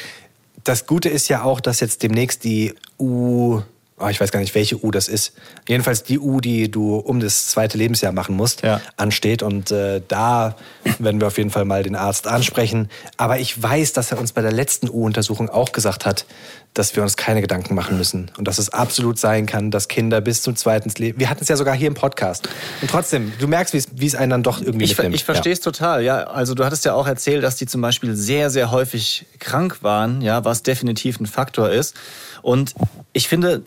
das 0.65 0.87
Gute 0.87 1.09
ist 1.09 1.29
ja 1.29 1.43
auch, 1.43 1.61
dass 1.61 1.81
jetzt 1.81 2.03
demnächst 2.03 2.45
die 2.45 2.75
U, 2.99 3.63
oh, 3.99 4.09
ich 4.09 4.21
weiß 4.21 4.31
gar 4.31 4.41
nicht, 4.41 4.55
welche 4.55 4.83
U 4.85 4.91
das 4.91 5.09
ist. 5.09 5.33
Jedenfalls 5.69 6.03
die 6.03 6.19
U, 6.19 6.41
die 6.41 6.71
du 6.71 6.97
um 6.97 7.19
das 7.21 7.47
zweite 7.49 7.79
Lebensjahr 7.79 8.13
machen 8.13 8.37
musst, 8.37 8.63
Ja. 8.63 8.81
ansteht. 8.97 9.43
Und 9.43 9.71
äh, 9.71 10.03
da 10.07 10.57
werden 10.99 11.21
wir 11.21 11.29
auf 11.29 11.39
jeden 11.39 11.51
Fall 11.51 11.65
mal 11.65 11.83
den 11.83 11.97
Arzt 11.97 12.27
ansprechen. 12.27 12.91
Aber 13.17 13.39
ich 13.39 13.61
weiß, 13.63 13.93
dass 13.95 14.13
er 14.13 14.19
uns 14.19 14.33
bei 14.33 14.43
der 14.43 14.53
letzten 14.53 14.89
U-Untersuchung 14.91 15.49
auch 15.49 15.73
gesagt 15.73 16.05
hat, 16.05 16.27
dass 16.75 16.95
wir 16.95 17.03
uns 17.03 17.17
keine 17.17 17.41
Gedanken 17.41 17.75
machen 17.75 17.97
müssen. 17.97 18.31
Und 18.37 18.47
dass 18.47 18.59
es 18.59 18.69
absolut 18.69 19.19
sein 19.19 19.47
kann, 19.47 19.71
dass 19.71 19.89
Kinder 19.89 20.21
bis 20.21 20.43
zum 20.43 20.57
zweiten 20.57 20.91
Leben. 20.99 21.19
Wir 21.19 21.31
hatten 21.31 21.43
es 21.43 21.49
ja 21.49 21.57
sogar 21.57 21.75
hier 21.75 21.89
im 21.89 21.95
Podcast. 21.95 22.51
Und 22.83 22.91
trotzdem, 22.91 23.33
du 23.39 23.49
merkst, 23.49 23.73
wie 23.73 24.07
es- 24.07 24.15
einen 24.15 24.29
dann 24.31 24.43
doch 24.43 24.61
irgendwie 24.61 24.85
Ich, 24.85 24.91
mitnimmt. 24.91 25.15
ich 25.15 25.25
verstehe 25.25 25.55
es 25.55 25.61
total, 25.61 26.03
ja. 26.05 26.25
Also 26.25 26.53
du 26.55 26.67
hattest 26.67 26.85
ja 26.85 26.93
auch 26.93 27.07
erzählt, 27.07 27.43
dass 27.43 27.57
die 27.57 27.65
zum 27.67 27.81
Beispiel 27.81 28.15
sehr, 28.15 28.51
sehr 28.51 28.71
häufig 28.71 29.25
krank 29.39 29.79
waren, 29.83 30.21
ja, 30.21 30.45
was 30.45 30.63
definitiv 30.63 31.19
ein 31.19 31.25
Faktor 31.27 31.71
ist. 31.71 31.95
Und 32.43 32.75
ich 33.15 33.27
finde 33.27 33.63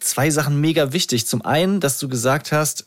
zwei 0.00 0.30
Sachen 0.30 0.60
mega 0.60 0.92
wichtig. 0.92 1.26
Zum 1.26 1.44
einen, 1.44 1.80
dass 1.80 1.98
du 1.98 2.08
gesagt 2.08 2.52
hast, 2.52 2.86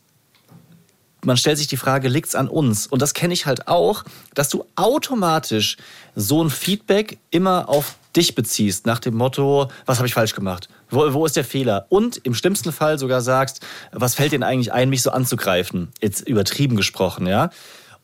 man 1.23 1.37
stellt 1.37 1.57
sich 1.57 1.67
die 1.67 1.77
Frage, 1.77 2.07
liegt's 2.07 2.35
an 2.35 2.47
uns? 2.47 2.87
Und 2.87 3.01
das 3.01 3.13
kenne 3.13 3.33
ich 3.33 3.45
halt 3.45 3.67
auch, 3.67 4.03
dass 4.33 4.49
du 4.49 4.65
automatisch 4.75 5.77
so 6.15 6.43
ein 6.43 6.49
Feedback 6.49 7.19
immer 7.29 7.69
auf 7.69 7.95
dich 8.15 8.35
beziehst, 8.35 8.85
nach 8.85 8.99
dem 8.99 9.15
Motto, 9.15 9.69
was 9.85 9.99
habe 9.99 10.07
ich 10.07 10.13
falsch 10.13 10.35
gemacht? 10.35 10.67
Wo, 10.89 11.13
wo 11.13 11.25
ist 11.25 11.35
der 11.35 11.45
Fehler? 11.45 11.85
Und 11.89 12.17
im 12.25 12.33
schlimmsten 12.33 12.71
Fall 12.71 12.99
sogar 12.99 13.21
sagst, 13.21 13.61
was 13.91 14.15
fällt 14.15 14.33
dir 14.33 14.45
eigentlich 14.45 14.73
ein, 14.73 14.89
mich 14.89 15.01
so 15.01 15.11
anzugreifen? 15.11 15.89
Jetzt 16.01 16.27
übertrieben 16.27 16.75
gesprochen, 16.75 17.27
ja? 17.27 17.51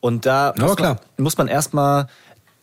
Und 0.00 0.24
da 0.24 0.54
Ja, 0.56 0.64
muss. 0.64 0.78
Man, 0.78 0.98
muss 1.18 1.36
man 1.36 1.48
erstmal 1.48 2.06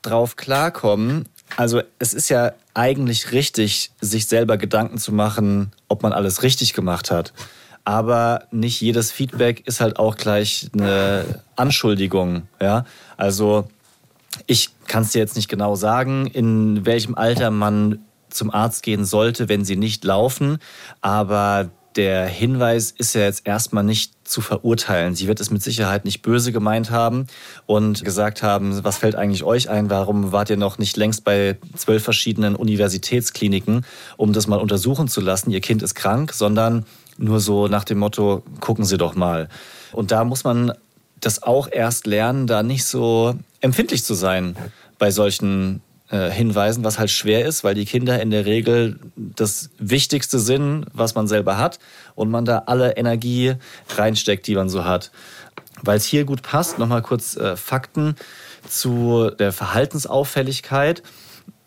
drauf 0.02 0.36
klarkommen. 0.38 1.28
Also 1.58 1.82
es 2.00 2.14
ist 2.14 2.30
ja 2.30 2.54
eigentlich 2.74 3.32
richtig, 3.32 3.92
sich 4.02 4.28
selber 4.28 4.58
Gedanken 4.58 4.98
zu 4.98 5.14
machen, 5.14 5.72
ob 5.88 6.04
man 6.04 6.14
alles 6.14 6.44
richtig 6.44 6.74
gemacht 6.74 7.12
hat. 7.12 7.34
Aber 7.86 8.46
nicht 8.52 8.82
jedes 8.82 9.12
Feedback 9.12 9.66
ist 9.68 9.80
halt 9.80 9.98
auch 9.98 10.18
gleich 10.18 10.70
eine 10.74 11.42
Anschuldigung. 11.56 12.48
Ja? 12.60 12.86
Also 13.16 13.70
ich 14.48 14.72
kann 14.88 15.04
es 15.04 15.12
dir 15.12 15.20
jetzt 15.20 15.36
nicht 15.36 15.48
genau 15.48 15.76
sagen, 15.76 16.28
in 16.28 16.86
welchem 16.86 17.16
Alter 17.16 17.52
man 17.52 18.00
zum 18.30 18.52
Arzt 18.52 18.84
gehen 18.84 19.06
sollte, 19.06 19.50
wenn 19.50 19.64
sie 19.64 19.76
nicht 19.76 20.04
laufen. 20.04 20.58
Aber 21.02 21.70
der 21.96 22.28
Hinweis 22.28 22.92
ist 22.92 23.16
ja 23.16 23.22
jetzt 23.22 23.48
erstmal 23.48 23.84
nicht 23.84 24.14
zu 24.28 24.42
verurteilen. 24.42 25.16
Sie 25.16 25.28
wird 25.28 25.40
es 25.40 25.52
mit 25.52 25.64
Sicherheit 25.64 26.04
nicht 26.04 26.22
böse 26.22 26.52
gemeint 26.52 26.92
haben 26.92 27.28
und 27.66 28.04
gesagt 28.04 28.44
haben, 28.44 28.84
was 28.84 28.98
fällt 28.98 29.16
eigentlich 29.16 29.44
euch 29.44 29.70
ein? 29.70 29.90
Warum 29.90 30.32
wart 30.32 30.50
ihr 30.50 30.58
noch 30.58 30.78
nicht 30.78 30.98
längst 30.98 31.24
bei 31.24 31.58
zwölf 31.76 32.04
verschiedenen 32.04 32.56
Universitätskliniken, 32.56 33.86
um 34.18 34.34
das 34.34 34.48
mal 34.48 34.60
untersuchen 34.60 35.08
zu 35.08 35.22
lassen? 35.22 35.52
Ihr 35.52 35.62
Kind 35.62 35.84
ist 35.84 35.96
krank, 35.96 36.34
sondern 36.34 36.86
nur 37.18 37.40
so 37.40 37.68
nach 37.68 37.86
dem 37.86 38.00
Motto, 38.00 38.44
gucken 38.60 38.84
Sie 38.84 38.98
doch 38.98 39.16
mal. 39.16 39.48
Und 39.94 40.12
da 40.12 40.24
muss 40.26 40.44
man 40.44 40.74
das 41.22 41.44
auch 41.44 41.70
erst 41.72 42.08
lernen, 42.08 42.46
da 42.46 42.62
nicht 42.62 42.86
so 42.86 43.36
empfindlich 43.62 44.04
zu 44.04 44.14
sein 44.14 44.56
bei 45.00 45.12
solchen 45.12 45.82
äh, 46.10 46.30
Hinweisen, 46.30 46.84
was 46.84 47.00
halt 47.00 47.10
schwer 47.10 47.46
ist, 47.46 47.64
weil 47.64 47.74
die 47.74 47.86
Kinder 47.86 48.22
in 48.22 48.30
der 48.30 48.46
Regel 48.46 49.00
das 49.16 49.72
Wichtigste 49.80 50.40
sind, 50.40 50.86
was 50.94 51.16
man 51.16 51.28
selber 51.28 51.58
hat 51.58 51.80
und 52.14 52.30
man 52.30 52.46
da 52.46 52.64
alle 52.68 52.96
Energie 52.98 53.56
reinsteckt, 53.96 54.46
die 54.48 54.56
man 54.56 54.70
so 54.70 54.86
hat. 54.86 55.12
Weil 55.82 55.98
es 55.98 56.06
hier 56.06 56.26
gut 56.26 56.42
passt, 56.42 56.80
nochmal 56.80 57.02
kurz 57.02 57.36
äh, 57.36 57.56
Fakten 57.56 58.16
zu 58.68 59.32
der 59.38 59.52
Verhaltensauffälligkeit. 59.52 61.04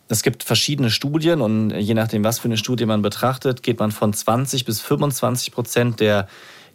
Es 0.08 0.22
gibt 0.22 0.42
verschiedene 0.42 0.90
Studien 0.90 1.40
und 1.40 1.70
je 1.70 1.94
nachdem, 1.94 2.24
was 2.24 2.38
für 2.38 2.48
eine 2.48 2.56
Studie 2.56 2.86
man 2.86 3.02
betrachtet, 3.02 3.62
geht 3.62 3.78
man 3.78 3.90
von 3.92 4.12
20 4.12 4.64
bis 4.64 4.80
25 4.80 5.52
Prozent 5.52 6.00
der 6.00 6.28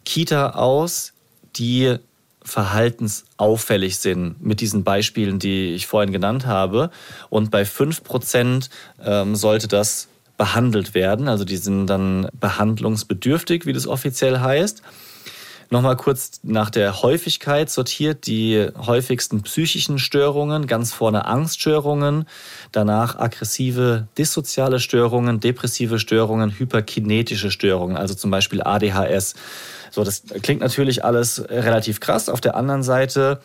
Kita 0.05 0.51
aus, 0.51 1.13
die 1.55 1.97
verhaltensauffällig 2.43 3.97
sind 3.97 4.43
mit 4.43 4.61
diesen 4.61 4.83
Beispielen, 4.83 5.39
die 5.39 5.73
ich 5.73 5.87
vorhin 5.87 6.11
genannt 6.11 6.45
habe. 6.45 6.89
Und 7.29 7.51
bei 7.51 7.65
5 7.65 8.03
Prozent 8.03 8.69
ähm, 9.03 9.35
sollte 9.35 9.67
das 9.67 10.07
behandelt 10.37 10.93
werden. 10.93 11.27
Also 11.27 11.45
die 11.45 11.57
sind 11.57 11.87
dann 11.87 12.27
behandlungsbedürftig, 12.39 13.65
wie 13.65 13.73
das 13.73 13.87
offiziell 13.87 14.39
heißt. 14.39 14.81
Nochmal 15.69 15.97
kurz 15.97 16.39
nach 16.43 16.69
der 16.69 17.01
Häufigkeit 17.01 17.69
sortiert. 17.69 18.27
Die 18.27 18.67
häufigsten 18.77 19.41
psychischen 19.41 19.97
Störungen, 19.97 20.67
ganz 20.67 20.93
vorne 20.93 21.25
Angststörungen, 21.25 22.27
danach 22.71 23.17
aggressive 23.17 24.07
dissoziale 24.15 24.79
Störungen, 24.79 25.39
depressive 25.39 25.97
Störungen, 25.97 26.59
hyperkinetische 26.59 27.49
Störungen, 27.49 27.97
also 27.97 28.13
zum 28.13 28.29
Beispiel 28.29 28.61
ADHS. 28.61 29.33
So, 29.93 30.03
das 30.03 30.23
klingt 30.41 30.61
natürlich 30.61 31.05
alles 31.05 31.47
relativ 31.49 31.99
krass. 31.99 32.27
Auf 32.27 32.41
der 32.41 32.55
anderen 32.55 32.81
Seite 32.81 33.41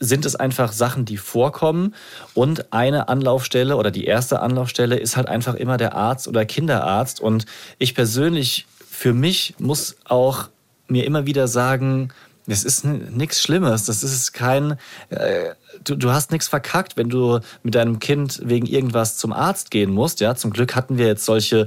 sind 0.00 0.24
es 0.24 0.34
einfach 0.34 0.72
Sachen, 0.72 1.04
die 1.04 1.18
vorkommen. 1.18 1.94
Und 2.32 2.72
eine 2.72 3.10
Anlaufstelle 3.10 3.76
oder 3.76 3.90
die 3.90 4.06
erste 4.06 4.40
Anlaufstelle 4.40 4.96
ist 4.96 5.18
halt 5.18 5.28
einfach 5.28 5.52
immer 5.54 5.76
der 5.76 5.94
Arzt 5.94 6.28
oder 6.28 6.46
Kinderarzt. 6.46 7.20
Und 7.20 7.44
ich 7.76 7.94
persönlich, 7.94 8.66
für 8.88 9.12
mich 9.12 9.54
muss 9.58 9.96
auch 10.06 10.48
mir 10.88 11.04
immer 11.04 11.26
wieder 11.26 11.46
sagen, 11.46 12.08
das 12.46 12.64
ist 12.64 12.86
nichts 12.86 13.42
Schlimmes. 13.42 13.84
Das 13.84 14.02
ist 14.02 14.32
kein. 14.32 14.78
Äh, 15.10 15.50
du, 15.84 15.94
du 15.94 16.10
hast 16.10 16.32
nichts 16.32 16.48
verkackt, 16.48 16.96
wenn 16.96 17.10
du 17.10 17.40
mit 17.62 17.74
deinem 17.74 17.98
Kind 17.98 18.40
wegen 18.42 18.64
irgendwas 18.64 19.18
zum 19.18 19.34
Arzt 19.34 19.70
gehen 19.70 19.90
musst. 19.90 20.20
Ja, 20.20 20.36
zum 20.36 20.52
Glück 20.52 20.74
hatten 20.74 20.96
wir 20.96 21.06
jetzt 21.06 21.26
solche 21.26 21.66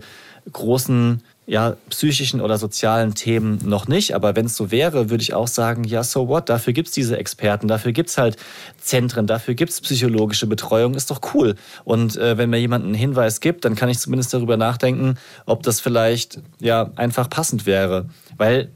großen 0.51 1.21
ja, 1.48 1.76
psychischen 1.89 2.41
oder 2.41 2.58
sozialen 2.58 3.14
Themen 3.14 3.60
noch 3.64 3.88
nicht. 3.88 4.16
Aber 4.16 4.36
wenn 4.36 4.48
es 4.48 4.56
so 4.56 4.72
wäre, 4.72 5.10
würde 5.10 5.22
ich 5.22 5.34
auch 5.34 5.48
sagen, 5.48 5.84
ja, 5.84 6.04
so 6.04 6.28
what? 6.28 6.50
Dafür 6.50 6.74
gibt's 6.74 6.91
diese 6.91 7.18
Experten, 7.18 7.68
dafür 7.68 7.91
gibt's 7.91 8.18
halt 8.18 8.38
Zentren, 8.80 9.28
dafür 9.28 9.54
gibt's 9.54 9.80
psychologische 9.82 10.48
Betreuung, 10.48 10.96
ist 10.96 11.12
doch 11.12 11.22
cool. 11.34 11.56
Und 11.84 12.18
äh, 12.18 12.38
wenn 12.38 12.50
mir 12.50 12.60
jemand 12.60 12.86
einen 12.86 12.96
Hinweis 12.96 13.39
gibt, 13.41 13.66
dann 13.66 13.76
kann 13.76 13.89
ich 13.89 14.00
zumindest 14.00 14.34
darüber 14.34 14.58
nachdenken, 14.58 15.16
ob 15.46 15.62
das 15.64 15.80
vielleicht 15.80 16.39
ja 16.60 16.91
einfach 16.96 17.30
passend 17.30 17.66
wäre. 17.66 18.10
Weil, 18.38 18.72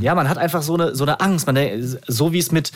ja, 0.00 0.14
man 0.14 0.28
hat 0.28 0.38
einfach 0.38 0.62
so 0.62 0.74
eine, 0.74 0.94
so 0.94 1.04
eine 1.04 1.20
Angst. 1.20 1.46
Man, 1.46 1.98
so 2.06 2.32
wie 2.32 2.38
es 2.38 2.50
mit 2.50 2.72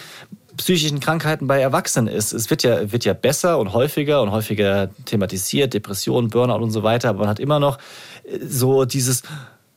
psychischen 0.60 1.00
Krankheiten 1.00 1.46
bei 1.46 1.58
Erwachsenen 1.58 2.12
ist. 2.12 2.34
Es 2.34 2.50
wird 2.50 2.62
ja, 2.62 2.92
wird 2.92 3.06
ja 3.06 3.14
besser 3.14 3.58
und 3.58 3.72
häufiger 3.72 4.20
und 4.20 4.30
häufiger 4.30 4.90
thematisiert, 5.06 5.72
Depressionen, 5.72 6.28
Burnout 6.28 6.62
und 6.62 6.70
so 6.70 6.82
weiter, 6.82 7.08
aber 7.08 7.20
man 7.20 7.28
hat 7.28 7.40
immer 7.40 7.58
noch 7.58 7.78
äh, 8.24 8.38
so 8.46 8.84
dieses, 8.84 9.22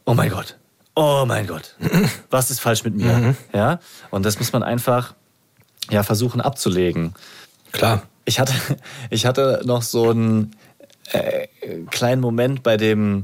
oh 0.05 0.13
mein 0.13 0.29
Gott, 0.29 0.57
oh 0.95 1.23
mein 1.25 1.47
Gott, 1.47 1.77
was 2.29 2.51
ist 2.51 2.59
falsch 2.59 2.83
mit 2.83 2.95
mir? 2.95 3.33
Ja, 3.53 3.79
und 4.11 4.25
das 4.25 4.39
muss 4.39 4.51
man 4.51 4.61
einfach 4.61 5.13
ja, 5.89 6.03
versuchen 6.03 6.41
abzulegen. 6.41 7.13
Klar. 7.71 8.03
Ich 8.25 8.41
hatte, 8.41 8.53
ich 9.09 9.25
hatte 9.25 9.61
noch 9.63 9.83
so 9.83 10.09
einen 10.09 10.53
äh, 11.13 11.47
kleinen 11.91 12.19
Moment 12.19 12.61
bei 12.61 12.75
dem 12.75 13.21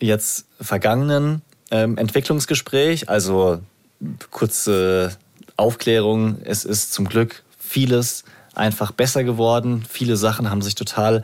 jetzt 0.00 0.44
vergangenen 0.60 1.40
ähm, 1.70 1.96
Entwicklungsgespräch. 1.96 3.08
Also 3.08 3.60
kurze 4.30 5.16
Aufklärung. 5.58 6.38
Es 6.44 6.64
ist 6.64 6.92
zum 6.92 7.08
Glück 7.08 7.42
vieles 7.58 8.24
einfach 8.54 8.92
besser 8.92 9.24
geworden. 9.24 9.84
Viele 9.88 10.16
Sachen 10.16 10.50
haben 10.50 10.62
sich 10.62 10.74
total 10.74 11.22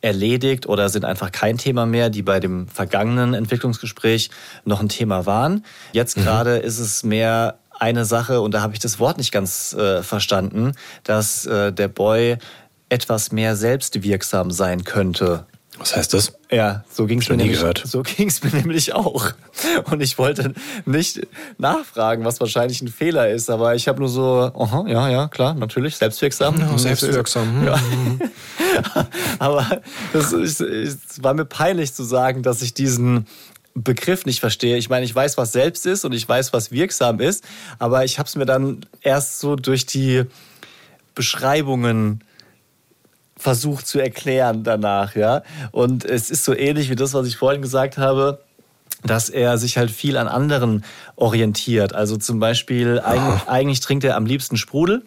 erledigt 0.00 0.66
oder 0.66 0.88
sind 0.88 1.04
einfach 1.04 1.30
kein 1.30 1.58
Thema 1.58 1.86
mehr, 1.86 2.10
die 2.10 2.22
bei 2.22 2.40
dem 2.40 2.66
vergangenen 2.68 3.34
Entwicklungsgespräch 3.34 4.30
noch 4.64 4.80
ein 4.80 4.88
Thema 4.88 5.26
waren. 5.26 5.64
Jetzt 5.92 6.16
gerade 6.16 6.56
ist 6.56 6.78
es 6.78 7.04
mehr 7.04 7.58
eine 7.78 8.04
Sache, 8.04 8.40
und 8.40 8.54
da 8.54 8.62
habe 8.62 8.74
ich 8.74 8.78
das 8.78 8.98
Wort 9.00 9.18
nicht 9.18 9.32
ganz 9.32 9.72
äh, 9.74 10.02
verstanden, 10.02 10.72
dass 11.04 11.46
äh, 11.46 11.72
der 11.72 11.88
Boy 11.88 12.36
etwas 12.88 13.32
mehr 13.32 13.56
selbstwirksam 13.56 14.50
sein 14.50 14.84
könnte. 14.84 15.46
Was 15.82 15.96
heißt 15.96 16.14
das? 16.14 16.32
Ja, 16.48 16.84
so 16.88 17.06
ging 17.06 17.20
es 17.20 17.28
mir, 17.28 17.34
nie 17.36 17.42
nämlich- 17.42 17.58
gehört. 17.58 17.82
so 17.84 18.02
ging's 18.02 18.40
mir 18.44 18.50
nämlich 18.50 18.94
auch. 18.94 19.32
Und 19.90 20.00
ich 20.00 20.16
wollte 20.16 20.54
nicht 20.86 21.26
nachfragen, 21.58 22.24
was 22.24 22.38
wahrscheinlich 22.38 22.80
ein 22.82 22.86
Fehler 22.88 23.28
ist, 23.30 23.50
aber 23.50 23.74
ich 23.74 23.88
habe 23.88 23.98
nur 23.98 24.08
so, 24.08 24.52
aha, 24.56 24.84
ja, 24.86 25.08
ja, 25.08 25.26
klar, 25.26 25.54
natürlich, 25.54 25.96
selbstwirksam. 25.96 26.56
Ja, 26.60 26.78
selbstwirksam. 26.78 27.64
Ja. 27.66 27.80
aber 29.40 29.82
das 30.12 30.32
es 30.32 30.96
war 31.20 31.34
mir 31.34 31.46
peinlich 31.46 31.92
zu 31.94 32.04
sagen, 32.04 32.44
dass 32.44 32.62
ich 32.62 32.74
diesen 32.74 33.26
Begriff 33.74 34.24
nicht 34.24 34.38
verstehe. 34.38 34.76
Ich 34.76 34.88
meine, 34.88 35.04
ich 35.04 35.12
weiß, 35.12 35.36
was 35.36 35.50
selbst 35.50 35.84
ist 35.86 36.04
und 36.04 36.12
ich 36.12 36.28
weiß, 36.28 36.52
was 36.52 36.70
wirksam 36.70 37.18
ist, 37.18 37.42
aber 37.80 38.04
ich 38.04 38.20
habe 38.20 38.28
es 38.28 38.36
mir 38.36 38.46
dann 38.46 38.86
erst 39.00 39.40
so 39.40 39.56
durch 39.56 39.84
die 39.84 40.22
Beschreibungen 41.16 42.22
versucht 43.42 43.86
zu 43.88 43.98
erklären 43.98 44.62
danach, 44.62 45.16
ja. 45.16 45.42
Und 45.72 46.04
es 46.04 46.30
ist 46.30 46.44
so 46.44 46.54
ähnlich 46.54 46.90
wie 46.90 46.96
das, 46.96 47.12
was 47.12 47.26
ich 47.26 47.36
vorhin 47.36 47.60
gesagt 47.60 47.98
habe, 47.98 48.38
dass 49.04 49.28
er 49.28 49.58
sich 49.58 49.78
halt 49.78 49.90
viel 49.90 50.16
an 50.16 50.28
anderen 50.28 50.84
orientiert. 51.16 51.92
Also 51.92 52.16
zum 52.16 52.38
Beispiel, 52.38 53.00
eigentlich, 53.00 53.48
eigentlich 53.48 53.80
trinkt 53.80 54.04
er 54.04 54.16
am 54.16 54.26
liebsten 54.26 54.56
Sprudel. 54.56 55.02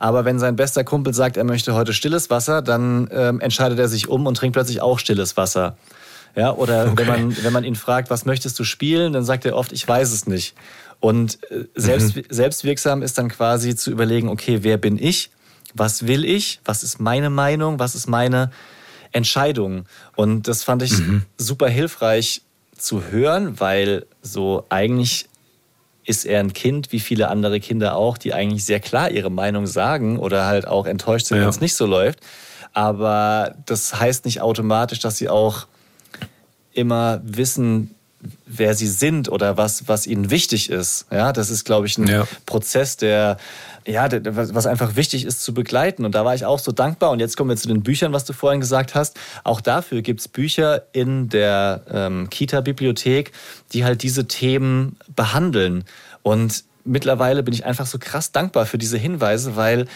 Aber 0.00 0.24
wenn 0.24 0.40
sein 0.40 0.56
bester 0.56 0.82
Kumpel 0.82 1.14
sagt, 1.14 1.36
er 1.36 1.44
möchte 1.44 1.74
heute 1.74 1.92
stilles 1.92 2.28
Wasser, 2.28 2.60
dann 2.60 3.08
ähm, 3.12 3.40
entscheidet 3.40 3.78
er 3.78 3.88
sich 3.88 4.08
um 4.08 4.26
und 4.26 4.36
trinkt 4.36 4.54
plötzlich 4.54 4.82
auch 4.82 4.98
stilles 4.98 5.36
Wasser. 5.36 5.76
Ja, 6.34 6.52
oder 6.52 6.98
wenn, 6.98 7.06
man, 7.06 7.36
wenn 7.44 7.52
man 7.52 7.64
ihn 7.64 7.76
fragt, 7.76 8.10
was 8.10 8.26
möchtest 8.26 8.58
du 8.58 8.64
spielen, 8.64 9.12
dann 9.12 9.24
sagt 9.24 9.46
er 9.46 9.56
oft, 9.56 9.72
ich 9.72 9.86
weiß 9.86 10.12
es 10.12 10.26
nicht. 10.26 10.54
Und 10.98 11.38
äh, 11.50 11.64
selbst, 11.76 12.18
selbstwirksam 12.28 13.02
ist 13.02 13.16
dann 13.16 13.28
quasi 13.28 13.76
zu 13.76 13.90
überlegen, 13.90 14.28
okay, 14.28 14.58
wer 14.62 14.76
bin 14.76 14.98
ich? 14.98 15.30
Was 15.76 16.06
will 16.06 16.24
ich? 16.24 16.60
Was 16.64 16.82
ist 16.82 17.00
meine 17.00 17.30
Meinung? 17.30 17.78
Was 17.78 17.94
ist 17.94 18.06
meine 18.08 18.50
Entscheidung? 19.12 19.84
Und 20.14 20.48
das 20.48 20.64
fand 20.64 20.82
ich 20.82 20.92
super 21.36 21.68
hilfreich 21.68 22.42
zu 22.76 23.04
hören, 23.04 23.58
weil 23.60 24.06
so 24.22 24.64
eigentlich 24.68 25.28
ist 26.04 26.24
er 26.24 26.40
ein 26.40 26.52
Kind, 26.52 26.92
wie 26.92 27.00
viele 27.00 27.28
andere 27.28 27.58
Kinder 27.58 27.96
auch, 27.96 28.16
die 28.16 28.32
eigentlich 28.32 28.64
sehr 28.64 28.78
klar 28.80 29.10
ihre 29.10 29.30
Meinung 29.30 29.66
sagen 29.66 30.18
oder 30.18 30.46
halt 30.46 30.66
auch 30.68 30.86
enttäuscht 30.86 31.26
sind, 31.26 31.38
Ja. 31.38 31.42
wenn 31.44 31.50
es 31.50 31.60
nicht 31.60 31.74
so 31.74 31.84
läuft. 31.86 32.20
Aber 32.72 33.56
das 33.66 33.98
heißt 33.98 34.24
nicht 34.24 34.40
automatisch, 34.40 35.00
dass 35.00 35.16
sie 35.16 35.28
auch 35.28 35.66
immer 36.72 37.20
wissen, 37.24 37.94
wer 38.46 38.74
sie 38.74 38.88
sind 38.88 39.28
oder 39.28 39.56
was, 39.56 39.88
was 39.88 40.06
ihnen 40.06 40.30
wichtig 40.30 40.70
ist. 40.70 41.06
Ja, 41.10 41.32
das 41.32 41.50
ist, 41.50 41.64
glaube 41.64 41.86
ich, 41.86 41.98
ein 41.98 42.06
Ja. 42.06 42.26
Prozess, 42.46 42.96
der, 42.96 43.36
ja, 43.86 44.08
der, 44.08 44.34
was 44.54 44.66
einfach 44.66 44.96
wichtig 44.96 45.24
ist 45.24 45.42
zu 45.42 45.54
begleiten. 45.54 46.04
Und 46.04 46.14
da 46.14 46.24
war 46.24 46.34
ich 46.34 46.44
auch 46.44 46.58
so 46.58 46.72
dankbar. 46.72 47.10
Und 47.10 47.20
jetzt 47.20 47.36
kommen 47.36 47.50
wir 47.50 47.56
zu 47.56 47.68
den 47.68 47.82
Büchern, 47.82 48.12
was 48.12 48.24
du 48.24 48.32
vorhin 48.32 48.60
gesagt 48.60 48.94
hast. 48.94 49.18
Auch 49.44 49.60
dafür 49.60 50.02
gibt's 50.02 50.28
Bücher 50.28 50.84
in 50.92 51.28
der 51.28 51.82
ähm, 51.90 52.30
Kita-Bibliothek, 52.30 53.32
die 53.72 53.84
halt 53.84 54.02
diese 54.02 54.26
Themen 54.26 54.96
behandeln. 55.14 55.84
Und 56.22 56.64
mittlerweile 56.84 57.42
bin 57.42 57.52
ich 57.54 57.64
einfach 57.64 57.86
so 57.86 57.98
krass 57.98 58.32
dankbar 58.32 58.66
für 58.66 58.78
diese 58.78 58.98
Hinweise, 58.98 59.56
weil 59.56 59.86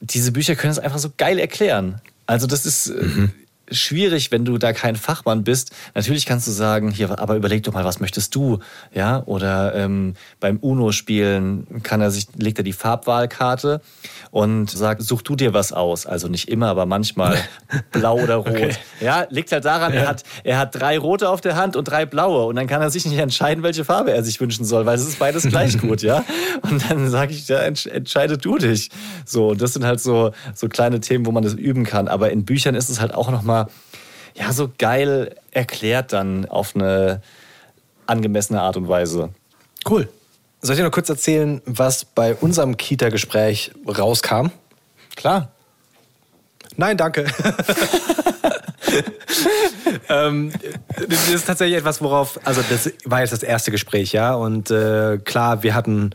diese 0.00 0.32
Bücher 0.32 0.56
können 0.56 0.72
es 0.72 0.78
einfach 0.78 0.98
so 0.98 1.10
geil 1.16 1.38
erklären. 1.38 2.00
Also 2.26 2.46
das 2.46 2.64
ist 2.66 2.88
äh, 2.88 3.28
schwierig, 3.72 4.30
wenn 4.30 4.44
du 4.44 4.58
da 4.58 4.72
kein 4.72 4.96
Fachmann 4.96 5.44
bist. 5.44 5.72
Natürlich 5.94 6.26
kannst 6.26 6.46
du 6.46 6.50
sagen, 6.50 6.90
hier, 6.90 7.18
aber 7.18 7.36
überleg 7.36 7.62
doch 7.62 7.72
mal, 7.72 7.84
was 7.84 8.00
möchtest 8.00 8.34
du, 8.34 8.58
ja? 8.92 9.22
Oder 9.26 9.74
ähm, 9.74 10.14
beim 10.40 10.58
Uno-Spielen 10.58 11.82
kann 11.82 12.00
er 12.00 12.10
sich 12.10 12.26
legt 12.36 12.58
er 12.58 12.64
die 12.64 12.72
Farbwahlkarte 12.72 13.80
und 14.30 14.70
sagt, 14.70 15.02
such 15.02 15.22
du 15.22 15.36
dir 15.36 15.52
was 15.54 15.72
aus. 15.72 16.06
Also 16.06 16.28
nicht 16.28 16.48
immer, 16.48 16.68
aber 16.68 16.86
manchmal 16.86 17.36
blau 17.92 18.18
oder 18.18 18.36
rot. 18.36 18.78
Ja, 19.00 19.26
liegt 19.30 19.52
halt 19.52 19.64
daran, 19.64 19.92
er 19.92 20.08
hat 20.08 20.22
er 20.44 20.58
hat 20.58 20.74
drei 20.74 20.98
rote 20.98 21.28
auf 21.28 21.40
der 21.40 21.56
Hand 21.56 21.76
und 21.76 21.84
drei 21.84 22.06
blaue 22.06 22.46
und 22.46 22.56
dann 22.56 22.66
kann 22.66 22.80
er 22.82 22.90
sich 22.90 23.04
nicht 23.04 23.18
entscheiden, 23.18 23.62
welche 23.62 23.84
Farbe 23.84 24.12
er 24.12 24.24
sich 24.24 24.40
wünschen 24.40 24.64
soll, 24.64 24.86
weil 24.86 24.96
es 24.96 25.06
ist 25.06 25.18
beides 25.18 25.48
gleich 25.48 25.78
gut, 25.78 26.02
ja? 26.02 26.24
Und 26.62 26.88
dann 26.88 27.10
sage 27.10 27.32
ich, 27.32 27.48
ja, 27.48 27.58
entsch 27.58 27.86
entscheide 27.86 28.38
du 28.38 28.56
dich. 28.56 28.90
So, 29.24 29.48
und 29.48 29.60
das 29.60 29.72
sind 29.72 29.84
halt 29.84 30.00
so 30.00 30.32
so 30.54 30.68
kleine 30.68 31.00
Themen, 31.00 31.26
wo 31.26 31.32
man 31.32 31.42
das 31.42 31.54
üben 31.54 31.84
kann, 31.84 32.08
aber 32.08 32.30
in 32.30 32.44
Büchern 32.44 32.74
ist 32.74 32.88
es 32.88 33.00
halt 33.00 33.14
auch 33.14 33.30
noch 33.30 33.42
ja, 34.34 34.52
so 34.52 34.70
geil 34.78 35.36
erklärt 35.50 36.12
dann 36.12 36.46
auf 36.46 36.74
eine 36.74 37.22
angemessene 38.06 38.60
Art 38.60 38.76
und 38.76 38.88
Weise. 38.88 39.30
Cool. 39.88 40.08
Soll 40.60 40.74
ich 40.74 40.78
dir 40.80 40.84
noch 40.84 40.92
kurz 40.92 41.08
erzählen, 41.08 41.60
was 41.64 42.04
bei 42.04 42.34
unserem 42.36 42.76
Kita-Gespräch 42.76 43.72
rauskam? 43.86 44.50
Klar. 45.16 45.50
Nein, 46.76 46.96
danke. 46.96 47.26
ähm, 50.08 50.52
das 51.08 51.28
ist 51.28 51.46
tatsächlich 51.46 51.78
etwas, 51.78 52.00
worauf, 52.00 52.38
also 52.44 52.62
das 52.68 52.92
war 53.04 53.20
jetzt 53.20 53.32
das 53.32 53.42
erste 53.42 53.70
Gespräch, 53.70 54.12
ja. 54.12 54.34
Und 54.34 54.70
äh, 54.70 55.18
klar, 55.18 55.62
wir 55.62 55.74
hatten 55.74 56.10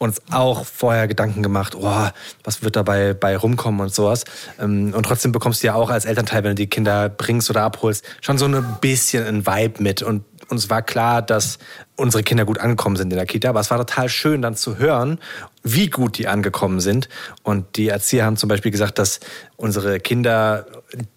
uns 0.00 0.22
auch 0.30 0.64
vorher 0.64 1.06
Gedanken 1.08 1.42
gemacht, 1.42 1.74
oh, 1.76 2.08
was 2.42 2.62
wird 2.62 2.74
dabei 2.74 3.12
bei 3.12 3.36
rumkommen 3.36 3.82
und 3.82 3.94
sowas. 3.94 4.24
Ähm, 4.58 4.94
und 4.94 5.02
trotzdem 5.02 5.30
bekommst 5.30 5.62
du 5.62 5.66
ja 5.66 5.74
auch 5.74 5.90
als 5.90 6.06
Elternteil, 6.06 6.42
wenn 6.42 6.52
du 6.52 6.54
die 6.54 6.68
Kinder 6.68 7.10
bringst 7.10 7.50
oder 7.50 7.62
abholst, 7.62 8.02
schon 8.22 8.38
so 8.38 8.46
ein 8.46 8.64
bisschen 8.80 9.26
ein 9.26 9.46
Vibe 9.46 9.82
mit. 9.82 10.02
Und 10.02 10.24
uns 10.48 10.70
war 10.70 10.80
klar, 10.80 11.20
dass 11.20 11.58
unsere 11.96 12.22
Kinder 12.22 12.46
gut 12.46 12.58
angekommen 12.58 12.96
sind 12.96 13.12
in 13.12 13.18
der 13.18 13.26
Kita. 13.26 13.50
Aber 13.50 13.60
es 13.60 13.70
war 13.70 13.76
total 13.76 14.08
schön 14.08 14.40
dann 14.40 14.56
zu 14.56 14.78
hören, 14.78 15.18
wie 15.62 15.90
gut 15.90 16.16
die 16.16 16.28
angekommen 16.28 16.80
sind. 16.80 17.10
Und 17.42 17.76
die 17.76 17.88
Erzieher 17.88 18.24
haben 18.24 18.38
zum 18.38 18.48
Beispiel 18.48 18.70
gesagt, 18.70 18.98
dass 18.98 19.20
unsere 19.56 20.00
Kinder 20.00 20.64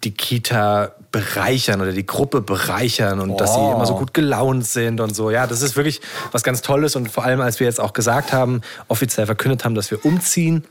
die 0.04 0.12
Kita 0.12 0.94
bereichern 1.14 1.80
oder 1.80 1.92
die 1.92 2.04
Gruppe 2.04 2.40
bereichern 2.40 3.20
und 3.20 3.40
dass 3.40 3.54
sie 3.54 3.60
Oh. 3.60 3.74
immer 3.74 3.86
so 3.86 3.94
gut 3.94 4.12
gelaunt 4.12 4.66
sind 4.66 5.00
und 5.00 5.14
so. 5.14 5.30
Ja, 5.30 5.46
das 5.46 5.62
ist 5.62 5.76
wirklich 5.76 6.00
was 6.32 6.42
ganz 6.42 6.60
Tolles. 6.60 6.96
Und 6.96 7.08
vor 7.08 7.24
allem, 7.24 7.40
als 7.40 7.60
wir 7.60 7.68
jetzt 7.68 7.78
auch 7.80 7.92
gesagt 7.92 8.32
haben, 8.32 8.62
offiziell 8.88 9.26
verkündet 9.26 9.64
haben, 9.64 9.76
dass 9.76 9.92
wir 9.92 10.04
umziehen, 10.04 10.64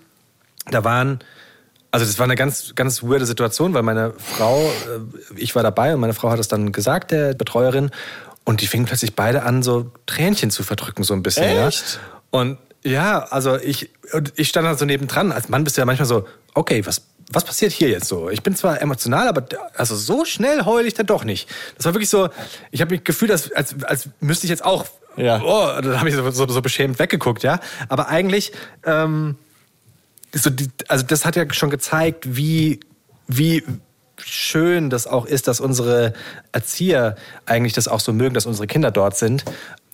da 0.69 0.83
waren 0.83 1.19
also 1.91 2.05
das 2.07 2.17
war 2.17 2.23
eine 2.23 2.35
ganz, 2.35 2.73
ganz 2.73 3.03
weirde 3.03 3.25
Situation, 3.27 3.75
weil 3.75 3.83
meine 3.83 4.13
Frau, 4.17 4.59
äh, 4.63 5.37
ich 5.37 5.53
war 5.55 5.61
dabei 5.61 5.93
und 5.93 6.01
meine 6.01 6.15
Frau 6.15 6.31
hat 6.31 6.39
es 6.39 6.47
dann 6.47 6.71
gesagt, 6.71 7.11
der 7.11 7.35
Betreuerin, 7.35 7.91
und 8.45 8.61
die 8.61 8.67
fingen 8.67 8.85
plötzlich 8.85 9.15
beide 9.15 9.43
an, 9.43 9.61
so 9.61 9.91
Tränchen 10.07 10.49
zu 10.49 10.63
verdrücken, 10.63 11.03
so 11.03 11.13
ein 11.13 11.21
bisschen. 11.23 11.43
Echt? 11.43 11.99
Ja? 12.01 12.39
Und 12.39 12.57
ja, 12.83 13.19
also 13.29 13.57
ich, 13.57 13.91
ich 14.35 14.49
stand 14.49 14.65
da 14.67 14.75
so 14.75 14.85
nebendran. 14.85 15.31
Als 15.31 15.49
Mann 15.49 15.63
bist 15.63 15.77
du 15.77 15.81
ja 15.81 15.85
manchmal 15.85 16.07
so, 16.07 16.25
okay, 16.55 16.83
was, 16.85 17.03
was 17.31 17.43
passiert 17.45 17.71
hier 17.71 17.89
jetzt 17.89 18.07
so? 18.07 18.29
Ich 18.29 18.43
bin 18.43 18.55
zwar 18.55 18.81
emotional, 18.81 19.27
aber 19.27 19.41
da- 19.41 19.57
also 19.75 19.95
so 19.95 20.25
schnell 20.25 20.65
heule 20.65 20.87
ich 20.87 20.93
dann 20.93 21.05
doch 21.05 21.23
nicht. 21.23 21.49
Das 21.77 21.85
war 21.85 21.93
wirklich 21.93 22.09
so, 22.09 22.29
ich 22.71 22.81
habe 22.81 22.91
mich 22.93 23.03
gefühlt, 23.03 23.31
als, 23.31 23.51
als, 23.53 23.75
als 23.83 24.09
müsste 24.19 24.45
ich 24.45 24.49
jetzt 24.49 24.63
auch, 24.65 24.85
Ja. 25.15 25.41
oh, 25.43 25.81
dann 25.81 25.99
habe 25.99 26.09
ich 26.09 26.15
so, 26.15 26.29
so, 26.31 26.47
so 26.47 26.61
beschämt 26.61 26.99
weggeguckt, 26.99 27.43
ja. 27.43 27.59
Aber 27.89 28.07
eigentlich, 28.09 28.51
ähm, 28.85 29.35
so 30.33 30.49
die, 30.49 30.69
also 30.87 31.05
das 31.05 31.25
hat 31.25 31.35
ja 31.35 31.51
schon 31.53 31.69
gezeigt, 31.69 32.35
wie, 32.35 32.79
wie 33.27 33.63
schön 34.17 34.89
das 34.89 35.05
auch 35.07 35.25
ist, 35.25 35.47
dass 35.47 35.59
unsere 35.59 36.13
Erzieher 36.51 37.15
eigentlich 37.45 37.73
das 37.73 37.87
auch 37.87 37.99
so 37.99 38.13
mögen, 38.13 38.33
dass 38.33 38.45
unsere 38.45 38.67
Kinder 38.67 38.89
dort 38.91 39.15
sind. 39.17 39.43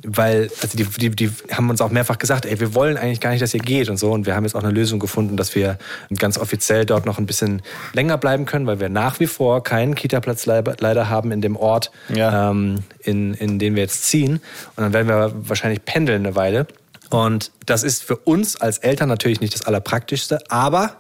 Weil, 0.06 0.50
also 0.62 0.78
die, 0.78 0.86
die, 0.86 1.10
die 1.10 1.30
haben 1.52 1.70
uns 1.70 1.82
auch 1.82 1.90
mehrfach 1.90 2.18
gesagt, 2.18 2.46
ey, 2.46 2.58
wir 2.60 2.74
wollen 2.74 2.96
eigentlich 2.96 3.20
gar 3.20 3.32
nicht, 3.32 3.42
dass 3.42 3.54
ihr 3.54 3.60
geht 3.60 3.90
und 3.90 3.98
so. 3.98 4.12
Und 4.12 4.26
wir 4.26 4.34
haben 4.36 4.46
jetzt 4.46 4.56
auch 4.56 4.64
eine 4.64 4.72
Lösung 4.72 4.98
gefunden, 5.00 5.36
dass 5.36 5.56
wir 5.56 5.78
ganz 6.18 6.38
offiziell 6.38 6.86
dort 6.86 7.06
noch 7.06 7.18
ein 7.18 7.26
bisschen 7.26 7.62
länger 7.92 8.18
bleiben 8.18 8.46
können, 8.46 8.66
weil 8.66 8.80
wir 8.80 8.88
nach 8.88 9.20
wie 9.20 9.28
vor 9.28 9.62
keinen 9.62 9.96
Kita-Platz 9.96 10.46
leider 10.46 11.10
haben 11.10 11.32
in 11.34 11.42
dem 11.42 11.58
Ort, 11.58 11.92
Ja. 12.08 12.50
ähm, 12.52 12.80
in, 13.02 13.34
in 13.34 13.60
den 13.60 13.76
wir 13.76 13.84
jetzt 13.84 14.06
ziehen. 14.06 14.40
Und 14.78 14.84
dann 14.84 14.94
werden 14.94 15.08
wir 15.10 15.34
wahrscheinlich 15.50 15.84
pendeln 15.84 16.26
eine 16.26 16.36
Weile. 16.36 16.66
Und 17.10 17.52
das 17.66 17.84
ist 17.84 18.04
für 18.04 18.16
uns 18.16 18.56
als 18.56 18.78
Eltern 18.78 19.10
natürlich 19.10 19.42
nicht 19.42 19.54
das 19.54 19.64
Allerpraktischste, 19.64 20.40
aber 20.50 20.96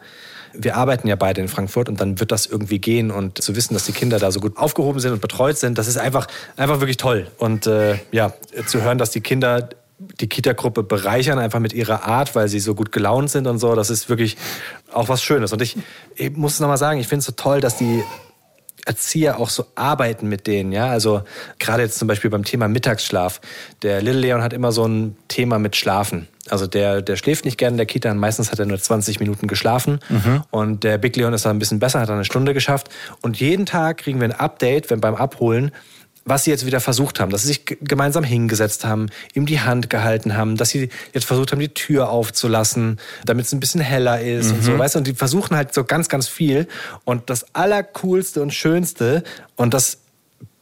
wir 0.54 0.76
arbeiten 0.76 1.08
ja 1.08 1.16
beide 1.16 1.42
in 1.42 1.48
Frankfurt 1.48 1.90
und 1.90 2.02
dann 2.02 2.20
wird 2.20 2.32
das 2.32 2.46
irgendwie 2.46 2.80
gehen 2.80 3.12
und 3.12 3.42
zu 3.42 3.56
wissen, 3.56 3.74
dass 3.74 3.86
die 3.86 3.92
Kinder 3.92 4.20
da 4.20 4.32
so 4.32 4.40
gut 4.40 4.58
aufgehoben 4.58 5.00
sind 5.00 5.14
und 5.14 5.22
betreut 5.22 5.58
sind, 5.58 5.78
das 5.78 5.88
ist 5.88 5.98
einfach, 5.98 6.28
einfach 6.58 6.80
wirklich 6.80 6.98
toll. 6.98 7.28
Und 7.38 7.68
äh, 7.68 8.00
ja, 8.12 8.34
zu 8.66 8.82
hören, 8.82 8.98
dass 8.98 9.12
die 9.12 9.22
Kinder 9.22 9.70
die 10.00 10.28
Kita-Gruppe 10.28 10.84
bereichern, 10.84 11.40
einfach 11.40 11.60
mit 11.60 11.74
ihrer 11.74 12.04
Art, 12.04 12.34
weil 12.34 12.48
sie 12.48 12.60
so 12.60 12.74
gut 12.74 12.92
gelaunt 12.92 13.30
sind 13.30 13.48
und 13.48 13.60
so, 13.60 13.76
das 13.76 13.90
ist 13.90 14.10
wirklich 14.10 14.38
auch 14.94 15.10
was 15.10 15.22
Schönes. 15.22 15.52
Und 15.52 15.62
ich, 15.62 15.78
ich 16.16 16.36
muss 16.36 16.54
es 16.54 16.60
nochmal 16.62 16.78
sagen, 16.78 17.00
ich 17.00 17.08
finde 17.08 17.20
es 17.20 17.26
so 17.26 17.34
toll, 17.34 17.60
dass 17.60 17.78
die 17.78 18.04
Erzieher 18.86 19.40
auch 19.40 19.50
so 19.50 19.66
arbeiten 19.76 20.28
mit 20.28 20.48
denen, 20.48 20.72
ja. 20.72 20.88
Also 20.88 21.24
gerade 21.60 21.84
jetzt 21.84 22.00
zum 22.00 22.08
Beispiel 22.08 22.30
beim 22.30 22.44
Thema 22.44 22.68
Mittagsschlaf. 22.68 23.42
Der 23.82 24.02
Little 24.02 24.22
Leon 24.22 24.42
hat 24.42 24.54
immer 24.54 24.72
so 24.72 24.86
ein 24.86 25.18
Thema 25.28 25.60
mit 25.60 25.76
Schlafen. 25.76 26.28
Also 26.50 26.68
der, 26.68 27.02
der 27.02 27.16
schläft 27.16 27.46
nicht 27.46 27.58
gerne 27.58 27.74
in 27.74 27.78
der 27.78 27.86
Kita 27.86 28.10
und 28.12 28.18
meistens 28.18 28.52
hat 28.52 28.60
er 28.60 28.66
nur 28.66 28.80
20 28.80 29.20
Minuten 29.20 29.48
geschlafen. 29.48 30.00
Und 30.52 30.84
der 30.84 30.98
Big 30.98 31.16
Leon 31.16 31.34
ist 31.34 31.46
da 31.46 31.52
ein 31.52 31.60
bisschen 31.60 31.80
besser, 31.80 32.00
hat 32.00 32.10
eine 32.10 32.26
Stunde 32.26 32.54
geschafft. 32.54 32.90
Und 33.22 33.40
jeden 33.40 33.66
Tag 33.66 33.98
kriegen 34.00 34.20
wir 34.20 34.28
ein 34.28 34.40
Update, 34.40 34.90
wenn 34.90 35.00
beim 35.00 35.16
Abholen, 35.16 35.72
was 36.30 36.44
sie 36.44 36.52
jetzt 36.52 36.66
wieder 36.66 36.80
versucht 36.80 37.20
haben, 37.20 37.32
dass 37.32 37.42
sie 37.42 37.50
sich 37.50 37.66
gemeinsam 37.66 38.24
hingesetzt 38.24 38.86
haben, 38.86 39.08
ihm 39.34 39.46
die 39.46 39.60
Hand 39.60 39.90
gehalten 39.90 40.38
haben, 40.38 40.56
dass 40.56 40.70
sie 40.70 40.90
jetzt 41.14 41.26
versucht 41.26 41.52
haben, 41.52 41.60
die 41.60 41.74
Tür 41.74 42.10
aufzulassen, 42.10 43.00
damit 43.26 43.46
es 43.46 43.52
ein 43.54 43.60
bisschen 43.60 43.82
heller 43.82 44.22
ist 44.22 44.52
und 44.52 44.64
so, 44.64 44.78
weißt 44.78 44.96
du? 44.96 45.00
Und 45.00 45.08
die 45.08 45.14
versuchen 45.14 45.56
halt 45.56 45.74
so 45.74 45.84
ganz, 45.84 46.10
ganz 46.10 46.28
viel. 46.28 46.68
Und 47.04 47.30
das 47.30 47.54
Allercoolste 47.56 48.42
und 48.42 48.54
Schönste, 48.54 49.24
und 49.56 49.74
das 49.74 49.98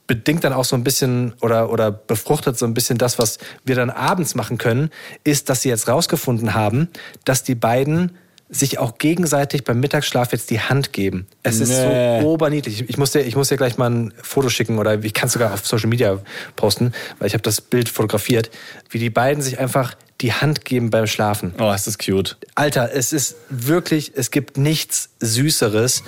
bedingt 0.08 0.44
dann 0.44 0.54
auch 0.54 0.64
so 0.66 0.76
ein 0.76 0.84
bisschen 0.84 1.34
oder, 1.42 1.70
oder 1.70 1.92
befruchtet 1.92 2.58
so 2.58 2.66
ein 2.66 2.74
bisschen 2.74 2.98
das, 2.98 3.20
was 3.20 3.38
wir 3.66 3.76
dann 3.76 3.90
abends 3.90 4.36
machen 4.36 4.58
können, 4.58 4.90
ist, 5.24 5.50
dass 5.50 5.62
sie 5.62 5.70
jetzt 5.70 5.88
rausgefunden 5.88 6.54
haben, 6.54 6.88
dass 7.26 7.44
die 7.44 7.56
beiden 7.56 8.18
sich 8.50 8.80
auch 8.80 8.98
gegenseitig 8.98 9.64
beim 9.66 9.80
Mittagsschlaf 9.82 10.32
jetzt 10.32 10.50
die 10.50 10.62
Hand 10.62 10.94
geben. 10.94 11.28
Es 11.44 11.60
ist 11.60 11.70
Nee. 11.70 12.22
so 12.22 12.28
oberniedlich. 12.30 12.82
Ich- 12.82 12.90
Ich 12.90 12.98
muss, 12.98 13.12
dir, 13.12 13.20
ich 13.22 13.36
muss 13.36 13.50
dir 13.50 13.58
gleich 13.58 13.78
mal 13.78 13.90
ein 13.90 14.14
Foto 14.22 14.48
schicken 14.50 14.80
oder 14.80 15.04
ich 15.04 15.14
kann 15.14 15.28
es 15.28 15.34
sogar 15.34 15.54
auf 15.54 15.68
Social 15.68 15.90
Media 15.90 16.18
posten, 16.56 16.94
weil 17.20 17.28
ich 17.28 17.34
habe 17.34 17.42
das 17.44 17.60
Bild 17.60 17.90
fotografiert, 17.90 18.50
wie 18.90 19.00
die 19.00 19.10
beiden 19.10 19.44
sich 19.44 19.60
einfach 19.60 19.96
die 20.22 20.32
Hand 20.34 20.64
geben 20.66 20.90
beim 20.90 21.08
Schlafen. 21.08 21.54
Oh, 21.60 21.72
ist 21.74 21.88
das 21.88 21.98
cute. 21.98 22.38
Alter, 22.56 22.90
es 22.94 23.12
ist 23.14 23.36
wirklich, 23.50 24.14
es 24.16 24.32
gibt 24.32 24.58
nichts 24.58 25.10
Süßeres, 25.20 26.04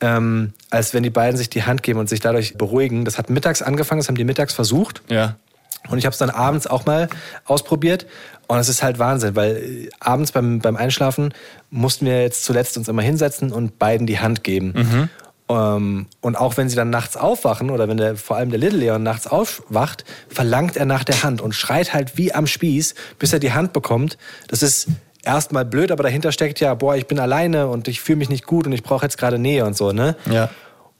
ähm, 0.00 0.52
als 0.70 0.94
wenn 0.94 1.02
die 1.02 1.10
beiden 1.10 1.36
sich 1.36 1.50
die 1.50 1.62
Hand 1.62 1.82
geben 1.82 2.00
und 2.00 2.08
sich 2.08 2.20
dadurch 2.20 2.54
beruhigen. 2.56 3.04
Das 3.04 3.18
hat 3.18 3.30
mittags 3.30 3.62
angefangen, 3.62 4.00
das 4.00 4.08
haben 4.08 4.16
die 4.16 4.24
mittags 4.24 4.52
versucht. 4.54 5.02
Ja. 5.08 5.36
Und 5.88 5.98
ich 5.98 6.06
habe 6.06 6.12
es 6.12 6.18
dann 6.18 6.30
abends 6.30 6.66
auch 6.66 6.86
mal 6.86 7.08
ausprobiert. 7.44 8.06
Und 8.52 8.58
es 8.58 8.68
ist 8.68 8.82
halt 8.82 8.98
Wahnsinn, 8.98 9.34
weil 9.34 9.56
äh, 9.56 9.88
abends 9.98 10.30
beim, 10.30 10.58
beim 10.58 10.76
Einschlafen 10.76 11.32
mussten 11.70 12.04
wir 12.04 12.20
jetzt 12.20 12.44
zuletzt 12.44 12.76
uns 12.76 12.86
immer 12.86 13.00
hinsetzen 13.00 13.50
und 13.50 13.78
beiden 13.78 14.06
die 14.06 14.18
Hand 14.18 14.44
geben. 14.44 15.08
Ähm, 15.48 16.06
und 16.20 16.36
auch 16.36 16.58
wenn 16.58 16.68
sie 16.68 16.76
dann 16.76 16.90
nachts 16.90 17.16
aufwachen 17.16 17.70
oder 17.70 17.88
wenn 17.88 17.96
der, 17.96 18.14
vor 18.14 18.36
allem 18.36 18.50
der 18.50 18.58
Little 18.58 18.78
Leon 18.78 19.02
nachts 19.02 19.26
aufwacht, 19.26 20.04
verlangt 20.28 20.76
er 20.76 20.84
nach 20.84 21.02
der 21.02 21.22
Hand 21.22 21.40
und 21.40 21.54
schreit 21.54 21.94
halt 21.94 22.18
wie 22.18 22.34
am 22.34 22.46
Spieß, 22.46 22.94
bis 23.18 23.32
er 23.32 23.38
die 23.38 23.54
Hand 23.54 23.72
bekommt. 23.72 24.18
Das 24.48 24.62
ist 24.62 24.88
erstmal 25.22 25.64
blöd, 25.64 25.90
aber 25.90 26.02
dahinter 26.02 26.30
steckt 26.30 26.60
ja, 26.60 26.74
boah, 26.74 26.94
ich 26.94 27.06
bin 27.06 27.20
alleine 27.20 27.68
und 27.68 27.88
ich 27.88 28.02
fühle 28.02 28.16
mich 28.16 28.28
nicht 28.28 28.44
gut 28.44 28.66
und 28.66 28.72
ich 28.72 28.82
brauche 28.82 29.06
jetzt 29.06 29.16
gerade 29.16 29.38
Nähe 29.38 29.64
und 29.64 29.78
so, 29.78 29.92
ne? 29.92 30.14
Ja. 30.30 30.50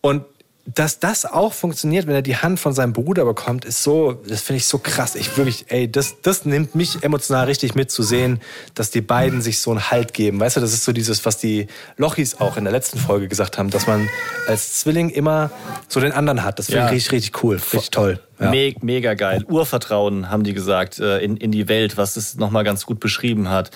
Und 0.01 0.25
dass 0.65 1.01
das 1.01 1.25
auch 1.27 1.53
funktioniert, 1.53 2.07
wenn 2.07 2.15
er 2.15 2.23
die 2.23 2.37
Hand 2.37 2.61
von 2.61 2.73
seinem 2.73 2.93
Bruder 2.93 3.25
bekommt, 3.25 3.65
ist 3.65 3.83
so, 3.83 4.13
das 4.29 4.43
finde 4.43 4.59
ich 4.59 4.67
so 4.67 4.79
krass. 4.79 5.17
Ich 5.17 5.37
wirklich, 5.37 5.65
ey, 5.69 5.91
das, 5.91 6.21
das 6.23 6.45
nimmt 6.45 6.77
mich 6.77 7.03
emotional 7.03 7.47
richtig 7.47 7.75
mit 7.75 7.91
zu 7.91 8.05
sehen, 8.05 8.41
dass 8.75 8.91
die 8.93 9.01
beiden 9.01 9.43
sich 9.43 9.59
so 9.59 9.73
einen 9.73 9.91
Halt 9.91 10.15
geben. 10.15 10.39
Weißt 10.39 10.57
du, 10.57 10.61
das 10.61 10.73
ist 10.73 10.85
so 10.85 10.93
dieses, 10.93 11.25
was 11.27 11.39
die 11.39 11.67
Lochis 11.97 12.41
auch 12.41 12.57
in 12.57 12.63
der 12.65 12.73
letzten 12.73 12.99
Folge 12.99 13.27
gesagt 13.27 13.59
haben, 13.59 13.71
dass 13.71 13.89
man 13.89 14.09
als 14.47 14.75
Zwilling 14.81 15.11
immer 15.11 15.51
so 15.89 15.99
den 15.99 16.13
anderen 16.13 16.45
hat. 16.45 16.61
Das 16.61 16.67
finde 16.67 16.81
Ja. 16.83 16.87
ich 16.87 16.93
richtig, 16.93 17.13
richtig 17.13 17.43
cool, 17.43 17.57
richtig 17.57 17.91
toll. 17.91 18.21
Ja. 18.39 18.51
Me 18.51 18.75
mega 18.83 19.15
geil. 19.15 19.45
Urvertrauen, 19.49 20.31
haben 20.31 20.45
die 20.45 20.55
gesagt, 20.55 21.01
äh, 21.01 21.19
in, 21.19 21.37
in 21.37 21.51
die 21.51 21.69
Welt, 21.69 21.97
was 21.97 22.17
es 22.17 22.37
nochmal 22.37 22.63
ganz 22.63 22.87
gut 22.87 23.01
beschrieben 23.01 23.49
hat. 23.49 23.73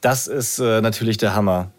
Das 0.00 0.26
ist 0.26 0.58
äh, 0.58 0.80
natürlich 0.80 1.18
der 1.18 1.34
Hammer. 1.34 1.70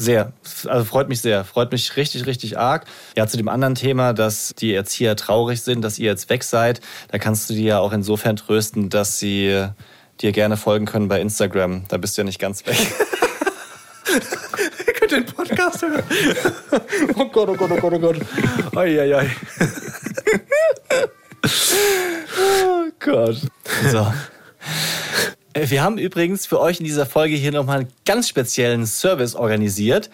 Sehr. 0.00 0.32
Also 0.66 0.86
freut 0.86 1.10
mich 1.10 1.20
sehr. 1.20 1.44
Freut 1.44 1.72
mich 1.72 1.94
richtig, 1.98 2.24
richtig 2.24 2.58
arg. 2.58 2.86
Ja, 3.18 3.26
zu 3.26 3.36
dem 3.36 3.50
anderen 3.50 3.74
Thema, 3.74 4.14
dass 4.14 4.54
die 4.56 4.72
Erzieher 4.72 5.14
traurig 5.14 5.60
sind, 5.60 5.82
dass 5.82 5.98
ihr 5.98 6.06
jetzt 6.06 6.30
weg 6.30 6.42
seid. 6.42 6.80
Da 7.10 7.18
kannst 7.18 7.50
du 7.50 7.54
die 7.54 7.64
ja 7.64 7.80
auch 7.80 7.92
insofern 7.92 8.36
trösten, 8.36 8.88
dass 8.88 9.18
sie 9.18 9.66
dir 10.22 10.32
gerne 10.32 10.56
folgen 10.56 10.86
können 10.86 11.08
bei 11.08 11.20
Instagram. 11.20 11.84
Da 11.88 11.98
bist 11.98 12.16
du 12.16 12.22
ja 12.22 12.24
nicht 12.24 12.38
ganz 12.38 12.64
weg. 12.64 12.78
Ihr 14.86 14.92
könnt 14.94 15.12
den 15.12 15.26
Podcast 15.26 15.82
hören. 15.82 16.02
Oh 17.16 17.26
Gott, 17.26 17.50
oh 17.50 17.54
Gott, 17.54 17.70
oh 17.70 17.76
Gott, 17.76 17.92
oh 17.92 17.98
Gott. 17.98 18.16
Ai, 18.76 19.02
ai, 19.02 19.16
ai. 19.16 19.30
Oh 22.38 22.86
Gott. 23.00 23.36
So. 23.92 24.10
Äh, 25.52 25.70
Wir 25.70 25.82
haben 25.82 25.98
übrigens 25.98 26.46
für 26.46 26.60
euch 26.60 26.78
in 26.78 26.84
dieser 26.84 27.06
Folge 27.06 27.36
hier 27.36 27.52
nochmal 27.52 27.80
einen 27.80 27.92
ganz 28.04 28.28
speziellen 28.28 28.86
Service 28.86 29.34
organisiert. 29.34 30.10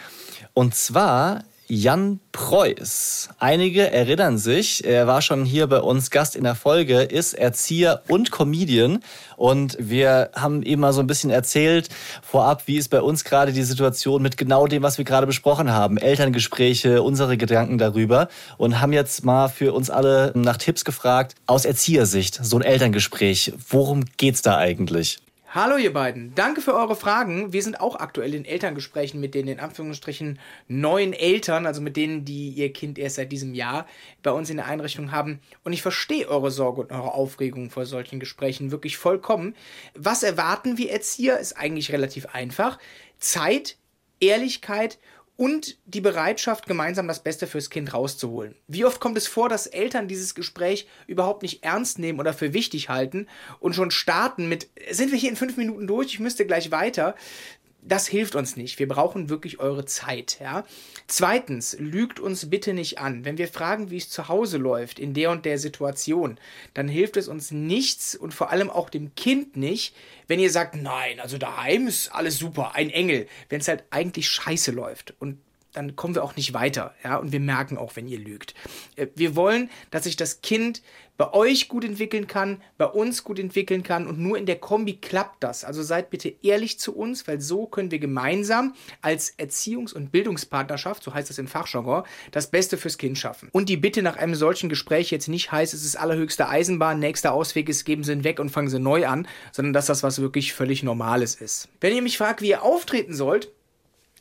Und 0.54 0.74
zwar 0.74 1.44
Jan 1.68 2.20
Preuß. 2.30 3.30
Einige 3.40 3.90
erinnern 3.90 4.38
sich, 4.38 4.84
er 4.84 5.08
war 5.08 5.20
schon 5.20 5.44
hier 5.44 5.66
bei 5.66 5.80
uns 5.80 6.10
Gast 6.10 6.36
in 6.36 6.44
der 6.44 6.54
Folge, 6.54 7.02
ist 7.02 7.34
Erzieher 7.34 8.02
und 8.06 8.30
Comedian. 8.30 9.02
Und 9.36 9.76
wir 9.80 10.30
haben 10.34 10.62
ihm 10.62 10.78
mal 10.78 10.92
so 10.92 11.00
ein 11.00 11.08
bisschen 11.08 11.30
erzählt 11.30 11.88
vorab, 12.22 12.62
wie 12.66 12.76
ist 12.76 12.88
bei 12.88 13.02
uns 13.02 13.24
gerade 13.24 13.52
die 13.52 13.64
Situation 13.64 14.22
mit 14.22 14.36
genau 14.36 14.68
dem, 14.68 14.84
was 14.84 14.96
wir 14.96 15.04
gerade 15.04 15.26
besprochen 15.26 15.72
haben. 15.72 15.98
Elterngespräche, 15.98 17.02
unsere 17.02 17.36
Gedanken 17.36 17.78
darüber. 17.78 18.28
Und 18.58 18.80
haben 18.80 18.92
jetzt 18.92 19.24
mal 19.24 19.48
für 19.48 19.72
uns 19.72 19.90
alle 19.90 20.30
nach 20.36 20.58
Tipps 20.58 20.84
gefragt, 20.84 21.34
aus 21.46 21.64
Erziehersicht, 21.64 22.38
so 22.42 22.56
ein 22.56 22.62
Elterngespräch. 22.62 23.52
Worum 23.68 24.04
geht's 24.16 24.40
da 24.40 24.56
eigentlich? 24.56 25.18
Hallo 25.56 25.78
ihr 25.78 25.94
beiden, 25.94 26.34
danke 26.34 26.60
für 26.60 26.74
eure 26.74 26.94
Fragen. 26.94 27.54
Wir 27.54 27.62
sind 27.62 27.80
auch 27.80 27.96
aktuell 27.96 28.34
in 28.34 28.44
Elterngesprächen 28.44 29.20
mit 29.20 29.34
den 29.34 29.48
in 29.48 29.58
Anführungsstrichen 29.58 30.38
neuen 30.68 31.14
Eltern, 31.14 31.64
also 31.64 31.80
mit 31.80 31.96
denen, 31.96 32.26
die 32.26 32.50
ihr 32.50 32.74
Kind 32.74 32.98
erst 32.98 33.16
seit 33.16 33.32
diesem 33.32 33.54
Jahr 33.54 33.86
bei 34.22 34.32
uns 34.32 34.50
in 34.50 34.58
der 34.58 34.66
Einrichtung 34.66 35.12
haben. 35.12 35.40
Und 35.64 35.72
ich 35.72 35.80
verstehe 35.80 36.28
eure 36.28 36.50
Sorge 36.50 36.82
und 36.82 36.92
eure 36.92 37.14
Aufregung 37.14 37.70
vor 37.70 37.86
solchen 37.86 38.20
Gesprächen 38.20 38.70
wirklich 38.70 38.98
vollkommen. 38.98 39.56
Was 39.94 40.22
erwarten 40.22 40.76
wir 40.76 40.90
Erzieher 40.90 41.38
ist 41.38 41.54
eigentlich 41.54 41.90
relativ 41.90 42.26
einfach. 42.34 42.78
Zeit, 43.18 43.78
Ehrlichkeit 44.20 44.98
und 44.98 45.15
die 45.84 46.00
Bereitschaft, 46.00 46.66
gemeinsam 46.66 47.08
das 47.08 47.22
Beste 47.22 47.46
fürs 47.46 47.68
Kind 47.68 47.92
rauszuholen. 47.92 48.56
Wie 48.68 48.84
oft 48.84 49.00
kommt 49.00 49.18
es 49.18 49.26
vor, 49.26 49.48
dass 49.48 49.66
Eltern 49.66 50.08
dieses 50.08 50.34
Gespräch 50.34 50.88
überhaupt 51.06 51.42
nicht 51.42 51.62
ernst 51.62 51.98
nehmen 51.98 52.20
oder 52.20 52.32
für 52.32 52.54
wichtig 52.54 52.88
halten 52.88 53.26
und 53.60 53.74
schon 53.74 53.90
starten 53.90 54.48
mit, 54.48 54.68
sind 54.90 55.12
wir 55.12 55.18
hier 55.18 55.30
in 55.30 55.36
fünf 55.36 55.56
Minuten 55.56 55.86
durch, 55.86 56.14
ich 56.14 56.20
müsste 56.20 56.46
gleich 56.46 56.70
weiter. 56.70 57.14
Das 57.88 58.08
hilft 58.08 58.34
uns 58.34 58.56
nicht. 58.56 58.78
Wir 58.80 58.88
brauchen 58.88 59.28
wirklich 59.28 59.60
eure 59.60 59.84
Zeit. 59.84 60.38
Ja? 60.40 60.64
Zweitens, 61.06 61.76
lügt 61.78 62.18
uns 62.18 62.50
bitte 62.50 62.74
nicht 62.74 62.98
an. 62.98 63.24
Wenn 63.24 63.38
wir 63.38 63.46
fragen, 63.46 63.90
wie 63.90 63.96
es 63.96 64.10
zu 64.10 64.28
Hause 64.28 64.58
läuft, 64.58 64.98
in 64.98 65.14
der 65.14 65.30
und 65.30 65.44
der 65.44 65.58
Situation, 65.58 66.38
dann 66.74 66.88
hilft 66.88 67.16
es 67.16 67.28
uns 67.28 67.52
nichts 67.52 68.16
und 68.16 68.34
vor 68.34 68.50
allem 68.50 68.70
auch 68.70 68.90
dem 68.90 69.14
Kind 69.14 69.56
nicht, 69.56 69.94
wenn 70.26 70.40
ihr 70.40 70.50
sagt, 70.50 70.74
nein, 70.74 71.20
also 71.20 71.38
daheim 71.38 71.86
ist 71.86 72.08
alles 72.12 72.38
super, 72.38 72.74
ein 72.74 72.90
Engel, 72.90 73.28
wenn 73.50 73.60
es 73.60 73.68
halt 73.68 73.84
eigentlich 73.90 74.28
scheiße 74.28 74.72
läuft. 74.72 75.14
Und 75.20 75.38
dann 75.76 75.94
kommen 75.94 76.14
wir 76.14 76.24
auch 76.24 76.36
nicht 76.36 76.54
weiter, 76.54 76.94
ja, 77.04 77.16
und 77.16 77.32
wir 77.32 77.40
merken 77.40 77.76
auch, 77.76 77.96
wenn 77.96 78.08
ihr 78.08 78.18
lügt. 78.18 78.54
Äh, 78.96 79.08
Wir 79.14 79.36
wollen, 79.36 79.70
dass 79.90 80.04
sich 80.04 80.16
das 80.16 80.40
Kind 80.40 80.82
bei 81.16 81.32
euch 81.32 81.68
gut 81.68 81.84
entwickeln 81.84 82.26
kann, 82.26 82.62
bei 82.78 82.86
uns 82.86 83.24
gut 83.24 83.38
entwickeln 83.38 83.82
kann 83.82 84.06
und 84.06 84.18
nur 84.18 84.38
in 84.38 84.46
der 84.46 84.56
Kombi 84.56 84.94
klappt 84.96 85.42
das. 85.42 85.64
Also 85.64 85.82
seid 85.82 86.10
bitte 86.10 86.34
ehrlich 86.42 86.78
zu 86.78 86.94
uns, 86.96 87.26
weil 87.26 87.40
so 87.40 87.66
können 87.66 87.90
wir 87.90 87.98
gemeinsam 87.98 88.74
als 89.02 89.38
Erziehungs- 89.38 89.94
und 89.94 90.12
Bildungspartnerschaft, 90.12 91.02
so 91.02 91.14
heißt 91.14 91.30
das 91.30 91.38
im 91.38 91.48
Fachjargon, 91.48 92.04
das 92.30 92.50
Beste 92.50 92.76
fürs 92.76 92.98
Kind 92.98 93.18
schaffen. 93.18 93.48
Und 93.52 93.68
die 93.68 93.76
Bitte 93.76 94.02
nach 94.02 94.16
einem 94.16 94.34
solchen 94.34 94.68
Gespräch 94.68 95.10
jetzt 95.10 95.28
nicht 95.28 95.52
heißt, 95.52 95.74
es 95.74 95.84
ist 95.84 95.96
allerhöchste 95.96 96.48
Eisenbahn, 96.48 96.98
nächster 96.98 97.32
Ausweg 97.32 97.68
ist, 97.68 97.84
geben 97.84 98.04
Sie 98.04 98.12
ihn 98.12 98.24
weg 98.24 98.40
und 98.40 98.50
fangen 98.50 98.68
Sie 98.68 98.78
neu 98.78 99.06
an, 99.06 99.26
sondern 99.52 99.72
dass 99.72 99.86
das 99.86 100.02
was 100.02 100.20
wirklich 100.20 100.52
völlig 100.52 100.82
Normales 100.82 101.34
ist. 101.34 101.68
Wenn 101.80 101.94
ihr 101.94 102.02
mich 102.02 102.18
fragt, 102.18 102.42
wie 102.42 102.48
ihr 102.48 102.62
auftreten 102.62 103.14
sollt, 103.14 103.50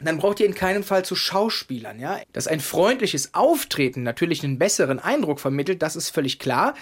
dann 0.01 0.17
braucht 0.17 0.41
ihr 0.41 0.45
in 0.45 0.55
keinem 0.55 0.83
Fall 0.83 1.05
zu 1.05 1.15
Schauspielern, 1.15 1.99
ja. 1.99 2.19
Dass 2.33 2.47
ein 2.47 2.59
freundliches 2.59 3.33
Auftreten 3.33 4.03
natürlich 4.03 4.43
einen 4.43 4.59
besseren 4.59 4.99
Eindruck 4.99 5.39
vermittelt, 5.39 5.81
das 5.81 5.95
ist 5.95 6.09
völlig 6.09 6.37
klar. 6.37 6.73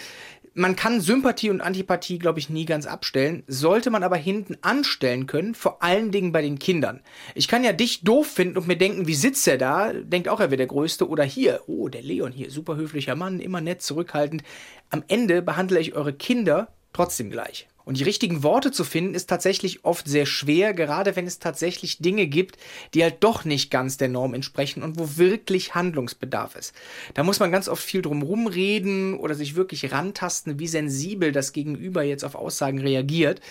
Man 0.56 0.76
kann 0.76 1.02
Sympathie 1.02 1.50
und 1.50 1.62
Antipathie, 1.62 2.20
glaube 2.20 2.38
ich, 2.38 2.50
nie 2.50 2.66
ganz 2.66 2.86
abstellen, 2.86 3.44
sollte 3.48 3.90
man 3.90 4.04
aber 4.04 4.18
hinten 4.18 4.58
anstellen 4.62 5.26
können, 5.26 5.56
vor 5.56 5.82
allen 5.82 6.12
Dingen 6.12 6.32
bei 6.32 6.44
den 6.44 6.60
Kindern. 6.60 7.02
Ich 7.34 7.48
kann 7.48 7.64
ja 7.64 7.74
dich 7.74 8.04
doof 8.04 8.28
finden 8.28 8.58
und 8.58 8.68
mir 8.68 8.78
denken, 8.78 9.08
wie 9.08 9.16
sitzt 9.16 9.48
er 9.48 9.58
da? 9.58 9.94
Denkt 9.94 10.30
auch, 10.30 10.40
er 10.40 10.52
wäre 10.52 10.58
der 10.58 10.68
Größte. 10.68 11.08
Oder 11.08 11.24
hier, 11.24 11.62
oh, 11.68 11.90
der 11.90 12.04
Leon 12.04 12.32
hier, 12.32 12.52
super 12.52 12.76
höflicher 12.76 13.16
Mann, 13.16 13.40
immer 13.40 13.62
nett, 13.62 13.82
zurückhaltend. 13.82 14.44
Am 14.90 15.04
Ende 15.08 15.42
behandle 15.42 15.80
ich 15.80 15.96
eure 15.96 16.14
Kinder 16.14 16.68
trotzdem 16.94 17.32
gleich. 17.32 17.68
Und 17.86 18.00
die 18.00 18.04
richtigen 18.04 18.44
Worte 18.44 18.72
zu 18.72 18.84
finden, 18.84 19.14
ist 19.14 19.30
tatsächlich 19.30 19.84
oft 19.84 20.08
sehr 20.08 20.26
schwer, 20.26 20.74
gerade 20.74 21.16
wenn 21.16 21.28
es 21.28 21.40
tatsächlich 21.40 21.98
Dinge 22.00 22.28
gibt, 22.28 22.58
die 22.94 23.04
halt 23.04 23.18
doch 23.22 23.46
nicht 23.46 23.72
ganz 23.72 23.98
der 23.98 24.10
Norm 24.10 24.34
entsprechen 24.34 24.84
und 24.84 24.98
wo 24.98 25.18
wirklich 25.18 25.76
Handlungsbedarf 25.76 26.56
ist. 26.56 26.74
Da 27.14 27.24
muss 27.24 27.40
man 27.40 27.52
ganz 27.52 27.68
oft 27.68 27.84
viel 27.84 28.02
drum 28.02 28.22
rumreden 28.22 29.18
oder 29.18 29.36
sich 29.36 29.56
wirklich 29.56 29.92
rantasten, 29.92 30.60
wie 30.60 30.68
sensibel 30.68 31.32
das 31.32 31.54
Gegenüber 31.54 32.04
jetzt 32.04 32.24
auf 32.24 32.36
Aussagen 32.36 32.80
reagiert. 32.80 33.42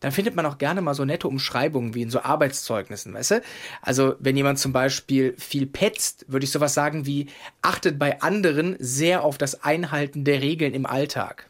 Dann 0.00 0.12
findet 0.12 0.36
man 0.36 0.46
auch 0.46 0.58
gerne 0.58 0.82
mal 0.82 0.94
so 0.94 1.04
nette 1.04 1.26
Umschreibungen 1.28 1.94
wie 1.94 2.02
in 2.02 2.10
so 2.10 2.20
Arbeitszeugnissen, 2.20 3.14
weißt 3.14 3.30
du? 3.30 3.42
Also, 3.80 4.14
wenn 4.18 4.36
jemand 4.36 4.58
zum 4.58 4.72
Beispiel 4.72 5.34
viel 5.38 5.66
petzt, 5.66 6.26
würde 6.28 6.44
ich 6.44 6.50
sowas 6.50 6.74
sagen 6.74 7.06
wie, 7.06 7.26
achtet 7.62 7.98
bei 7.98 8.20
anderen 8.20 8.76
sehr 8.78 9.24
auf 9.24 9.38
das 9.38 9.62
Einhalten 9.64 10.24
der 10.24 10.42
Regeln 10.42 10.74
im 10.74 10.86
Alltag. 10.86 11.48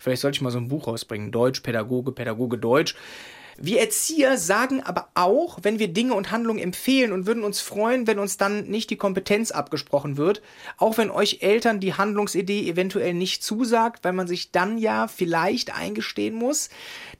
Vielleicht 0.00 0.22
sollte 0.22 0.36
ich 0.36 0.42
mal 0.42 0.50
so 0.50 0.58
ein 0.58 0.68
Buch 0.68 0.88
rausbringen. 0.88 1.30
Deutsch, 1.30 1.60
Pädagoge, 1.60 2.10
Pädagoge, 2.10 2.58
Deutsch. 2.58 2.96
Wir 3.62 3.80
Erzieher 3.80 4.38
sagen 4.38 4.82
aber 4.82 5.10
auch, 5.14 5.58
wenn 5.62 5.78
wir 5.78 5.88
Dinge 5.88 6.14
und 6.14 6.30
Handlungen 6.30 6.62
empfehlen 6.62 7.12
und 7.12 7.26
würden 7.26 7.44
uns 7.44 7.60
freuen, 7.60 8.06
wenn 8.06 8.18
uns 8.18 8.38
dann 8.38 8.68
nicht 8.68 8.88
die 8.88 8.96
Kompetenz 8.96 9.50
abgesprochen 9.50 10.16
wird, 10.16 10.40
auch 10.78 10.96
wenn 10.96 11.10
euch 11.10 11.42
Eltern 11.42 11.78
die 11.78 11.92
Handlungsidee 11.92 12.70
eventuell 12.70 13.12
nicht 13.12 13.44
zusagt, 13.44 14.02
weil 14.02 14.14
man 14.14 14.26
sich 14.26 14.50
dann 14.50 14.78
ja 14.78 15.08
vielleicht 15.08 15.76
eingestehen 15.76 16.34
muss, 16.34 16.70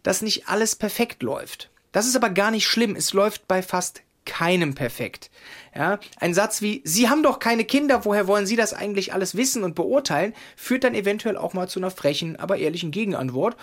dass 0.02 0.22
nicht 0.22 0.48
alles 0.48 0.76
perfekt 0.76 1.22
läuft. 1.22 1.68
Das 1.92 2.06
ist 2.06 2.16
aber 2.16 2.30
gar 2.30 2.50
nicht 2.50 2.66
schlimm, 2.66 2.96
es 2.96 3.12
läuft 3.12 3.46
bei 3.46 3.62
fast 3.62 4.00
keinem 4.30 4.74
perfekt. 4.74 5.30
Ja, 5.74 5.98
ein 6.18 6.32
Satz 6.34 6.62
wie 6.62 6.80
Sie 6.84 7.08
haben 7.08 7.22
doch 7.22 7.38
keine 7.40 7.64
Kinder, 7.64 8.04
woher 8.04 8.26
wollen 8.26 8.46
Sie 8.46 8.56
das 8.56 8.72
eigentlich 8.72 9.12
alles 9.12 9.36
wissen 9.36 9.62
und 9.64 9.74
beurteilen, 9.74 10.32
führt 10.56 10.84
dann 10.84 10.94
eventuell 10.94 11.36
auch 11.36 11.52
mal 11.52 11.68
zu 11.68 11.78
einer 11.80 11.90
frechen, 11.90 12.36
aber 12.36 12.56
ehrlichen 12.56 12.90
Gegenantwort. 12.92 13.56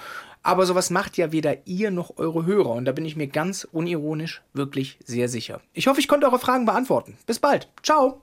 Aber 0.44 0.66
sowas 0.66 0.90
macht 0.90 1.18
ja 1.18 1.32
weder 1.32 1.66
ihr 1.68 1.90
noch 1.92 2.18
eure 2.18 2.46
Hörer 2.46 2.72
und 2.72 2.86
da 2.86 2.92
bin 2.92 3.06
ich 3.06 3.16
mir 3.16 3.28
ganz 3.28 3.68
unironisch 3.72 4.42
wirklich 4.54 4.98
sehr 5.04 5.28
sicher. 5.30 5.60
Ich 5.74 5.88
hoffe, 5.88 6.00
ich 6.00 6.08
konnte 6.08 6.28
eure 6.28 6.40
Fragen 6.40 6.66
beantworten. 6.66 7.18
Bis 7.26 7.40
bald. 7.40 7.68
Ciao. 7.84 8.22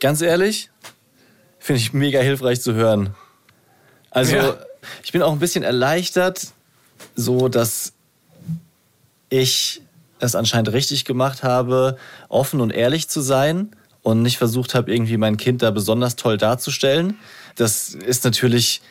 Ganz 0.00 0.20
ehrlich, 0.20 0.70
finde 1.58 1.80
ich 1.80 1.92
mega 1.92 2.20
hilfreich 2.20 2.60
zu 2.60 2.74
hören. 2.74 3.14
Also, 4.10 4.36
Ja. 4.36 4.56
ich 5.02 5.10
bin 5.12 5.22
auch 5.22 5.32
ein 5.32 5.38
bisschen 5.40 5.64
erleichtert, 5.64 6.52
so 7.16 7.48
dass 7.48 7.92
ich 9.30 9.82
es 10.20 10.34
anscheinend 10.34 10.72
richtig 10.72 11.04
gemacht 11.04 11.42
habe, 11.42 11.96
offen 12.28 12.60
und 12.60 12.70
ehrlich 12.70 13.08
zu 13.08 13.20
sein 13.20 13.70
und 14.02 14.22
nicht 14.22 14.38
versucht 14.38 14.74
habe, 14.74 14.92
irgendwie 14.92 15.16
mein 15.16 15.36
Kind 15.36 15.62
da 15.62 15.70
besonders 15.70 16.16
toll 16.16 16.36
darzustellen. 16.38 17.18
Das 17.56 17.90
ist 17.90 18.24
natürlich 18.24 18.82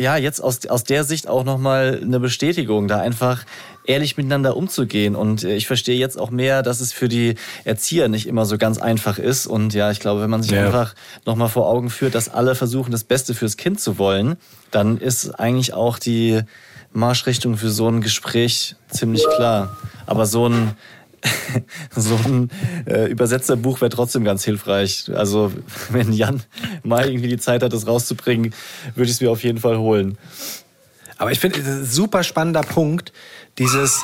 ja, 0.00 0.16
jetzt 0.16 0.40
aus, 0.40 0.64
aus 0.66 0.84
der 0.84 1.02
Sicht 1.02 1.26
auch 1.26 1.42
nochmal 1.42 1.98
eine 2.00 2.20
Bestätigung, 2.20 2.86
da 2.86 3.00
einfach 3.00 3.44
ehrlich 3.84 4.16
miteinander 4.16 4.56
umzugehen. 4.56 5.16
Und 5.16 5.42
äh, 5.42 5.56
ich 5.56 5.66
verstehe 5.66 5.98
jetzt 5.98 6.16
auch 6.16 6.30
mehr, 6.30 6.62
dass 6.62 6.80
es 6.80 6.92
für 6.92 7.08
die 7.08 7.34
Erzieher 7.64 8.08
nicht 8.08 8.28
immer 8.28 8.44
so 8.46 8.58
ganz 8.58 8.78
einfach 8.78 9.18
ist. 9.18 9.46
Und 9.48 9.74
ja, 9.74 9.90
ich 9.90 9.98
glaube, 9.98 10.20
wenn 10.22 10.30
man 10.30 10.42
sich 10.42 10.52
Ja. 10.52 10.66
einfach 10.66 10.94
nochmal 11.26 11.48
vor 11.48 11.68
Augen 11.68 11.90
führt, 11.90 12.14
dass 12.14 12.28
alle 12.28 12.54
versuchen, 12.54 12.92
das 12.92 13.02
Beste 13.02 13.34
fürs 13.34 13.56
Kind 13.56 13.80
zu 13.80 13.98
wollen, 13.98 14.36
dann 14.70 14.98
ist 14.98 15.30
eigentlich 15.40 15.72
auch 15.74 15.98
die 15.98 16.42
Marschrichtung 16.92 17.56
für 17.56 17.70
so 17.70 17.88
ein 17.88 18.00
Gespräch 18.00 18.76
ziemlich 18.90 19.24
klar. 19.36 19.76
Aber 20.06 20.26
so 20.26 20.48
ein 20.48 20.76
so 21.96 22.14
ein 22.14 22.50
äh, 22.86 23.10
Übersetzerbuch 23.10 23.80
wäre 23.80 23.90
trotzdem 23.90 24.24
ganz 24.24 24.44
hilfreich. 24.44 25.10
Also 25.14 25.52
wenn 25.90 26.12
Jan 26.12 26.42
mal 26.82 27.08
irgendwie 27.08 27.28
die 27.28 27.38
Zeit 27.38 27.62
hat, 27.62 27.72
das 27.72 27.86
rauszubringen, 27.86 28.54
würde 28.94 29.10
ich 29.10 29.16
es 29.16 29.20
mir 29.20 29.30
auf 29.30 29.42
jeden 29.42 29.58
Fall 29.58 29.78
holen. 29.78 30.16
Aber 31.16 31.32
ich 31.32 31.40
finde, 31.40 31.58
das 31.58 31.66
ist 31.66 31.74
ein 31.74 31.86
super 31.86 32.22
spannender 32.22 32.62
Punkt, 32.62 33.12
dieses, 33.58 34.00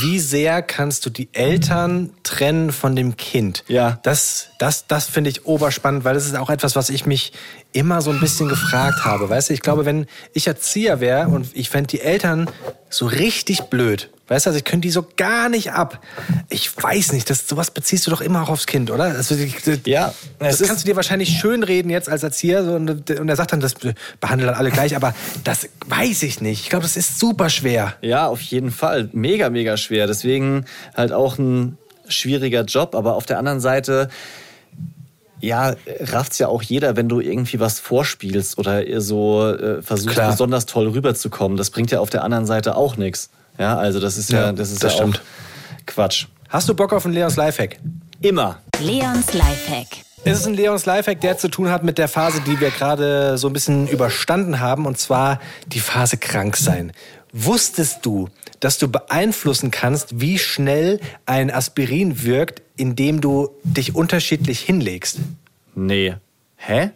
wie 0.00 0.18
sehr 0.18 0.62
kannst 0.62 1.04
du 1.04 1.10
die 1.10 1.28
Eltern 1.32 2.10
trennen 2.22 2.72
von 2.72 2.96
dem 2.96 3.16
Kind? 3.16 3.64
Ja. 3.68 4.00
Das, 4.02 4.48
das, 4.58 4.88
das 4.88 5.06
finde 5.06 5.30
ich 5.30 5.46
oberspannend, 5.46 6.04
weil 6.04 6.14
das 6.14 6.26
ist 6.26 6.36
auch 6.36 6.50
etwas, 6.50 6.74
was 6.74 6.90
ich 6.90 7.06
mich 7.06 7.32
immer 7.72 8.02
so 8.02 8.10
ein 8.10 8.18
bisschen 8.18 8.48
gefragt 8.48 9.04
habe. 9.04 9.30
Weißt 9.30 9.50
du, 9.50 9.54
ich 9.54 9.62
glaube, 9.62 9.84
wenn 9.84 10.06
ich 10.32 10.48
Erzieher 10.48 11.00
wäre 11.00 11.28
und 11.28 11.48
ich 11.54 11.70
fände 11.70 11.86
die 11.86 12.00
Eltern 12.00 12.50
so 12.90 13.06
richtig 13.06 13.62
blöd, 13.64 14.10
weißt 14.26 14.46
du, 14.46 14.50
also 14.50 14.58
ich 14.58 14.64
könnte 14.64 14.88
die 14.88 14.90
so 14.90 15.06
gar 15.16 15.48
nicht 15.48 15.72
ab. 15.72 16.00
Ich 16.48 16.76
weiß 16.76 17.12
nicht, 17.12 17.30
das, 17.30 17.46
sowas 17.46 17.70
beziehst 17.70 18.06
du 18.06 18.10
doch 18.10 18.20
immer 18.20 18.42
auch 18.42 18.48
aufs 18.48 18.66
Kind, 18.66 18.90
oder? 18.90 19.12
Das, 19.12 19.28
das, 19.28 19.38
Ja, 19.86 20.12
das 20.40 20.60
kannst 20.60 20.82
du 20.82 20.88
dir 20.88 20.96
wahrscheinlich 20.96 21.38
schön 21.38 21.62
reden 21.62 21.88
jetzt 21.88 22.08
als 22.08 22.24
Erzieher 22.24 22.64
so, 22.64 22.74
und, 22.74 23.10
und 23.10 23.28
er 23.28 23.36
sagt 23.36 23.52
dann, 23.52 23.60
das 23.60 23.74
behandelt 24.20 24.50
dann 24.50 24.56
alle 24.56 24.72
gleich, 24.72 24.96
aber 24.96 25.14
das 25.44 25.68
weiß 25.86 26.24
ich 26.24 26.40
nicht. 26.40 26.62
Ich 26.62 26.68
glaube, 26.68 26.82
das 26.82 26.96
ist 26.96 27.20
super 27.20 27.48
schwer. 27.48 27.94
Ja, 28.00 28.26
auf 28.26 28.40
jeden 28.40 28.72
Fall. 28.72 29.08
Mega, 29.12 29.50
mega 29.50 29.76
schwer. 29.76 30.08
Deswegen 30.08 30.64
halt 30.96 31.12
auch 31.12 31.38
ein 31.38 31.78
schwieriger 32.08 32.64
Job. 32.64 32.94
Aber 32.94 33.14
auf 33.14 33.26
der 33.26 33.38
anderen 33.38 33.60
Seite, 33.60 34.08
ja, 35.40 35.74
rafft's 36.00 36.38
ja 36.38 36.48
auch 36.48 36.62
jeder, 36.62 36.96
wenn 36.96 37.08
du 37.08 37.20
irgendwie 37.20 37.60
was 37.60 37.78
vorspielst 37.80 38.58
oder 38.58 38.86
ihr 38.86 39.00
so 39.00 39.46
äh, 39.48 39.82
versuchst, 39.82 40.14
Klar. 40.14 40.30
besonders 40.32 40.66
toll 40.66 40.88
rüberzukommen. 40.88 41.56
Das 41.56 41.70
bringt 41.70 41.90
ja 41.90 42.00
auf 42.00 42.10
der 42.10 42.24
anderen 42.24 42.46
Seite 42.46 42.76
auch 42.76 42.96
nichts. 42.96 43.30
Ja, 43.58 43.76
also 43.76 44.00
das 44.00 44.16
ist 44.16 44.30
ja, 44.30 44.46
Ja, 44.46 44.52
das 44.52 44.70
ist 44.70 44.82
das 44.84 44.92
ja 44.92 44.98
stimmt. 44.98 45.16
auch 45.20 45.86
Quatsch. 45.86 46.26
Hast 46.48 46.68
du 46.68 46.74
Bock 46.74 46.92
auf 46.92 47.04
einen 47.04 47.14
Leons 47.14 47.36
Lifehack? 47.36 47.78
Immer. 48.20 48.58
Leons 48.80 49.32
Lifehack. 49.34 49.86
Es 50.24 50.40
ist 50.40 50.46
ein 50.46 50.54
Leons 50.54 50.84
Lifehack, 50.86 51.20
der 51.20 51.38
zu 51.38 51.48
tun 51.48 51.70
hat 51.70 51.84
mit 51.84 51.96
der 51.98 52.08
Phase, 52.08 52.40
die 52.40 52.58
wir 52.60 52.70
gerade 52.70 53.38
so 53.38 53.46
ein 53.46 53.52
bisschen 53.52 53.86
überstanden 53.88 54.60
haben, 54.60 54.84
und 54.86 54.98
zwar 54.98 55.40
die 55.66 55.80
Phase 55.80 56.16
krank 56.16 56.56
sein. 56.56 56.92
Wusstest 57.32 58.04
du, 58.04 58.28
dass 58.60 58.78
du 58.78 58.88
beeinflussen 58.88 59.70
kannst, 59.70 60.20
wie 60.20 60.38
schnell 60.38 60.98
ein 61.26 61.50
Aspirin 61.50 62.24
wirkt, 62.24 62.62
indem 62.78 63.20
du 63.20 63.50
dich 63.62 63.94
unterschiedlich 63.94 64.60
hinlegst? 64.60 65.18
Nee. 65.74 66.16
Hä? 66.56 66.90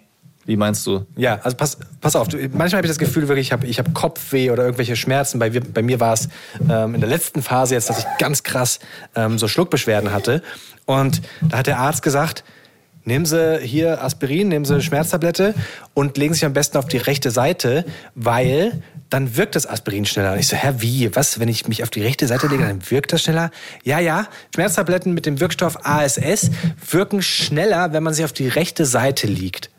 Wie 0.45 0.57
meinst 0.57 0.85
du? 0.87 1.07
Ja, 1.16 1.39
also 1.43 1.57
pass, 1.57 1.78
pass 2.01 2.16
auf. 2.16 2.26
Du, 2.26 2.37
manchmal 2.37 2.78
habe 2.78 2.87
ich 2.87 2.91
das 2.91 2.99
Gefühl, 2.99 3.28
wirklich, 3.28 3.49
ich 3.49 3.53
habe 3.53 3.66
ich 3.66 3.78
hab 3.78 3.95
Kopfweh 3.95 4.51
oder 4.51 4.64
irgendwelche 4.64 4.97
Schmerzen. 4.97 5.39
Bei, 5.39 5.51
bei 5.51 5.83
mir 5.83 6.01
war 6.01 6.14
es 6.14 6.28
ähm, 6.68 6.95
in 6.95 7.01
der 7.01 7.09
letzten 7.09 7.43
Phase 7.43 7.74
jetzt, 7.74 7.89
dass 7.89 8.01
ich 8.01 8.07
ganz 8.18 8.43
krass 8.43 8.80
ähm, 9.14 9.39
so 9.39 9.47
Schluckbeschwerden 9.47 10.12
hatte. 10.12 10.43
Und 10.85 11.22
da 11.43 11.59
hat 11.59 11.68
der 11.68 11.78
Arzt 11.78 12.03
gesagt, 12.03 12.43
nehmen 13.05 13.26
Sie 13.26 13.59
hier 13.61 14.03
Aspirin, 14.03 14.48
nehmen 14.48 14.64
Sie 14.64 14.74
eine 14.74 14.82
Schmerztablette 14.82 15.55
und 15.94 16.16
legen 16.16 16.34
sich 16.34 16.44
am 16.44 16.53
besten 16.53 16.78
auf 16.78 16.86
die 16.86 16.98
rechte 16.98 17.30
Seite, 17.30 17.84
weil 18.14 18.82
dann 19.11 19.36
wirkt 19.36 19.57
das 19.57 19.66
Aspirin 19.66 20.07
schneller. 20.07 20.32
Und 20.32 20.38
ich 20.38 20.48
so, 20.48 20.57
hä, 20.57 20.74
wie? 20.78 21.14
Was, 21.14 21.38
wenn 21.38 21.48
ich 21.48 21.68
mich 21.68 21.82
auf 21.82 21.90
die 21.90 22.03
rechte 22.03 22.26
Seite 22.26 22.46
lege, 22.46 22.64
dann 22.64 22.90
wirkt 22.90 23.12
das 23.12 23.22
schneller? 23.22 23.50
Ja, 23.84 23.98
ja, 23.98 24.26
Schmerztabletten 24.55 25.12
mit 25.12 25.26
dem 25.26 25.40
Wirkstoff 25.40 25.84
ASS 25.84 26.50
wirken 26.90 27.22
schneller, 27.22 27.92
wenn 27.92 28.03
man 28.03 28.14
sie 28.14 28.24
auf 28.24 28.32
die 28.32 28.48
rechte 28.48 28.86
Seite 28.86 29.26
liegt. 29.26 29.70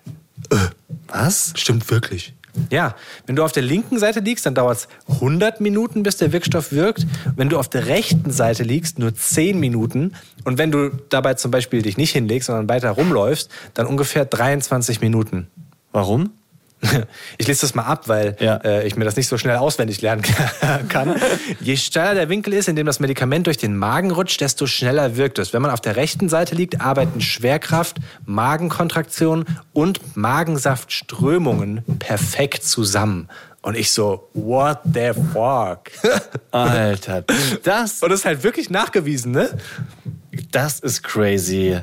Was? 1.08 1.54
Stimmt 1.56 1.90
wirklich. 1.90 2.34
Ja, 2.70 2.96
wenn 3.26 3.36
du 3.36 3.44
auf 3.44 3.52
der 3.52 3.64
linken 3.64 3.98
Seite 3.98 4.20
liegst, 4.20 4.46
dann 4.46 4.56
dauert 4.56 4.78
es 4.78 4.88
100 5.16 5.60
Minuten, 5.60 6.04
bis 6.04 6.18
der 6.18 6.32
Wirkstoff 6.32 6.72
wirkt. 6.72 7.06
Wenn 7.36 7.50
du 7.50 7.58
auf 7.58 7.68
der 7.68 7.88
rechten 7.88 8.32
Seite 8.32 8.64
liegst, 8.64 9.00
nur 9.00 9.14
10 9.16 9.60
Minuten. 9.60 10.14
Und 10.44 10.58
wenn 10.58 10.72
du 10.72 10.90
dabei 11.10 11.34
zum 11.34 11.52
Beispiel 11.52 11.82
dich 11.82 11.98
nicht 11.98 12.12
hinlegst, 12.12 12.48
sondern 12.48 12.70
weiter 12.70 12.92
rumläufst, 12.92 13.50
dann 13.74 13.88
ungefähr 13.88 14.26
23 14.26 15.02
Minuten. 15.02 15.48
Warum? 15.92 16.32
Ich 17.38 17.48
lese 17.48 17.62
das 17.62 17.74
mal 17.76 17.84
ab, 17.84 18.08
weil 18.08 18.36
Ja. 18.40 18.58
äh, 18.58 18.86
ich 18.88 18.96
mir 18.96 19.06
das 19.06 19.16
nicht 19.16 19.28
so 19.28 19.38
schnell 19.38 19.58
auswendig 19.58 20.02
lernen 20.02 20.22
kann. 20.90 21.16
Je 21.60 21.76
steiler 21.78 22.14
der 22.14 22.30
Winkel 22.30 22.54
ist, 22.54 22.68
in 22.68 22.76
dem 22.76 22.86
das 22.86 23.00
Medikament 23.00 23.48
durch 23.48 23.58
den 23.58 23.76
Magen 23.78 24.12
rutscht, 24.12 24.42
desto 24.42 24.68
schneller 24.68 25.16
wirkt 25.18 25.40
es. 25.40 25.54
Wenn 25.54 25.62
man 25.62 25.72
auf 25.72 25.82
der 25.82 25.96
rechten 25.96 26.30
Seite 26.30 26.56
liegt, 26.56 26.82
arbeiten 26.82 27.22
Schwerkraft, 27.22 27.98
Magenkontraktion 28.26 29.46
und 29.74 30.16
Magensaftströmungen 30.16 31.84
perfekt 32.00 32.64
zusammen. 32.64 33.30
Und 33.62 33.78
ich 33.78 33.92
so, 33.92 34.28
what 34.34 34.80
the 34.84 35.12
fuck? 35.34 35.84
Alter, 36.52 37.24
das, 37.64 38.04
Und 38.04 38.10
das 38.10 38.20
ist 38.20 38.26
halt 38.26 38.44
wirklich 38.44 38.70
nachgewiesen, 38.70 39.32
ne? 39.32 39.50
das 40.52 40.80
ist 40.82 41.02
crazy. 41.04 41.80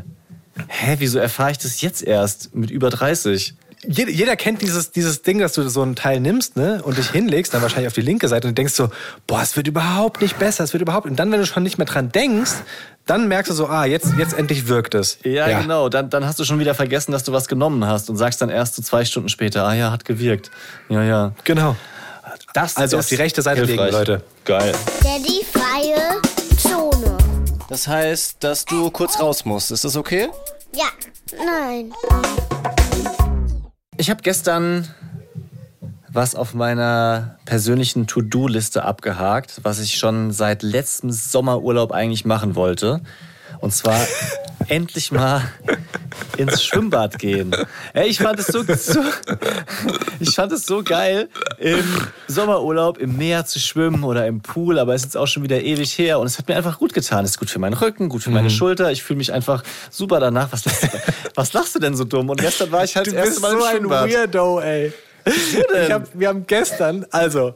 Hä, 0.68 0.96
wieso 0.98 1.18
erfahre 1.18 1.52
ich 1.52 1.58
das 1.58 1.80
jetzt 1.80 2.02
erst 2.02 2.54
mit 2.54 2.70
über 2.70 2.90
30? 2.90 3.54
Jeder, 3.86 4.10
jeder 4.10 4.36
kennt 4.36 4.62
dieses, 4.62 4.90
dieses 4.90 5.22
Ding, 5.22 5.38
dass 5.38 5.54
du 5.54 5.68
so 5.68 5.82
ein 5.82 5.96
Teil 5.96 6.20
nimmst 6.20 6.56
ne, 6.56 6.82
und 6.82 6.98
dich 6.98 7.10
hinlegst, 7.10 7.54
dann 7.54 7.62
wahrscheinlich 7.62 7.88
auf 7.88 7.94
die 7.94 8.02
linke 8.02 8.28
Seite 8.28 8.48
und 8.48 8.58
denkst 8.58 8.74
so, 8.74 8.90
boah, 9.26 9.40
es 9.42 9.56
wird 9.56 9.68
überhaupt 9.68 10.20
nicht 10.20 10.38
besser, 10.38 10.64
es 10.64 10.72
wird 10.72 10.82
überhaupt. 10.82 11.06
Und 11.06 11.16
dann, 11.16 11.32
wenn 11.32 11.40
du 11.40 11.46
schon 11.46 11.62
nicht 11.62 11.78
mehr 11.78 11.86
dran 11.86 12.12
denkst, 12.12 12.52
dann 13.06 13.28
merkst 13.28 13.50
du 13.50 13.54
so, 13.54 13.66
ah, 13.66 13.86
jetzt, 13.86 14.12
jetzt 14.18 14.34
endlich 14.34 14.68
wirkt 14.68 14.94
es. 14.94 15.18
Ja, 15.24 15.60
genau. 15.60 15.88
Dann, 15.88 16.10
dann 16.10 16.26
hast 16.26 16.38
du 16.38 16.44
schon 16.44 16.58
wieder 16.58 16.74
vergessen, 16.74 17.12
dass 17.12 17.24
du 17.24 17.32
was 17.32 17.48
genommen 17.48 17.84
hast 17.86 18.10
und 18.10 18.16
sagst 18.16 18.42
dann 18.42 18.50
erst 18.50 18.76
so 18.76 18.82
zwei 18.82 19.04
Stunden 19.04 19.28
später, 19.28 19.64
ah 19.64 19.74
ja, 19.74 19.90
hat 19.90 20.04
gewirkt. 20.04 20.50
Ja, 20.88 21.02
ja. 21.02 21.32
Genau. 21.44 21.76
Das 22.52 22.76
Also 22.76 22.98
ist 22.98 23.04
auf 23.04 23.08
die 23.08 23.14
rechte 23.16 23.42
Seite 23.42 23.62
legen, 23.62 23.82
hilfreich. 23.82 23.92
Leute. 23.92 24.22
Geil. 24.44 24.74
Daddy 25.02 25.44
freie 25.52 26.20
Zone. 26.58 27.16
Das 27.68 27.88
heißt, 27.88 28.36
dass 28.40 28.64
du 28.64 28.90
kurz 28.90 29.18
raus 29.20 29.44
musst. 29.44 29.70
Ist 29.70 29.84
das 29.84 29.96
okay? 29.96 30.28
Ja, 30.74 30.88
nein. 31.36 31.92
Ich 34.00 34.08
habe 34.08 34.22
gestern 34.22 34.88
was 36.08 36.34
auf 36.34 36.54
meiner 36.54 37.36
persönlichen 37.44 38.06
To-Do-Liste 38.06 38.82
abgehakt, 38.82 39.60
was 39.62 39.78
ich 39.78 39.98
schon 39.98 40.32
seit 40.32 40.62
letztem 40.62 41.10
Sommerurlaub 41.10 41.92
eigentlich 41.92 42.24
machen 42.24 42.54
wollte. 42.54 43.02
Und 43.60 43.72
zwar 43.74 44.00
endlich 44.68 45.12
mal 45.12 45.42
ins 46.36 46.62
Schwimmbad 46.62 47.18
gehen. 47.18 47.54
Ey, 47.92 48.08
ich 48.08 48.18
fand 48.18 48.38
es 48.38 48.46
so, 48.46 48.62
so 48.62 49.00
ich 50.20 50.34
fand 50.34 50.52
es 50.52 50.64
so 50.64 50.82
geil, 50.82 51.28
im 51.58 51.84
Sommerurlaub 52.28 52.98
im 52.98 53.16
Meer 53.16 53.44
zu 53.46 53.58
schwimmen 53.58 54.04
oder 54.04 54.26
im 54.26 54.40
Pool, 54.40 54.78
aber 54.78 54.94
es 54.94 55.02
ist 55.02 55.06
jetzt 55.08 55.16
auch 55.16 55.26
schon 55.26 55.42
wieder 55.42 55.60
ewig 55.60 55.96
her 55.98 56.18
und 56.18 56.26
es 56.26 56.38
hat 56.38 56.48
mir 56.48 56.56
einfach 56.56 56.78
gut 56.78 56.92
getan. 56.94 57.24
Es 57.24 57.32
ist 57.32 57.38
gut 57.38 57.50
für 57.50 57.58
meinen 57.58 57.74
Rücken, 57.74 58.08
gut 58.08 58.22
für 58.22 58.30
meine 58.30 58.48
Mhm. 58.48 58.50
Schulter. 58.54 58.90
Ich 58.92 59.02
fühle 59.02 59.18
mich 59.18 59.32
einfach 59.32 59.62
super 59.90 60.20
danach. 60.20 60.48
Was 60.52 60.64
lachst, 60.64 60.82
du, 60.84 60.88
was 61.34 61.52
lachst 61.52 61.74
du 61.74 61.78
denn 61.78 61.96
so 61.96 62.04
dumm? 62.04 62.30
Und 62.30 62.40
gestern 62.40 62.70
war 62.72 62.84
ich 62.84 62.96
halt 62.96 63.08
das 63.08 63.14
erste 63.14 63.40
Mal 63.40 63.52
im 63.54 63.60
Schwimmbad. 63.60 64.10
Weirdo, 64.10 64.60
ey. 64.60 64.92
Hab, 65.90 66.08
wir 66.14 66.28
haben 66.28 66.46
gestern, 66.46 67.06
also 67.10 67.54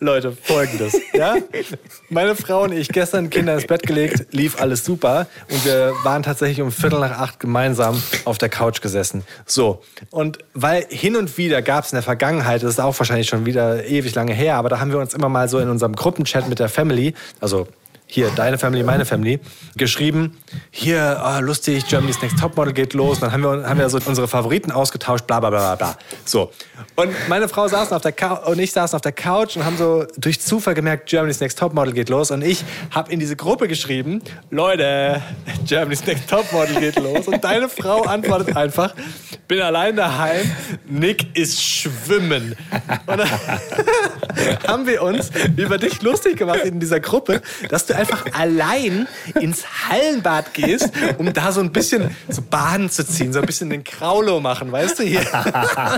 Leute, 0.00 0.32
folgendes. 0.32 0.96
Ja? 1.12 1.36
Meine 2.10 2.34
Frau 2.36 2.64
und 2.64 2.72
ich 2.72 2.88
gestern 2.88 3.30
Kinder 3.30 3.54
ins 3.54 3.66
Bett 3.66 3.84
gelegt, 3.84 4.32
lief 4.32 4.60
alles 4.60 4.84
super 4.84 5.26
und 5.50 5.64
wir 5.64 5.92
waren 6.02 6.22
tatsächlich 6.22 6.60
um 6.60 6.72
Viertel 6.72 7.00
nach 7.00 7.18
acht 7.18 7.40
gemeinsam 7.40 8.02
auf 8.24 8.38
der 8.38 8.48
Couch 8.48 8.80
gesessen. 8.80 9.24
So, 9.46 9.82
und 10.10 10.38
weil 10.54 10.86
hin 10.88 11.16
und 11.16 11.36
wieder 11.38 11.62
gab 11.62 11.84
es 11.84 11.92
in 11.92 11.96
der 11.96 12.02
Vergangenheit, 12.02 12.62
das 12.62 12.70
ist 12.70 12.80
auch 12.80 12.98
wahrscheinlich 12.98 13.28
schon 13.28 13.46
wieder 13.46 13.84
ewig 13.84 14.14
lange 14.14 14.32
her, 14.32 14.56
aber 14.56 14.68
da 14.68 14.80
haben 14.80 14.90
wir 14.90 14.98
uns 14.98 15.14
immer 15.14 15.28
mal 15.28 15.48
so 15.48 15.58
in 15.58 15.68
unserem 15.68 15.94
Gruppenchat 15.94 16.48
mit 16.48 16.58
der 16.58 16.68
Family, 16.68 17.14
also 17.40 17.66
hier, 18.06 18.30
deine 18.30 18.58
Family, 18.58 18.82
meine 18.84 19.04
Family, 19.04 19.40
geschrieben, 19.76 20.36
hier, 20.70 21.20
ah, 21.20 21.38
lustig, 21.40 21.86
Germany's 21.88 22.20
Next 22.20 22.38
Topmodel 22.38 22.72
geht 22.72 22.92
los. 22.92 23.20
Dann 23.20 23.32
haben 23.32 23.42
wir, 23.42 23.68
haben 23.68 23.78
wir 23.78 23.88
so 23.88 23.98
unsere 24.04 24.28
Favoriten 24.28 24.70
ausgetauscht, 24.70 25.26
bla 25.26 25.40
bla 25.40 25.50
bla 25.50 25.74
bla. 25.74 25.96
So. 26.24 26.52
Und 26.96 27.12
meine 27.28 27.48
Frau 27.48 27.66
saß 27.66 27.92
auf 27.92 28.02
der 28.02 28.12
Couch 28.12 28.46
und 28.46 28.58
ich 28.58 28.72
saßen 28.72 28.94
auf 28.94 29.00
der 29.00 29.12
Couch 29.12 29.56
und 29.56 29.64
haben 29.64 29.76
so 29.76 30.04
durch 30.16 30.40
Zufall 30.40 30.74
gemerkt, 30.74 31.08
Germany's 31.08 31.40
Next 31.40 31.58
Topmodel 31.58 31.92
geht 31.92 32.08
los. 32.08 32.30
Und 32.30 32.42
ich 32.42 32.64
habe 32.90 33.10
in 33.10 33.20
diese 33.20 33.36
Gruppe 33.36 33.68
geschrieben, 33.68 34.22
Leute, 34.50 35.22
Germany's 35.66 36.06
Next 36.06 36.28
Topmodel 36.28 36.76
geht 36.76 36.96
los. 36.96 37.26
Und 37.26 37.42
deine 37.42 37.68
Frau 37.68 38.02
antwortet 38.02 38.56
einfach, 38.56 38.94
bin 39.48 39.60
allein 39.60 39.96
daheim, 39.96 40.50
Nick 40.86 41.36
ist 41.36 41.62
schwimmen. 41.62 42.54
Und 43.06 43.18
dann 43.18 43.28
haben 44.68 44.86
wir 44.86 45.02
uns 45.02 45.30
über 45.56 45.78
dich 45.78 46.02
lustig 46.02 46.36
gemacht 46.36 46.60
in 46.64 46.80
dieser 46.80 47.00
Gruppe, 47.00 47.42
dass 47.68 47.86
du 47.86 47.93
einfach 47.94 48.24
allein 48.32 49.06
ins 49.40 49.64
Hallenbad 49.88 50.54
gehst, 50.54 50.90
um 51.18 51.32
da 51.32 51.52
so 51.52 51.60
ein 51.60 51.72
bisschen 51.72 52.14
so 52.28 52.42
Baden 52.42 52.90
zu 52.90 53.06
ziehen, 53.06 53.32
so 53.32 53.40
ein 53.40 53.46
bisschen 53.46 53.70
den 53.70 53.84
Kraulo 53.84 54.40
machen, 54.40 54.70
weißt 54.72 54.98
du 54.98 55.02
hier. 55.02 55.24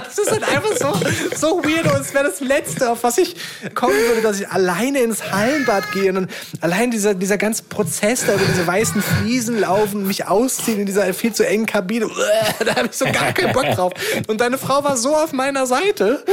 Das 0.07 0.18
ist 0.18 0.30
halt 0.30 0.42
einfach 0.49 0.76
so, 0.76 1.36
so 1.36 1.64
weird 1.64 1.86
und 1.92 2.01
es 2.01 2.14
wäre 2.14 2.24
das 2.24 2.40
Letzte, 2.40 2.90
auf 2.90 3.03
was 3.03 3.18
ich 3.18 3.36
kommen 3.74 3.94
würde, 3.94 4.22
dass 4.22 4.40
ich 4.40 4.49
alleine 4.49 5.01
ins 5.01 5.30
Hallenbad 5.30 5.92
gehe 5.92 6.12
und 6.12 6.30
allein 6.61 6.90
dieser, 6.90 7.14
dieser 7.14 7.38
ganze 7.38 7.64
Prozess 7.64 8.24
da 8.26 8.34
über 8.34 8.44
diese 8.44 8.66
weißen 8.66 9.03
Fliesen 9.03 9.61
laufen, 9.61 10.07
mich 10.07 10.26
ausziehen 10.26 10.80
in 10.80 10.86
dieser 10.86 11.12
viel 11.14 11.32
zu 11.32 11.47
engen 11.47 11.66
Kabine, 11.66 12.09
da 12.64 12.76
habe 12.76 12.88
ich 12.90 12.97
so 12.97 13.05
gar 13.07 13.32
keinen 13.32 13.53
Bock 13.53 13.70
drauf. 13.72 13.92
Und 14.26 14.40
deine 14.40 14.59
Frau 14.59 14.84
war 14.84 14.97
so 14.97 15.14
auf 15.14 15.32
meiner 15.32 15.66
Seite 15.66 16.24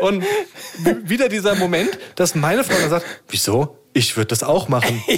und 0.00 0.24
wieder 1.04 1.28
dieser 1.28 1.54
Moment, 1.54 1.90
dass 2.14 2.34
meine 2.34 2.64
Frau 2.64 2.74
dann 2.78 2.90
sagt, 2.90 3.06
wieso? 3.28 3.79
Ich 3.92 4.16
würde 4.16 4.28
das 4.28 4.42
auch 4.42 4.68
machen. 4.68 5.02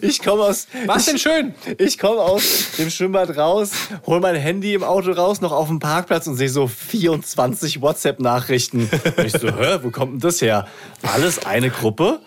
Ich 0.00 0.22
komme 0.22 0.42
aus. 0.44 0.68
Was 0.86 1.06
denn 1.06 1.18
schön? 1.18 1.54
Ich 1.78 1.98
komme 1.98 2.20
aus 2.20 2.72
dem 2.78 2.90
Schwimmbad 2.90 3.36
raus, 3.36 3.70
hol 4.06 4.20
mein 4.20 4.36
Handy 4.36 4.74
im 4.74 4.84
Auto 4.84 5.10
raus, 5.10 5.40
noch 5.40 5.52
auf 5.52 5.68
dem 5.68 5.78
Parkplatz 5.78 6.26
und 6.26 6.36
sehe 6.36 6.48
so 6.48 6.66
24 6.66 7.80
WhatsApp-Nachrichten. 7.80 8.88
Ich 9.24 9.32
so, 9.32 9.48
hä, 9.48 9.78
wo 9.82 9.90
kommt 9.90 10.12
denn 10.14 10.20
das 10.20 10.40
her? 10.40 10.66
Alles 11.02 11.44
eine 11.44 11.70
Gruppe? 11.70 12.20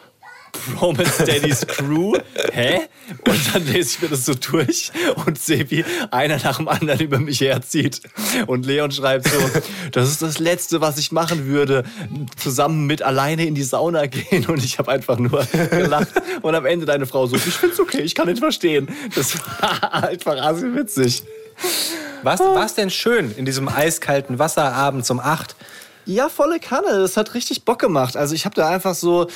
Bromance 0.52 1.24
Daddy's 1.24 1.66
Crew. 1.68 2.14
Hä? 2.52 2.82
Und 3.28 3.54
dann 3.54 3.66
lese 3.66 3.96
ich 3.96 4.02
mir 4.02 4.10
das 4.10 4.26
so 4.26 4.34
durch 4.34 4.92
und 5.26 5.40
sehe, 5.40 5.70
wie 5.72 5.84
einer 6.12 6.38
nach 6.38 6.58
dem 6.58 6.68
anderen 6.68 7.00
über 7.00 7.20
mich 7.20 7.42
herzieht. 7.42 8.02
Und 8.48 8.66
Leon 8.66 8.92
schreibt 8.92 9.28
so, 9.28 9.40
das 9.92 10.10
ist 10.10 10.22
das 10.22 10.40
Letzte, 10.40 10.82
was 10.82 10.98
ich 10.98 11.12
machen 11.12 11.48
würde. 11.48 11.84
Zusammen 12.38 12.86
mit 12.88 13.02
alleine 13.02 13.46
in 13.46 13.56
die 13.56 13.64
Sauna 13.64 14.06
gehen. 14.06 14.46
Und 14.48 14.64
ich 14.64 14.80
habe 14.80 14.92
einfach 14.92 15.18
nur 15.18 15.46
gelacht. 15.46 16.10
Und 16.42 16.56
am 16.56 16.66
Ende 16.66 16.86
deine 16.86 17.06
Frau 17.06 17.28
so, 17.28 17.36
ich 17.36 17.42
find's 17.42 17.80
okay, 17.80 18.02
ich 18.02 18.16
kann 18.16 18.28
nicht 18.28 18.40
verstehen. 18.40 18.90
Das 19.16 19.36
war 19.60 20.04
einfach 20.04 20.36
witzig. 20.62 21.24
Was 22.24 22.40
war's 22.40 22.76
denn 22.76 22.90
schön 22.90 23.34
in 23.36 23.46
diesem 23.46 23.68
eiskalten 23.68 24.40
Wasser 24.40 24.74
abends 24.74 25.10
um 25.10 25.20
8? 25.20 25.56
Ja, 26.12 26.28
volle 26.28 26.60
Kanne. 26.60 27.00
Das 27.00 27.16
hat 27.16 27.34
richtig 27.36 27.64
Bock 27.64 27.80
gemacht. 27.80 28.18
Also 28.18 28.36
ich 28.36 28.44
habe 28.44 28.54
da 28.54 28.68
einfach 28.68 28.96
so 28.96 29.28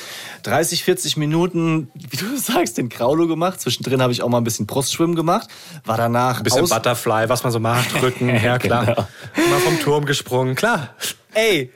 30, 0.44 0.84
40 0.84 1.16
Minuten, 1.16 1.90
wie 1.94 2.18
du 2.18 2.38
sagst, 2.38 2.78
den 2.78 2.90
Kraulo 2.90 3.28
gemacht. 3.28 3.62
Zwischendrin 3.62 4.02
habe 4.02 4.12
ich 4.12 4.22
auch 4.22 4.28
mal 4.28 4.40
ein 4.40 4.44
bisschen 4.44 4.66
Brustschwimmen 4.66 5.16
gemacht. 5.16 5.48
War 5.86 5.96
danach 5.96 6.40
Ein 6.40 6.44
bisschen 6.44 6.64
aus 6.64 6.72
Butterfly, 6.72 7.30
was 7.30 7.44
man 7.44 7.54
so 7.54 7.62
macht, 7.62 8.02
Rücken, 8.02 8.28
ja 8.28 8.60
klar. 8.60 8.86
Genau. 8.86 9.08
Mal 9.50 9.60
vom 9.60 9.80
Turm 9.80 10.06
gesprungen, 10.06 10.56
klar. 10.56 10.90
Ey, 11.34 11.72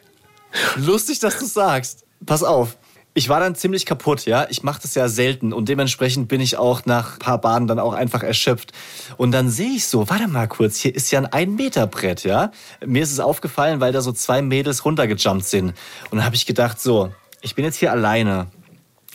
lustig, 0.76 1.20
dass 1.20 1.40
du 1.40 1.46
sagst. 1.46 2.04
Pass 2.26 2.44
auf. 2.44 2.76
Ich 3.20 3.28
war 3.28 3.42
dann 3.42 3.54
ziemlich 3.54 3.86
kaputt, 3.86 4.26
ja. 4.26 4.48
Ich 4.50 4.64
mache 4.64 4.82
das 4.82 4.96
ja 4.96 5.10
selten 5.10 5.52
und 5.52 5.68
dementsprechend 5.68 6.30
bin 6.30 6.40
ich 6.40 6.56
auch 6.56 6.86
nach 6.86 7.16
ein 7.16 7.20
paar 7.20 7.42
Baden 7.42 7.68
dann 7.68 7.78
auch 7.78 7.92
einfach 7.92 8.24
erschöpft. 8.24 8.72
Und 9.18 9.34
dann 9.34 9.50
sehe 9.50 9.76
ich 9.76 9.88
so, 9.88 10.10
warte 10.10 10.30
mal 10.30 10.48
kurz, 10.48 10.78
hier 10.78 10.96
ist 10.96 11.12
ja 11.12 11.20
ein 11.20 11.26
ein 11.26 11.56
Meter 11.56 11.86
Brett, 11.86 12.24
ja. 12.24 12.52
Mir 12.86 13.04
ist 13.04 13.12
es 13.12 13.20
aufgefallen, 13.20 13.82
weil 13.82 13.92
da 13.92 14.00
so 14.00 14.14
zwei 14.14 14.42
Mädels 14.42 14.86
runtergejumpt 14.86 15.44
sind. 15.44 15.74
Und 16.12 16.20
dann 16.20 16.24
habe 16.24 16.38
ich 16.38 16.46
gedacht, 16.46 16.80
so, 16.80 17.12
ich 17.42 17.56
bin 17.56 17.66
jetzt 17.66 17.76
hier 17.76 17.92
alleine. 17.92 18.48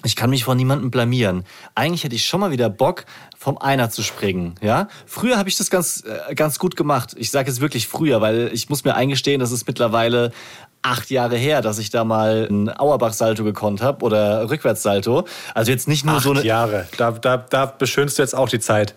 Ich 0.05 0.16
kann 0.16 0.28
mich 0.28 0.44
vor 0.44 0.55
niemandem 0.55 0.90
blamieren. 0.90 1.44
Eigentlich 1.74 2.05
hätte 2.05 2.14
ich 2.14 2.26
schon 2.26 2.40
mal 2.40 2.50
wieder 2.50 2.68
Bock, 2.68 3.07
vom 3.38 3.57
Einer 3.57 3.88
zu 3.88 4.02
springen. 4.02 4.55
Ja? 4.61 4.88
Früher 5.07 5.38
habe 5.38 5.48
ich 5.48 5.57
das 5.57 5.70
ganz, 5.70 6.05
äh, 6.05 6.34
ganz 6.34 6.59
gut 6.59 6.76
gemacht. 6.76 7.14
Ich 7.16 7.30
sage 7.30 7.50
es 7.50 7.61
wirklich 7.61 7.88
früher, 7.88 8.20
weil 8.20 8.50
ich 8.52 8.68
muss 8.68 8.84
mir 8.84 8.94
eingestehen, 8.94 9.40
das 9.40 9.50
ist 9.50 9.66
mittlerweile 9.66 10.30
acht 10.85 11.11
Jahre 11.11 11.37
her, 11.37 11.62
dass 11.62 11.78
ich 11.78 11.91
da 11.91 12.05
mal 12.05 12.47
ein 12.51 12.68
Auerbach-Salto 12.68 13.43
gekonnt 13.43 13.82
habe 13.82 14.05
oder 14.05 14.51
Rückwärtssalto. 14.51 15.26
Also 15.55 15.70
jetzt 15.72 15.89
nicht 15.89 16.05
nur 16.05 16.16
Acht 16.16 16.24
so 16.24 16.30
eine. 16.30 16.45
Jahre. 16.45 16.87
Da, 16.99 17.11
da, 17.12 17.39
da 17.39 17.66
beschönst 17.66 18.18
du 18.18 18.22
jetzt 18.22 18.37
auch 18.37 18.49
die 18.49 18.61
Zeit. 18.61 18.95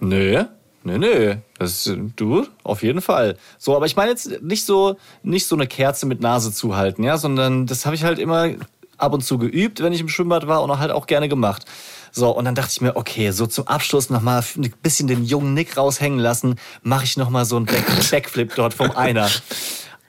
Nö. 0.00 0.44
Nö, 0.84 0.96
nö. 0.96 1.36
Das, 1.58 1.92
du, 2.16 2.46
auf 2.62 2.82
jeden 2.82 3.02
Fall. 3.02 3.36
So, 3.58 3.76
aber 3.76 3.86
ich 3.86 3.96
meine 3.96 4.10
jetzt 4.10 4.42
nicht 4.42 4.64
so, 4.64 4.96
nicht 5.22 5.46
so 5.46 5.54
eine 5.54 5.66
Kerze 5.66 6.06
mit 6.06 6.20
Nase 6.22 6.52
zuhalten, 6.52 7.02
ja, 7.04 7.18
sondern 7.18 7.66
das 7.66 7.84
habe 7.84 7.94
ich 7.94 8.04
halt 8.04 8.18
immer 8.18 8.50
ab 8.96 9.12
und 9.12 9.22
zu 9.22 9.38
geübt, 9.38 9.82
wenn 9.82 9.92
ich 9.92 10.00
im 10.00 10.08
Schwimmbad 10.08 10.46
war 10.46 10.62
und 10.62 10.78
halt 10.78 10.90
auch 10.90 11.06
gerne 11.06 11.28
gemacht. 11.28 11.66
So, 12.10 12.30
und 12.30 12.46
dann 12.46 12.54
dachte 12.54 12.70
ich 12.72 12.80
mir, 12.80 12.96
okay, 12.96 13.32
so 13.32 13.46
zum 13.46 13.66
Abschluss 13.66 14.08
nochmal 14.08 14.42
ein 14.56 14.72
bisschen 14.82 15.08
den 15.08 15.24
jungen 15.24 15.52
Nick 15.52 15.76
raushängen 15.76 16.18
lassen, 16.18 16.56
mache 16.82 17.04
ich 17.04 17.16
nochmal 17.16 17.44
so 17.44 17.56
einen 17.56 17.66
Back 17.66 17.84
Backflip 18.10 18.54
dort 18.54 18.72
vom 18.72 18.90
Einer. 18.92 19.28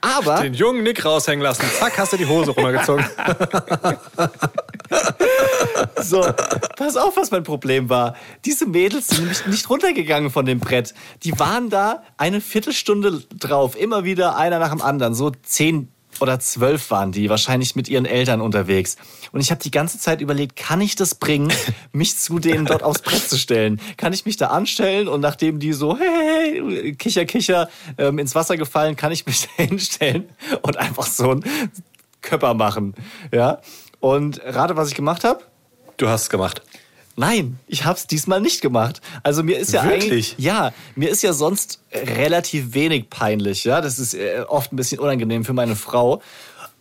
Aber 0.00 0.40
Den 0.40 0.54
jungen 0.54 0.82
Nick 0.82 1.04
raushängen 1.04 1.42
lassen. 1.42 1.64
Zack, 1.78 1.98
hast 1.98 2.12
du 2.12 2.16
die 2.16 2.26
Hose 2.26 2.50
runtergezogen. 2.52 3.04
So, 6.02 6.26
pass 6.76 6.96
auf, 6.96 7.16
was 7.16 7.30
mein 7.30 7.44
Problem 7.44 7.88
war. 7.88 8.16
Diese 8.44 8.66
Mädels 8.66 9.08
sind 9.08 9.20
nämlich 9.20 9.46
nicht 9.46 9.70
runtergegangen 9.70 10.30
von 10.30 10.44
dem 10.44 10.58
Brett. 10.58 10.94
Die 11.22 11.38
waren 11.38 11.70
da 11.70 12.02
eine 12.16 12.40
Viertelstunde 12.40 13.22
drauf, 13.38 13.78
immer 13.78 14.04
wieder 14.04 14.36
einer 14.36 14.58
nach 14.58 14.70
dem 14.70 14.82
anderen. 14.82 15.14
So 15.14 15.30
zehn 15.42 15.92
oder 16.18 16.40
zwölf 16.40 16.90
waren 16.90 17.12
die, 17.12 17.30
wahrscheinlich 17.30 17.76
mit 17.76 17.88
ihren 17.88 18.04
Eltern 18.04 18.40
unterwegs. 18.40 18.96
Und 19.32 19.40
ich 19.40 19.50
habe 19.50 19.62
die 19.62 19.70
ganze 19.70 19.98
Zeit 19.98 20.20
überlegt, 20.20 20.56
kann 20.56 20.80
ich 20.80 20.96
das 20.96 21.14
bringen, 21.14 21.52
mich 21.92 22.16
zu 22.16 22.38
denen 22.38 22.66
dort 22.66 22.82
aufs 22.82 23.02
Brett 23.02 23.28
zu 23.28 23.38
stellen? 23.38 23.80
Kann 23.96 24.12
ich 24.12 24.26
mich 24.26 24.36
da 24.36 24.48
anstellen 24.48 25.08
und 25.08 25.20
nachdem 25.20 25.60
die 25.60 25.72
so, 25.72 25.96
hey, 25.98 26.62
hey, 26.62 26.94
kicher, 26.94 27.24
kicher, 27.24 27.68
ähm, 27.98 28.18
ins 28.18 28.34
Wasser 28.34 28.56
gefallen, 28.56 28.96
kann 28.96 29.12
ich 29.12 29.26
mich 29.26 29.46
da 29.56 29.64
hinstellen 29.64 30.28
und 30.62 30.76
einfach 30.76 31.06
so 31.06 31.30
einen 31.30 31.44
Körper 32.22 32.54
machen? 32.54 32.94
Ja. 33.32 33.60
Und 34.00 34.40
rate, 34.44 34.76
was 34.76 34.88
ich 34.88 34.94
gemacht 34.94 35.24
habe? 35.24 35.44
Du 35.96 36.08
hast 36.08 36.22
es 36.22 36.30
gemacht. 36.30 36.62
Nein, 37.20 37.58
ich 37.66 37.84
habe 37.84 37.98
es 37.98 38.06
diesmal 38.06 38.40
nicht 38.40 38.62
gemacht. 38.62 39.02
Also 39.22 39.42
mir 39.42 39.58
ist 39.58 39.74
ja 39.74 39.84
Wirklich? 39.84 40.04
eigentlich 40.04 40.34
ja, 40.38 40.72
mir 40.96 41.10
ist 41.10 41.22
ja 41.22 41.34
sonst 41.34 41.78
relativ 41.92 42.72
wenig 42.72 43.10
peinlich, 43.10 43.64
ja, 43.64 43.82
das 43.82 43.98
ist 43.98 44.14
äh, 44.14 44.42
oft 44.48 44.72
ein 44.72 44.76
bisschen 44.76 45.00
unangenehm 45.00 45.44
für 45.44 45.52
meine 45.52 45.76
Frau, 45.76 46.22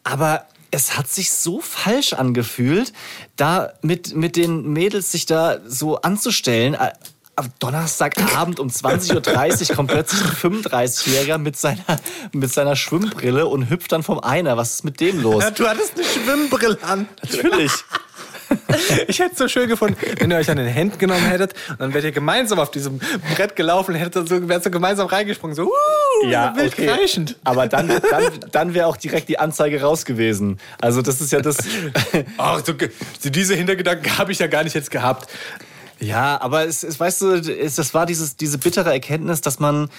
aber 0.05 0.45
es 0.71 0.97
hat 0.97 1.09
sich 1.09 1.31
so 1.31 1.59
falsch 1.59 2.13
angefühlt, 2.13 2.93
da 3.35 3.73
mit 3.81 4.15
mit 4.15 4.37
den 4.37 4.71
Mädels 4.71 5.11
sich 5.11 5.25
da 5.25 5.57
so 5.67 5.99
anzustellen. 5.99 6.73
Äh, 6.73 6.93
Am 7.35 7.51
Donnerstagabend 7.59 8.59
um 8.59 8.67
20.30 8.67 9.69
Uhr 9.69 9.75
kommt 9.75 9.91
plötzlich 9.91 10.21
ein 10.21 10.61
35-Jähriger 10.61 11.37
mit 11.37 11.55
seiner, 11.57 11.99
mit 12.33 12.51
seiner 12.51 12.75
Schwimmbrille 12.75 13.45
und 13.45 13.69
hüpft 13.69 13.93
dann 13.93 14.03
vom 14.03 14.19
Einer. 14.19 14.57
Was 14.57 14.73
ist 14.75 14.83
mit 14.83 14.99
dem 14.99 15.21
los? 15.21 15.43
du 15.55 15.65
hattest 15.65 15.95
eine 15.95 16.03
Schwimmbrille 16.03 16.77
an. 16.81 17.07
Natürlich. 17.23 17.71
Ich 19.07 19.19
hätte 19.19 19.33
es 19.33 19.37
so 19.37 19.47
schön 19.47 19.67
gefunden, 19.67 19.97
wenn 20.19 20.31
ihr 20.31 20.37
euch 20.37 20.49
an 20.49 20.57
den 20.57 20.67
Händen 20.67 20.97
genommen 20.97 21.25
hättet 21.25 21.53
und 21.69 21.79
dann 21.79 21.93
wärt 21.93 22.03
ihr 22.03 22.11
gemeinsam 22.11 22.59
auf 22.59 22.71
diesem 22.71 22.99
Brett 23.35 23.55
gelaufen 23.55 23.93
und 23.93 23.99
hättet 23.99 24.27
so, 24.27 24.47
wärt 24.47 24.63
so 24.63 24.69
gemeinsam 24.69 25.07
reingesprungen. 25.07 25.55
So, 25.55 25.65
uh, 25.65 26.27
Ja, 26.27 26.55
wild 26.55 26.73
okay. 26.73 26.87
kreischend. 26.87 27.35
Aber 27.43 27.67
dann, 27.67 27.87
dann, 27.87 28.23
dann 28.51 28.73
wäre 28.73 28.87
auch 28.87 28.97
direkt 28.97 29.29
die 29.29 29.39
Anzeige 29.39 29.81
raus 29.81 30.05
gewesen. 30.05 30.59
Also 30.79 31.01
das 31.01 31.21
ist 31.21 31.31
ja 31.31 31.41
das. 31.41 31.57
Ach, 32.37 32.61
so, 32.63 32.73
diese 33.29 33.55
Hintergedanken 33.55 34.17
habe 34.17 34.31
ich 34.31 34.39
ja 34.39 34.47
gar 34.47 34.63
nicht 34.63 34.75
jetzt 34.75 34.91
gehabt. 34.91 35.29
Ja, 35.99 36.39
aber 36.41 36.65
es, 36.65 36.83
es 36.83 36.99
weißt 36.99 37.21
du, 37.21 37.33
es, 37.33 37.75
das 37.75 37.93
war 37.93 38.05
dieses, 38.05 38.37
diese 38.37 38.57
bittere 38.57 38.91
Erkenntnis, 38.91 39.41
dass 39.41 39.59
man 39.59 39.89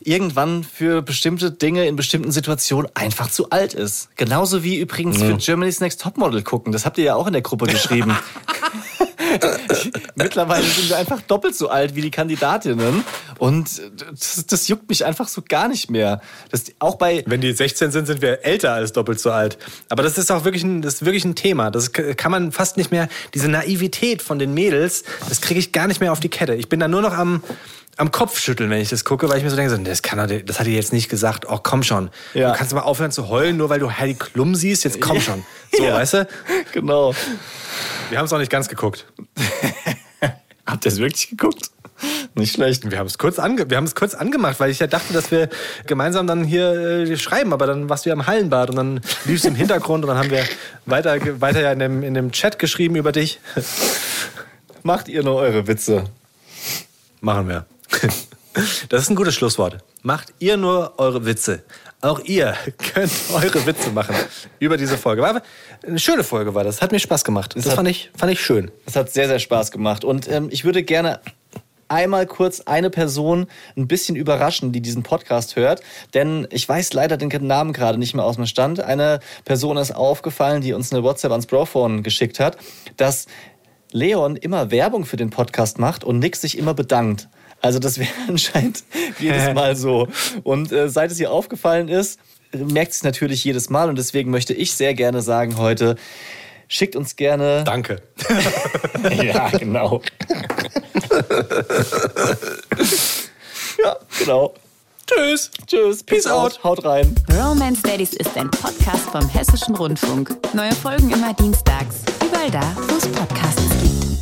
irgendwann 0.00 0.64
für 0.64 1.02
bestimmte 1.02 1.50
Dinge 1.50 1.86
in 1.86 1.96
bestimmten 1.96 2.32
Situationen 2.32 2.90
einfach 2.94 3.30
zu 3.30 3.50
alt 3.50 3.74
ist. 3.74 4.08
Genauso 4.16 4.62
wie 4.62 4.78
übrigens 4.78 5.18
für 5.18 5.36
Germany's 5.36 5.80
Next 5.80 6.00
Topmodel 6.00 6.42
gucken. 6.42 6.72
Das 6.72 6.84
habt 6.84 6.98
ihr 6.98 7.04
ja 7.04 7.14
auch 7.14 7.26
in 7.26 7.32
der 7.32 7.42
Gruppe 7.42 7.66
geschrieben. 7.66 8.16
Mittlerweile 10.14 10.64
sind 10.64 10.88
wir 10.88 10.96
einfach 10.96 11.20
doppelt 11.22 11.54
so 11.54 11.68
alt 11.68 11.94
wie 11.94 12.00
die 12.00 12.10
Kandidatinnen. 12.10 13.04
Und 13.38 13.82
das, 14.10 14.46
das 14.46 14.68
juckt 14.68 14.88
mich 14.88 15.04
einfach 15.04 15.28
so 15.28 15.42
gar 15.46 15.68
nicht 15.68 15.90
mehr. 15.90 16.20
Das, 16.50 16.64
auch 16.78 16.96
bei, 16.96 17.22
Wenn 17.26 17.40
die 17.40 17.52
16 17.52 17.90
sind, 17.90 18.06
sind 18.06 18.22
wir 18.22 18.44
älter 18.44 18.72
als 18.72 18.92
doppelt 18.92 19.20
so 19.20 19.30
alt. 19.30 19.58
Aber 19.88 20.02
das 20.02 20.18
ist 20.18 20.30
auch 20.30 20.44
wirklich 20.44 20.64
ein, 20.64 20.82
das 20.82 20.94
ist 20.94 21.04
wirklich 21.04 21.24
ein 21.24 21.34
Thema. 21.34 21.70
Das 21.70 21.92
kann 21.92 22.32
man 22.32 22.52
fast 22.52 22.76
nicht 22.76 22.90
mehr, 22.90 23.08
diese 23.34 23.48
Naivität 23.48 24.22
von 24.22 24.38
den 24.38 24.54
Mädels, 24.54 25.04
das 25.28 25.40
kriege 25.40 25.60
ich 25.60 25.72
gar 25.72 25.86
nicht 25.86 26.00
mehr 26.00 26.12
auf 26.12 26.20
die 26.20 26.28
Kette. 26.28 26.54
Ich 26.54 26.68
bin 26.68 26.80
da 26.80 26.88
nur 26.88 27.02
noch 27.02 27.16
am, 27.16 27.42
am 27.98 28.10
Kopfschütteln, 28.12 28.70
wenn 28.70 28.80
ich 28.80 28.88
das 28.90 29.04
gucke, 29.04 29.28
weil 29.28 29.38
ich 29.38 29.44
mir 29.44 29.50
so 29.50 29.56
denke, 29.56 29.76
das, 29.82 30.02
kann 30.02 30.18
er, 30.18 30.26
das 30.42 30.58
hat 30.60 30.66
er 30.66 30.72
jetzt 30.72 30.92
nicht 30.92 31.08
gesagt. 31.08 31.44
Oh, 31.48 31.58
komm 31.62 31.82
schon. 31.82 32.10
Ja. 32.32 32.52
Du 32.52 32.58
kannst 32.58 32.72
mal 32.72 32.80
aufhören 32.80 33.10
zu 33.10 33.28
heulen, 33.28 33.56
nur 33.56 33.68
weil 33.70 33.80
du 33.80 33.90
Heidi 33.90 34.14
Klum 34.14 34.54
siehst. 34.54 34.84
Jetzt 34.84 35.00
komm 35.00 35.20
schon. 35.20 35.44
So, 35.76 35.84
Ja. 35.84 35.94
weißt 35.94 36.14
du? 36.14 36.28
genau. 36.72 37.14
Wir 38.08 38.16
haben 38.18 38.24
es 38.24 38.32
auch 38.32 38.38
nicht 38.38 38.50
ganz 38.50 38.68
geguckt. 38.68 39.04
Habt 40.66 40.84
ihr 40.86 40.92
es 40.92 40.98
wirklich 40.98 41.28
geguckt? 41.28 41.70
Nicht 42.34 42.54
schlecht. 42.54 42.90
Wir 42.90 42.98
haben 42.98 43.06
es 43.06 43.18
kurz, 43.18 43.38
ange 43.38 43.68
wir 43.68 43.76
haben 43.76 43.84
es 43.84 43.94
kurz 43.94 44.14
angemacht, 44.14 44.60
weil 44.60 44.70
ich 44.70 44.78
ja 44.78 44.86
dachte, 44.86 45.12
dass 45.12 45.30
wir 45.30 45.48
gemeinsam 45.86 46.26
dann 46.26 46.44
hier 46.44 46.70
äh, 46.72 47.16
schreiben, 47.16 47.52
aber 47.52 47.66
dann 47.66 47.88
warst 47.88 48.06
du 48.06 48.10
ja 48.10 48.14
im 48.14 48.26
Hallenbad 48.26 48.70
und 48.70 48.76
dann 48.76 49.00
lief 49.24 49.40
es 49.40 49.44
im 49.44 49.54
Hintergrund 49.56 50.04
und 50.04 50.08
dann 50.08 50.16
haben 50.18 50.30
wir 50.30 50.44
weiter, 50.86 51.18
weiter 51.40 51.60
ja 51.60 51.72
in 51.72 51.80
dem, 51.80 52.02
in 52.02 52.14
dem 52.14 52.30
Chat 52.32 52.58
geschrieben 52.58 52.94
über 52.96 53.12
dich. 53.12 53.40
Macht 54.84 55.08
ihr 55.08 55.22
nur 55.22 55.36
eure 55.36 55.66
Witze? 55.66 56.04
Machen 57.20 57.48
wir. 57.48 57.66
Das 58.88 59.02
ist 59.02 59.10
ein 59.10 59.16
gutes 59.16 59.34
Schlusswort. 59.34 59.78
Macht 60.02 60.32
ihr 60.40 60.56
nur 60.56 60.94
eure 60.98 61.24
Witze. 61.24 61.62
Auch 62.00 62.20
ihr 62.20 62.54
könnt 62.94 63.12
eure 63.32 63.66
Witze 63.66 63.90
machen 63.90 64.14
über 64.58 64.76
diese 64.76 64.96
Folge. 64.98 65.22
War 65.22 65.42
eine 65.86 65.98
schöne 65.98 66.24
Folge 66.24 66.54
war 66.54 66.64
das. 66.64 66.80
Hat 66.80 66.90
mir 66.92 66.98
Spaß 66.98 67.24
gemacht. 67.24 67.54
Das 67.56 67.66
hat- 67.66 67.74
fand 67.74 67.88
ich, 67.88 68.10
fand 68.16 68.32
ich 68.32 68.40
schön. 68.40 68.70
Es 68.86 68.96
hat 68.96 69.12
sehr, 69.12 69.28
sehr 69.28 69.38
Spaß 69.38 69.70
gemacht. 69.70 70.04
Und 70.04 70.28
ähm, 70.28 70.48
ich 70.50 70.64
würde 70.64 70.82
gerne 70.82 71.20
einmal 71.88 72.26
kurz 72.26 72.60
eine 72.62 72.90
Person 72.90 73.46
ein 73.76 73.86
bisschen 73.88 74.16
überraschen, 74.16 74.72
die 74.72 74.80
diesen 74.80 75.02
Podcast 75.02 75.56
hört. 75.56 75.80
Denn 76.14 76.46
ich 76.50 76.68
weiß 76.68 76.92
leider 76.94 77.16
den 77.16 77.28
Namen 77.46 77.72
gerade 77.72 77.98
nicht 77.98 78.14
mehr 78.14 78.24
aus 78.24 78.36
dem 78.36 78.46
Stand. 78.46 78.80
Eine 78.80 79.20
Person 79.44 79.76
ist 79.76 79.92
aufgefallen, 79.94 80.62
die 80.62 80.72
uns 80.72 80.92
eine 80.92 81.02
WhatsApp 81.04 81.30
ans 81.30 81.46
Brophone 81.46 82.02
geschickt 82.02 82.40
hat, 82.40 82.56
dass 82.96 83.26
Leon 83.92 84.36
immer 84.36 84.70
Werbung 84.70 85.04
für 85.06 85.16
den 85.16 85.30
Podcast 85.30 85.78
macht 85.78 86.02
und 86.04 86.18
Nick 86.18 86.36
sich 86.36 86.58
immer 86.58 86.74
bedankt. 86.74 87.28
Also 87.60 87.78
das 87.78 87.98
wäre 87.98 88.10
anscheinend 88.28 88.84
jedes 89.18 89.54
Mal 89.54 89.76
so. 89.76 90.08
Und 90.42 90.72
äh, 90.72 90.88
seit 90.88 91.10
es 91.10 91.20
ihr 91.20 91.30
aufgefallen 91.30 91.88
ist, 91.88 92.18
merkt 92.52 92.92
es 92.92 93.02
natürlich 93.02 93.44
jedes 93.44 93.70
Mal. 93.70 93.88
Und 93.88 93.96
deswegen 93.96 94.30
möchte 94.30 94.54
ich 94.54 94.72
sehr 94.72 94.94
gerne 94.94 95.22
sagen 95.22 95.58
heute, 95.58 95.96
schickt 96.68 96.96
uns 96.96 97.16
gerne 97.16 97.64
Danke. 97.64 98.02
ja, 99.22 99.48
genau. 99.50 100.02
ja, 103.84 103.96
genau. 104.18 104.54
Tschüss. 105.06 105.50
Tschüss. 105.66 106.02
Peace, 106.02 106.26
out. 106.26 106.62
Haut 106.62 106.84
rein. 106.84 107.14
Romance 107.32 107.80
Daddies 107.82 108.12
ist 108.12 108.36
ein 108.36 108.50
Podcast 108.50 109.08
vom 109.10 109.26
Hessischen 109.28 109.74
Rundfunk. 109.74 110.36
Neue 110.52 110.72
Folgen 110.72 111.10
immer 111.10 111.32
dienstags. 111.32 112.02
Überall 112.24 112.50
da, 112.50 112.76
wo 112.88 112.96
es 112.96 113.08
Podcasts 113.08 113.62
gibt. 113.82 114.17